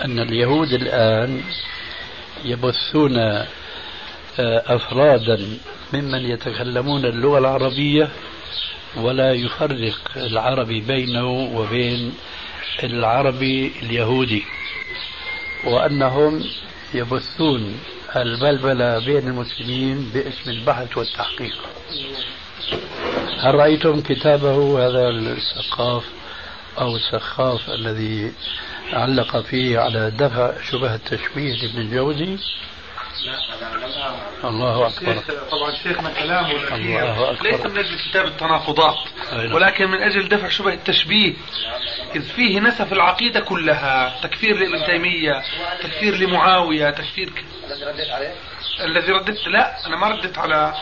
أن 0.05 0.19
اليهود 0.19 0.73
الآن 0.73 1.43
يبثون 2.45 3.17
آه، 3.17 4.75
أفرادا 4.75 5.57
ممن 5.93 6.25
يتكلمون 6.31 7.05
اللغة 7.05 7.37
العربية 7.37 8.09
ولا 8.95 9.33
يفرق 9.33 9.97
العربي 10.15 10.81
بينه 10.81 11.27
وبين 11.29 12.13
العربي 12.83 13.71
اليهودي. 13.83 14.43
وأنهم 15.65 16.43
يبثون 16.93 17.79
البلبلة 18.15 19.05
بين 19.05 19.27
المسلمين 19.27 20.11
باسم 20.13 20.51
البحث 20.51 20.97
والتحقيق. 20.97 21.55
هل 23.39 23.55
رأيتم 23.55 24.01
كتابه 24.01 24.87
هذا 24.87 25.09
السقاف 25.09 26.03
أو 26.79 26.95
السخاف 26.95 27.69
الذي 27.69 28.33
علق 28.93 29.41
فيه 29.41 29.79
على 29.79 30.11
دفع 30.11 30.61
شبه 30.71 30.95
التشبيه 30.95 31.53
لابن 31.53 31.81
الجوزي؟ 31.81 32.37
الله 34.43 34.87
أكبر. 34.87 35.23
طبعا 35.51 35.75
شيخنا 35.83 36.09
كلامه 36.09 36.75
الله 36.75 37.31
أكبر. 37.31 37.43
ليس 37.43 37.65
من 37.65 37.77
أجل 37.77 37.97
كتاب 38.09 38.25
التناقضات. 38.25 38.97
ولكن 39.53 39.87
من 39.87 40.01
أجل 40.01 40.29
دفع 40.29 40.49
شبه 40.49 40.73
التشبيه. 40.73 41.33
إذ 42.15 42.23
فيه 42.23 42.59
نسف 42.59 42.93
العقيدة 42.93 43.39
كلها. 43.39 44.21
تكفير 44.23 44.57
لابن 44.57 44.85
تيمية 44.85 45.43
تكفير 45.81 46.15
لمعاوية 46.15 46.89
تكفير 46.89 47.29
ك... 47.29 47.45
الذي 48.83 49.11
رددت؟ 49.11 49.47
لا 49.47 49.87
أنا 49.87 49.95
ما 49.95 50.07
رددت 50.07 50.37
على 50.37 50.73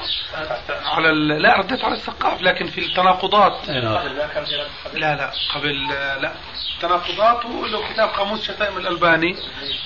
على 0.85 1.09
ال... 1.09 1.27
لا 1.41 1.57
رددت 1.57 1.83
على 1.83 1.93
السقاف 1.93 2.41
لكن 2.41 2.67
في 2.67 2.81
التناقضات. 2.81 3.69
نعم. 3.69 4.07
لا 4.93 5.15
لا 5.15 5.31
قبل 5.55 5.87
لا. 6.21 6.31
تناقضات 6.81 7.45
له 7.45 7.93
كتاب 7.93 8.09
قاموس 8.09 8.47
شتائم 8.47 8.77
الألباني. 8.77 9.35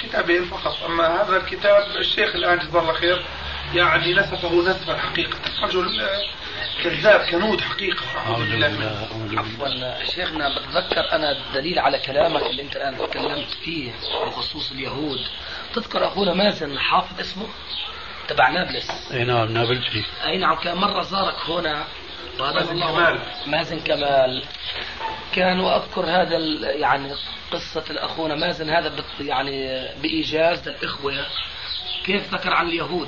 كتابين 0.04 0.46
فقط. 0.46 0.84
أما 0.86 1.22
هذا 1.22 1.38
الكتاب 1.38 1.84
الشيخ 2.00 2.36
الآن 2.36 2.60
جزاه 2.60 2.82
الله 2.82 2.94
خير. 2.94 3.26
يعني 3.74 4.14
نسفه 4.14 4.70
نسفا 4.70 4.98
حقيقة. 4.98 5.38
رجل 5.64 6.02
كذاب 6.84 7.20
كنود 7.30 7.62
حقيقة. 7.62 8.06
أعوذ 8.18 8.52
بالله 8.52 9.08
عفوا 9.38 10.04
شيخنا 10.04 10.50
بتذكر 10.60 11.12
أنا 11.12 11.32
الدليل 11.32 11.80
على 11.80 12.00
كلامك 12.00 12.44
اللي 12.44 12.62
أنت 12.62 12.76
الآن 12.76 12.98
تكلمت 12.98 13.52
فيه 13.64 13.92
بخصوص 14.28 14.72
اليهود. 14.72 15.20
تذكر 15.74 16.08
أخونا 16.08 16.34
مازن 16.34 16.80
حافظ 16.80 17.20
اسمه؟ 17.20 17.48
تبع 18.28 18.50
نابلس. 18.50 19.12
أي 19.12 19.24
نعم 19.24 19.54
نابلسي 19.54 20.04
أي 20.26 20.38
نعم 20.38 20.56
كان 20.56 20.78
مرة 20.78 21.02
زارك 21.02 21.36
هنا؟ 21.50 21.84
مازن 22.40 22.72
الله 22.72 22.92
كمال. 22.92 23.20
مازن 23.48 23.80
كمال. 23.80 24.44
كان 25.36 25.60
واذكر 25.60 26.06
هذا 26.06 26.36
ال- 26.38 26.64
يعني 26.82 27.14
قصة 27.52 27.84
الأخونا 27.90 28.36
مازن 28.36 28.70
هذا 28.70 28.94
يعني 29.20 29.88
بإيجاز 30.02 30.70
للإخوة. 30.70 31.26
كيف 32.06 32.34
ذكر 32.34 32.54
عن 32.54 32.68
اليهود؟ 32.68 33.08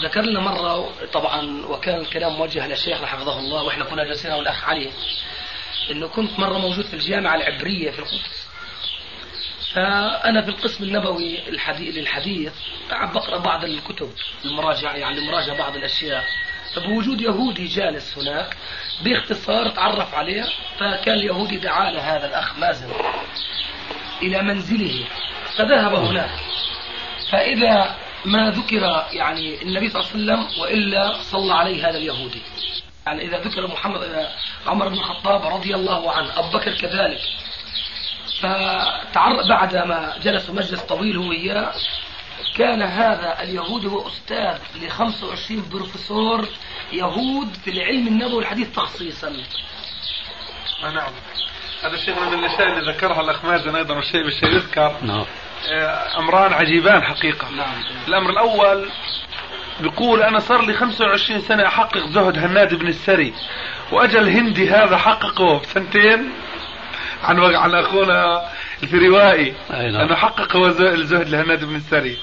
ذكر 0.00 0.20
لنا 0.20 0.40
مرة 0.40 0.92
طبعا 1.12 1.66
وكان 1.66 2.00
الكلام 2.00 2.32
موجه 2.32 2.66
لشيخنا 2.66 3.06
حفظه 3.06 3.38
الله 3.38 3.62
وإحنا 3.62 3.84
كنا 3.84 4.04
جالسين 4.04 4.32
والاخ 4.32 4.64
علي 4.64 4.90
إنه 5.90 6.08
كنت 6.08 6.38
مرة 6.38 6.58
موجود 6.58 6.84
في 6.84 6.94
الجامعة 6.94 7.34
العبرية 7.34 7.90
في 7.90 7.98
القدس. 7.98 8.48
فأنا 9.74 10.42
في 10.42 10.48
القسم 10.48 10.84
النبوي 10.84 11.48
الحديث 11.48 11.96
للحديث 11.96 12.52
بقرأ 12.90 13.38
بعض 13.38 13.64
الكتب 13.64 14.10
المراجعة 14.44 14.92
يعني 14.92 15.20
مراجعة 15.20 15.56
بعض 15.58 15.76
الأشياء. 15.76 16.24
فبوجود 16.74 17.20
يهودي 17.20 17.66
جالس 17.66 18.18
هناك 18.18 18.56
باختصار 19.04 19.68
تعرف 19.68 20.14
عليه 20.14 20.44
فكان 20.78 21.14
اليهودي 21.14 21.56
دعا 21.56 21.90
لهذا 21.90 22.26
الأخ 22.26 22.58
مازن 22.58 22.92
إلى 24.22 24.42
منزله 24.42 25.04
فذهب 25.56 25.94
هناك. 25.94 26.30
فإذا 27.30 27.96
ما 28.24 28.50
ذكر 28.50 29.06
يعني 29.12 29.62
النبي 29.62 29.88
صلى 29.88 30.00
الله 30.00 30.12
عليه 30.12 30.42
وسلم 30.44 30.62
وإلا 30.62 31.22
صلى 31.22 31.54
عليه 31.54 31.88
هذا 31.88 31.98
اليهودي. 31.98 32.42
يعني 33.06 33.22
إذا 33.22 33.38
ذكر 33.38 33.66
محمد 33.66 34.28
عمر 34.66 34.88
بن 34.88 34.94
الخطاب 34.94 35.46
رضي 35.46 35.74
الله 35.74 36.12
عنه 36.12 36.38
أبو 36.38 36.58
بكر 36.58 36.74
كذلك. 36.74 37.20
فتعر 38.40 39.48
بعد 39.48 39.76
ما 39.76 40.18
جلسوا 40.22 40.54
مجلس 40.54 40.80
طويل 40.80 41.16
هو 41.16 41.28
وياه 41.28 41.72
كان 42.56 42.82
هذا 42.82 43.42
اليهودي 43.42 43.86
هو 43.86 44.08
أستاذ 44.08 44.58
ل 44.82 44.90
25 44.90 45.68
بروفيسور 45.72 46.48
يهود 46.92 47.54
في 47.64 47.70
العلم 47.70 48.06
النبوي 48.06 48.34
والحديث 48.34 48.72
تخصيصا. 48.72 49.36
نعم 50.82 51.12
هذا 51.82 51.94
الشيء 51.94 52.20
من 52.20 52.38
الأشياء 52.38 52.78
اللي 52.78 52.92
ذكرها 52.92 53.20
الأخ 53.20 53.44
مازن 53.44 53.76
أيضا 53.76 53.94
والشيء 53.94 54.24
بالشيء 54.24 54.48
يذكر. 54.48 54.96
نعم. 55.02 55.24
أمران 56.18 56.52
عجيبان 56.52 57.02
حقيقة. 57.02 57.50
نعم. 57.50 57.82
الأمر 58.08 58.30
الأول 58.30 58.90
بيقول 59.80 60.22
أنا 60.22 60.38
صار 60.38 60.66
لي 60.66 60.72
25 60.72 61.40
سنة 61.40 61.66
أحقق 61.66 62.06
زهد 62.06 62.38
هناد 62.38 62.74
بن 62.74 62.88
السري 62.88 63.34
وأجل 63.92 64.28
هندي 64.28 64.70
هذا 64.70 64.96
حققه 64.96 65.60
بسنتين. 65.60 66.32
عن 67.22 67.40
عن 67.40 67.74
أخونا 67.74 68.48
الفروائي 68.82 69.54
أي 69.74 69.90
نعم. 69.90 70.00
أنه 70.00 70.14
حقق 70.14 70.56
هو 70.56 70.66
الزهد 70.66 71.28
لهناد 71.28 71.64
بن 71.64 71.76
السري. 71.76 72.18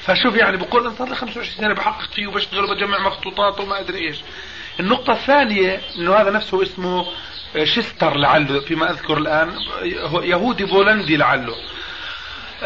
فشوف 0.00 0.36
يعني 0.36 0.56
بقول 0.56 0.86
أنا 0.86 0.94
صار 0.94 1.08
لي 1.08 1.14
25 1.14 1.56
سنة 1.56 1.74
بحقق 1.74 2.10
فيه 2.14 2.26
وبشتغل 2.26 2.64
وبجمع 2.64 2.98
مخطوطات 2.98 3.60
وما 3.60 3.80
أدري 3.80 3.98
إيش. 3.98 4.16
النقطة 4.80 5.12
الثانية 5.12 5.80
إنه 5.98 6.14
هذا 6.14 6.30
نفسه 6.30 6.62
اسمه 6.62 7.06
شستر 7.64 8.16
لعله 8.16 8.60
فيما 8.60 8.90
أذكر 8.90 9.18
الآن 9.18 9.56
هو 10.00 10.20
يهودي 10.20 10.64
بولندي 10.64 11.16
لعله. 11.16 11.52
آه، 11.52 11.74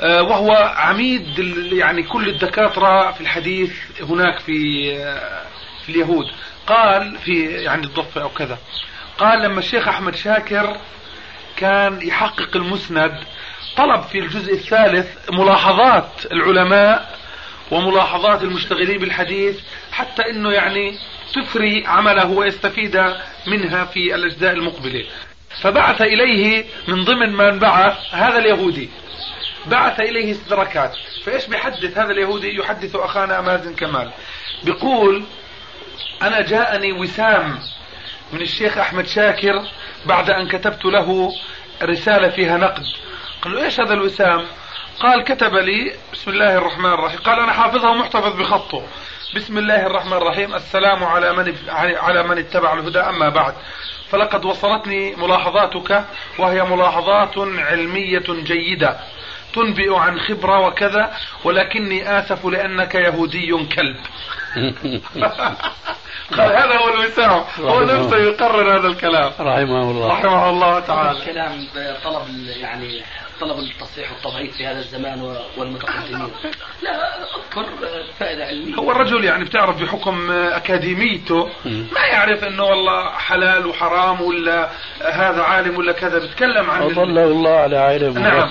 وهو 0.02 0.52
عميد 0.76 1.38
يعني 1.72 2.02
كل 2.02 2.28
الدكاترة 2.28 3.12
في 3.12 3.20
الحديث 3.20 3.72
هناك 4.02 4.38
في 4.38 4.90
آه، 4.96 5.42
في 5.86 5.88
اليهود. 5.88 6.26
قال 6.66 7.18
في 7.18 7.44
يعني 7.44 7.86
الضفة 7.86 8.22
أو 8.22 8.28
كذا. 8.28 8.58
قال 9.18 9.42
لما 9.42 9.58
الشيخ 9.58 9.88
أحمد 9.88 10.14
شاكر 10.14 10.76
كان 11.56 12.02
يحقق 12.02 12.56
المسند 12.56 13.18
طلب 13.76 14.02
في 14.02 14.18
الجزء 14.18 14.52
الثالث 14.52 15.30
ملاحظات 15.32 16.10
العلماء 16.32 17.18
وملاحظات 17.70 18.42
المشتغلين 18.42 18.98
بالحديث 18.98 19.60
حتى 19.92 20.30
إنه 20.30 20.52
يعني 20.52 20.98
تفري 21.34 21.86
عمله 21.86 22.26
ويستفيد 22.26 23.14
منها 23.46 23.84
في 23.84 24.14
الأجزاء 24.14 24.52
المقبلة. 24.52 25.04
فبعث 25.62 26.02
إليه 26.02 26.64
من 26.88 27.04
ضمن 27.04 27.32
من 27.32 27.58
بعث 27.58 27.96
هذا 28.14 28.38
اليهودي. 28.38 28.88
بعث 29.68 30.00
إليه 30.00 30.32
استدراكات 30.32 30.92
فإيش 31.24 31.46
بيحدث؟ 31.46 31.98
هذا 31.98 32.10
اليهودي 32.10 32.56
يحدث 32.56 32.96
أخانا 32.96 33.40
مازن 33.40 33.74
كمال. 33.74 34.10
بيقول 34.64 35.24
أنا 36.22 36.40
جاءني 36.40 36.92
وسام 36.92 37.58
من 38.32 38.40
الشيخ 38.40 38.78
أحمد 38.78 39.06
شاكر 39.06 39.62
بعد 40.06 40.30
أن 40.30 40.48
كتبت 40.48 40.84
له 40.84 41.32
رسالة 41.82 42.28
فيها 42.28 42.56
نقد. 42.56 42.82
قال 43.42 43.54
له 43.54 43.64
إيش 43.64 43.80
هذا 43.80 43.94
الوسام؟ 43.94 44.46
قال 45.00 45.24
كتب 45.24 45.54
لي 45.54 45.92
بسم 46.12 46.30
الله 46.30 46.54
الرحمن 46.54 46.92
الرحيم. 46.92 47.18
قال 47.18 47.40
أنا 47.40 47.52
حافظها 47.52 47.90
ومحتفظ 47.90 48.36
بخطه. 48.36 48.82
بسم 49.36 49.58
الله 49.58 49.86
الرحمن 49.86 50.12
الرحيم. 50.12 50.54
السلام 50.54 51.04
على 51.04 51.32
من 51.32 51.54
على 51.98 52.22
من 52.22 52.38
اتبع 52.38 52.72
الهدى 52.72 53.00
أما 53.00 53.28
بعد. 53.28 53.54
فلقد 54.10 54.44
وصلتني 54.44 55.16
ملاحظاتك 55.16 56.04
وهي 56.38 56.62
ملاحظات 56.62 57.38
علمية 57.38 58.24
جيدة. 58.28 59.00
تنبئ 59.58 59.94
عن 59.94 60.20
خبرة 60.20 60.66
وكذا 60.66 61.12
ولكني 61.44 62.18
آسف 62.18 62.46
لأنك 62.46 62.94
يهودي 62.94 63.50
كلب. 63.50 63.96
قال 66.36 66.56
هذا 66.56 66.76
هو 66.76 66.88
الوسام 66.94 67.44
هو 67.60 67.80
نفسه 67.80 68.16
يقرر 68.16 68.78
هذا 68.78 68.86
الكلام. 68.86 69.32
رحمه 69.40 69.90
الله. 69.90 70.08
رحمه 70.08 70.50
الله 70.50 70.80
تعالى. 70.80 71.18
الكلام 71.18 71.66
طلب 72.04 72.22
يعني 72.60 73.02
طلب 73.40 73.58
التصحيح 73.58 74.12
والتضعيف 74.12 74.56
في 74.56 74.66
هذا 74.66 74.78
الزمان 74.78 75.36
والمتقدمين. 75.56 76.28
لا 76.82 77.18
أذكر 77.18 77.66
فائدة 78.20 78.44
علمية. 78.44 78.74
هو 78.74 78.90
الرجل 78.90 79.24
يعني 79.24 79.44
بتعرف 79.44 79.82
بحكم 79.82 80.30
أكاديميته 80.30 81.50
ما 81.64 82.00
يعرف 82.12 82.44
إنه 82.44 82.64
والله 82.64 83.10
حلال 83.10 83.66
وحرام 83.66 84.20
ولا 84.20 84.70
هذا 85.00 85.42
عالم 85.42 85.78
ولا 85.78 85.92
كذا 85.92 86.18
بيتكلم 86.18 86.70
عن 86.70 86.82
أضله 86.82 87.24
الله 87.24 87.50
على 87.50 87.76
علم 87.76 88.18
نعم. 88.18 88.50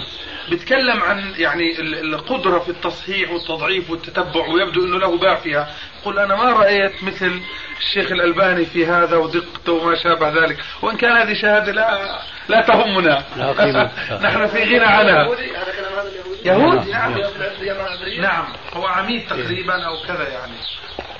بيتكلم 0.49 1.03
عن 1.03 1.33
يعني 1.37 1.81
القدرة 1.81 2.59
في 2.59 2.69
التصحيح 2.69 3.31
والتضعيف 3.31 3.89
والتتبع 3.89 4.47
ويبدو 4.47 4.85
إنه 4.85 4.99
له 4.99 5.17
باع 5.17 5.35
فيها. 5.35 5.69
يقول 6.01 6.19
أنا 6.19 6.35
ما 6.35 6.51
رأيت 6.51 7.03
مثل 7.03 7.41
الشيخ 7.79 8.11
الألباني 8.11 8.65
في 8.65 8.85
هذا 8.85 9.17
ودقته 9.17 9.71
وما 9.71 9.95
شابه 9.95 10.29
ذلك. 10.29 10.57
وإن 10.81 10.97
كان 10.97 11.17
هذه 11.17 11.33
شهادة 11.41 11.71
لا 11.71 12.19
لا 12.49 12.61
تهمنا. 12.61 13.23
لا 13.37 13.51
قيمة. 13.51 13.91
نحن 14.25 14.47
في 14.47 14.63
غنى 14.63 14.85
عنها. 14.85 15.23
هذا 15.23 15.35
كلام 15.77 15.93
هذا 15.93 16.09
اليهودي؟ 16.09 16.49
يهودي؟ 16.49 16.91
نعم. 16.91 17.11
نعم. 17.11 18.21
نعم. 18.21 18.45
هو 18.73 18.85
عميد 18.87 19.27
تقريبا 19.27 19.85
أو 19.85 19.97
كذا 20.07 20.29
يعني. 20.29 20.53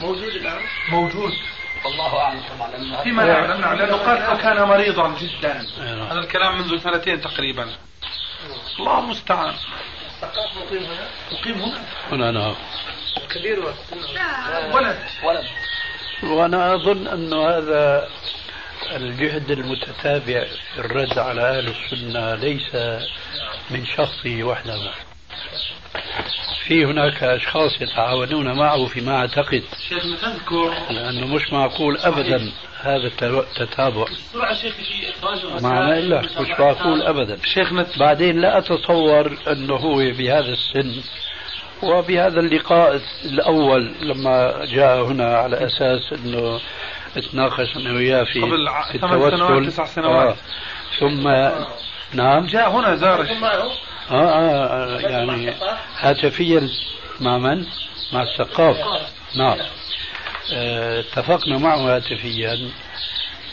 موجود 0.01 0.33
الآن؟ 0.33 0.59
موجود. 0.91 1.33
والله 1.85 2.19
أعلم 2.19 2.41
طبعا 2.57 3.03
فيما 3.03 3.25
نعلم 3.25 3.61
نعم 3.61 3.77
لأنه 3.77 3.95
قال 3.95 4.17
فكان 4.17 4.63
مريضا 4.63 5.15
جدا. 5.19 5.61
نعم. 5.79 6.01
هذا 6.01 6.19
الكلام 6.19 6.57
منذ 6.57 6.77
سنتين 6.77 7.21
تقريبا. 7.21 7.67
الله 8.79 8.99
المستعان 8.99 9.53
الثقاف 10.07 10.57
مقيم 10.57 10.83
هنا؟ 10.83 11.07
مقيم 11.31 11.61
هنا؟ 11.61 11.83
هنا 12.11 12.31
نعم 12.31 12.55
كبير 13.29 13.59
ولد. 14.73 14.99
ولد. 15.23 15.45
وأنا 16.23 16.75
أظن 16.75 17.07
أن 17.07 17.33
هذا 17.33 18.09
الجهد 18.95 19.51
المتتابع 19.51 20.45
في 20.73 20.77
الرد 20.79 21.19
على 21.19 21.41
أهل 21.41 21.67
السنة 21.67 22.35
ليس 22.35 22.75
من 23.69 23.85
شخصه 23.85 24.43
وحده. 24.43 24.91
في 26.67 26.85
هناك 26.85 27.23
أشخاص 27.23 27.81
يتعاونون 27.81 28.57
معه 28.57 28.85
فيما 28.85 29.15
أعتقد. 29.15 29.63
شيخنا 29.89 30.15
تذكر 30.15 30.73
لأنه 30.89 31.27
مش 31.27 31.53
معقول 31.53 31.97
أبدا 31.97 32.51
هذا 32.81 33.07
التتابع. 33.21 34.05
بسرعة 34.05 34.53
شيخي 34.53 34.83
في 34.83 35.63
معنى 35.63 35.99
إلا 35.99 36.21
مش 36.21 36.49
معقول 36.59 37.01
أبدا. 37.01 37.37
شيخنا 37.45 37.85
بعدين 37.99 38.41
لا 38.41 38.57
أتصور 38.57 39.37
أنه 39.47 39.75
هو 39.75 39.95
بهذا 39.95 40.53
السن 40.53 41.01
وبهذا 41.83 42.39
اللقاء 42.39 43.01
الأول 43.25 43.91
لما 44.01 44.65
جاء 44.65 45.03
هنا 45.03 45.37
على 45.37 45.65
أساس 45.65 46.13
أنه 46.13 46.59
اتناقش 47.17 47.77
أنا 47.77 47.93
وياه 47.93 48.23
في 48.23 48.41
قبل 48.41 48.69
ثمان 48.99 49.31
سنوات، 49.31 49.33
التوسل. 49.33 49.71
تسع 49.71 49.85
سنوات. 49.85 50.27
آه. 50.27 50.35
ثم 50.99 51.27
نعم. 52.13 52.45
جاء 52.45 52.71
هنا 52.71 52.95
زار 52.95 53.27
آه, 54.11 54.29
آه 54.29 54.99
يعني 54.99 55.53
هاتفيا 55.99 56.69
مع 57.19 57.37
من؟ 57.37 57.65
مع 58.13 58.23
الثقاف 58.23 58.77
نعم. 59.35 59.57
آه، 60.53 60.99
اتفقنا 60.99 61.57
معه 61.57 61.95
هاتفيا 61.95 62.71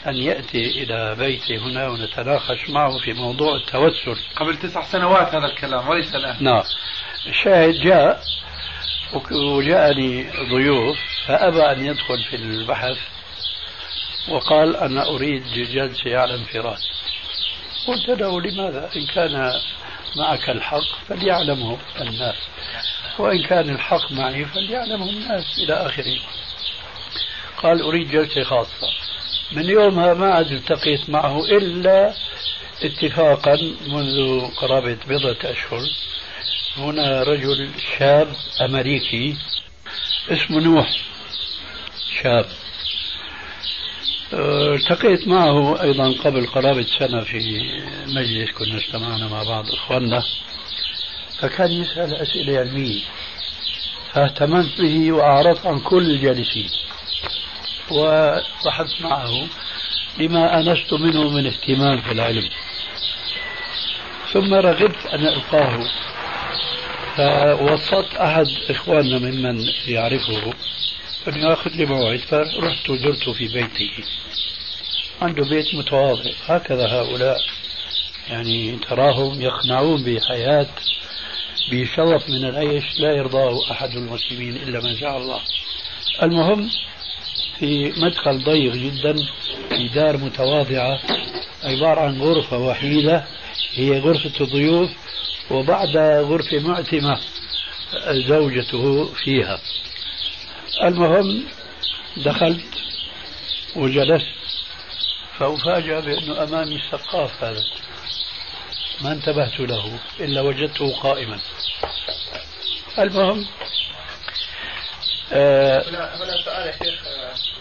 أن 0.06 0.16
يأتي 0.16 0.82
إلى 0.82 1.14
بيتي 1.18 1.58
هنا 1.58 1.88
ونتناقش 1.88 2.70
معه 2.70 2.98
في 2.98 3.12
موضوع 3.12 3.56
التوسل. 3.56 4.16
قبل 4.36 4.56
تسع 4.56 4.82
سنوات 4.82 5.34
هذا 5.34 5.46
الكلام 5.46 5.88
وليس 5.88 6.14
الآن. 6.14 6.36
نعم. 6.40 6.62
الشاهد 7.26 7.74
جاء 7.74 8.20
وجاءني 9.32 10.30
ضيوف 10.50 10.98
فأبى 11.26 11.62
أن 11.62 11.86
يدخل 11.86 12.24
في 12.30 12.36
البحث 12.36 12.98
وقال 14.28 14.76
أنا 14.76 15.08
أريد 15.08 15.42
جلسة 15.52 16.18
على 16.18 16.34
انفراد 16.34 16.78
قلت 17.86 18.20
له 18.20 18.40
لماذا؟ 18.40 18.90
إن 18.96 19.06
كان 19.06 19.52
معك 20.16 20.50
الحق 20.50 21.08
فليعلمه 21.08 21.78
الناس. 22.00 22.36
وإن 23.18 23.42
كان 23.42 23.70
الحق 23.70 24.12
معي 24.12 24.44
فليعلمه 24.44 25.10
الناس 25.10 25.58
إلى 25.58 25.74
آخره. 25.74 26.18
قال 27.62 27.82
أريد 27.82 28.10
جلسة 28.10 28.44
خاصة. 28.44 28.88
من 29.52 29.64
يومها 29.64 30.14
ما 30.14 30.34
عاد 30.34 30.52
التقيت 30.52 31.10
معه 31.10 31.44
إلا 31.44 32.14
اتفاقا 32.82 33.56
منذ 33.86 34.46
قرابة 34.56 34.98
بضعة 35.08 35.50
أشهر. 35.50 35.80
هنا 36.76 37.22
رجل 37.22 37.70
شاب 37.98 38.36
أمريكي 38.60 39.36
اسمه 40.30 40.60
نوح. 40.60 40.90
شاب. 42.22 42.46
التقيت 44.32 45.28
معه 45.28 45.82
أيضا 45.82 46.12
قبل 46.12 46.46
قرابة 46.46 46.86
سنة 46.98 47.20
في 47.20 47.38
مجلس 48.06 48.50
كنا 48.50 48.76
اجتمعنا 48.76 49.28
مع 49.28 49.42
بعض 49.42 49.70
إخواننا. 49.72 50.22
فكان 51.38 51.70
يسأل 51.70 52.14
أسئلة 52.14 52.58
علمية. 52.58 53.00
فاهتممت 54.12 54.80
به 54.80 55.12
وأعرضت 55.12 55.66
عن 55.66 55.80
كل 55.80 56.10
الجالسين 56.10 56.68
وبحثت 57.90 59.02
معه 59.02 59.46
لما 60.18 60.58
أنست 60.60 60.92
منه 60.92 61.28
من 61.30 61.46
اهتمام 61.46 62.00
في 62.00 62.12
العلم. 62.12 62.48
ثم 64.32 64.54
رغبت 64.54 65.06
أن 65.06 65.26
ألقاه. 65.26 65.86
فوسطت 67.16 68.14
أحد 68.14 68.46
إخواننا 68.70 69.18
ممن 69.18 69.64
يعرفه. 69.86 70.52
أن 71.28 71.36
يأخذ 71.40 71.70
لي 71.70 71.86
موعد 71.86 72.18
فرحت 72.18 72.90
وزرته 72.90 73.32
في 73.32 73.48
بيته 73.48 73.90
عنده 75.22 75.44
بيت 75.44 75.74
متواضع. 75.74 76.30
هكذا 76.46 76.86
هؤلاء 76.86 77.38
يعني 78.30 78.76
تراهم 78.76 79.42
يقنعون 79.42 80.04
بحياة 80.04 80.66
بشرف 81.70 82.28
من 82.28 82.44
العيش 82.44 82.84
لا 83.00 83.12
يرضاه 83.12 83.70
أحد 83.70 83.90
المسلمين 83.96 84.56
إلا 84.56 84.80
من 84.80 84.96
شاء 84.96 85.18
الله. 85.18 85.40
المهم 86.22 86.70
في 87.58 87.92
مدخل 87.96 88.44
ضيق 88.44 88.72
جدا 88.72 89.16
في 89.68 89.88
دار 89.94 90.16
متواضعة 90.16 91.00
عبارة 91.62 92.00
عن 92.00 92.20
غرفة 92.20 92.58
وحيدة. 92.58 93.24
هي 93.74 93.98
غرفة 94.00 94.44
الضيوف 94.44 94.90
وبعد 95.50 95.96
غرفة 95.96 96.58
معتمة 96.58 97.18
زوجته 98.28 99.04
فيها. 99.14 99.58
المهم 100.82 101.46
دخلت 102.16 102.64
وجلست. 103.76 104.26
فأفاجأ 105.38 106.00
بأنه 106.00 106.42
أمامي 106.42 106.76
السقاف 106.76 107.44
هذا. 107.44 107.64
ما 109.00 109.12
انتبهت 109.12 109.60
له 109.60 109.98
إلا 110.20 110.40
وجدته 110.40 110.96
قائما. 111.00 111.38
المهم 112.98 113.46
آه 115.32 115.88
هنا 115.88 116.16
هنا 116.16 116.42
سؤال 116.44 116.66
يا 116.66 116.72
شيخ. 116.72 117.00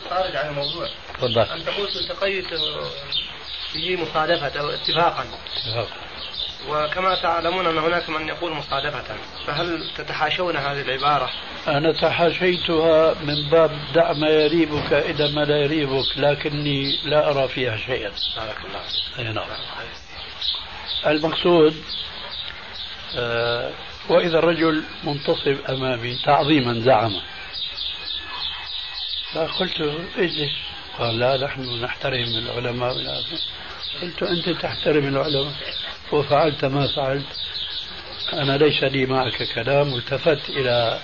خارج 0.10 0.36
عن 0.36 0.50
الموضوع. 0.50 0.90
تفضل. 1.14 1.42
أنت 1.42 1.70
قلت 1.70 1.96
التقيت 1.96 2.48
به 3.74 3.96
مصادفة 3.96 4.60
أو 4.60 4.70
اتفاقا. 4.70 5.26
وكما 6.70 7.16
تعلمون 7.16 7.68
أن 7.68 7.78
هناك 7.78 8.10
من 8.10 8.28
يقول 8.28 8.54
مصادفة 8.54 9.16
فهل 9.48 9.90
تتحاشون 9.98 10.58
هذه 10.58 10.82
العبارة؟ 10.82 11.30
أنا 11.68 11.94
تحاشيتها 11.94 13.14
من 13.24 13.50
باب 13.50 13.72
دع 13.94 14.14
ما 14.14 14.30
يريبك 14.30 14.94
إذا 14.94 15.32
ما 15.32 15.42
لا 15.42 15.58
يريبك 15.58 16.18
لكني 16.18 16.98
لا 17.06 17.32
أرى 17.32 17.48
فيها 17.48 17.78
شيئا. 17.78 18.12
بارك 18.36 18.58
الله 19.18 19.32
نعم. 19.32 19.50
المقصود 21.08 21.76
آه 23.18 23.72
وإذا 24.10 24.40
الرجل 24.40 24.84
منتصب 25.04 25.58
أمامي 25.70 26.18
تعظيما 26.26 26.80
زعم 26.80 27.22
فقلت 29.34 29.82
اجلس. 30.18 30.52
قال 31.00 31.20
لا 31.20 31.38
نحن 31.46 31.82
نحترم 31.82 32.28
العلماء. 32.38 32.92
آخره. 32.92 33.40
قلت 34.02 34.24
أنت 34.24 34.50
تحترم 34.50 35.08
العلماء 35.08 35.54
وفعلت 36.12 36.66
ما 36.66 36.88
فعلت. 36.96 37.26
أنا 38.34 38.58
ليس 38.58 38.84
لي 38.84 39.06
معك 39.06 39.44
كلام 39.56 39.94
والتفت 39.94 40.50
إلى 40.50 41.00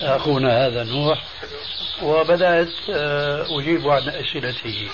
أخونا 0.00 0.66
هذا 0.66 0.84
نوح 0.84 1.24
وبدأت 2.02 2.72
آه، 2.90 3.46
أجيب 3.60 3.88
عن 3.88 4.08
أسئلته. 4.08 4.88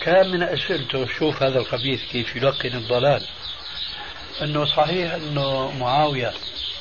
كان 0.00 0.28
من 0.28 0.42
أسئلته 0.42 1.06
شوف 1.06 1.42
هذا 1.42 1.58
الخبيث 1.58 2.02
كيف 2.12 2.36
يلقن 2.36 2.74
الضلال. 2.74 3.22
أنه 4.42 4.64
صحيح 4.64 5.12
أنه 5.12 5.70
معاوية 5.70 6.32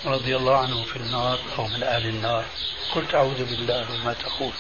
رضي 0.06 0.36
الله 0.36 0.58
عنه 0.58 0.84
في 0.84 0.96
النار 0.96 1.40
أو 1.58 1.68
من 1.68 1.84
أهل 1.84 2.08
النار. 2.08 2.46
قلت 2.96 3.16
أعوذ 3.16 3.46
بالله 3.46 3.86
ما 4.06 4.14
تقول. 4.14 4.54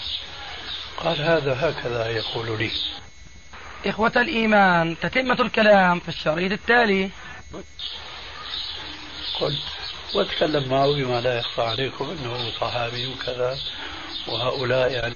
قال 0.97 1.21
هذا 1.21 1.57
هكذا 1.59 2.09
يقول 2.09 2.59
لي. 2.59 2.71
إخوة 3.85 4.11
الإيمان 4.15 4.95
تتمة 5.01 5.41
الكلام 5.41 5.99
في 5.99 6.09
الشريط 6.09 6.51
التالي. 6.51 7.09
قلت 9.39 9.57
وتكلم 10.15 10.69
معه 10.69 10.87
بما 10.93 11.21
لا 11.21 11.37
يخفى 11.39 11.61
عليكم 11.61 12.09
أنه 12.09 12.51
صحابي 12.61 13.07
وكذا 13.07 13.57
وهؤلاء 14.27 14.91
يعني 14.91 15.15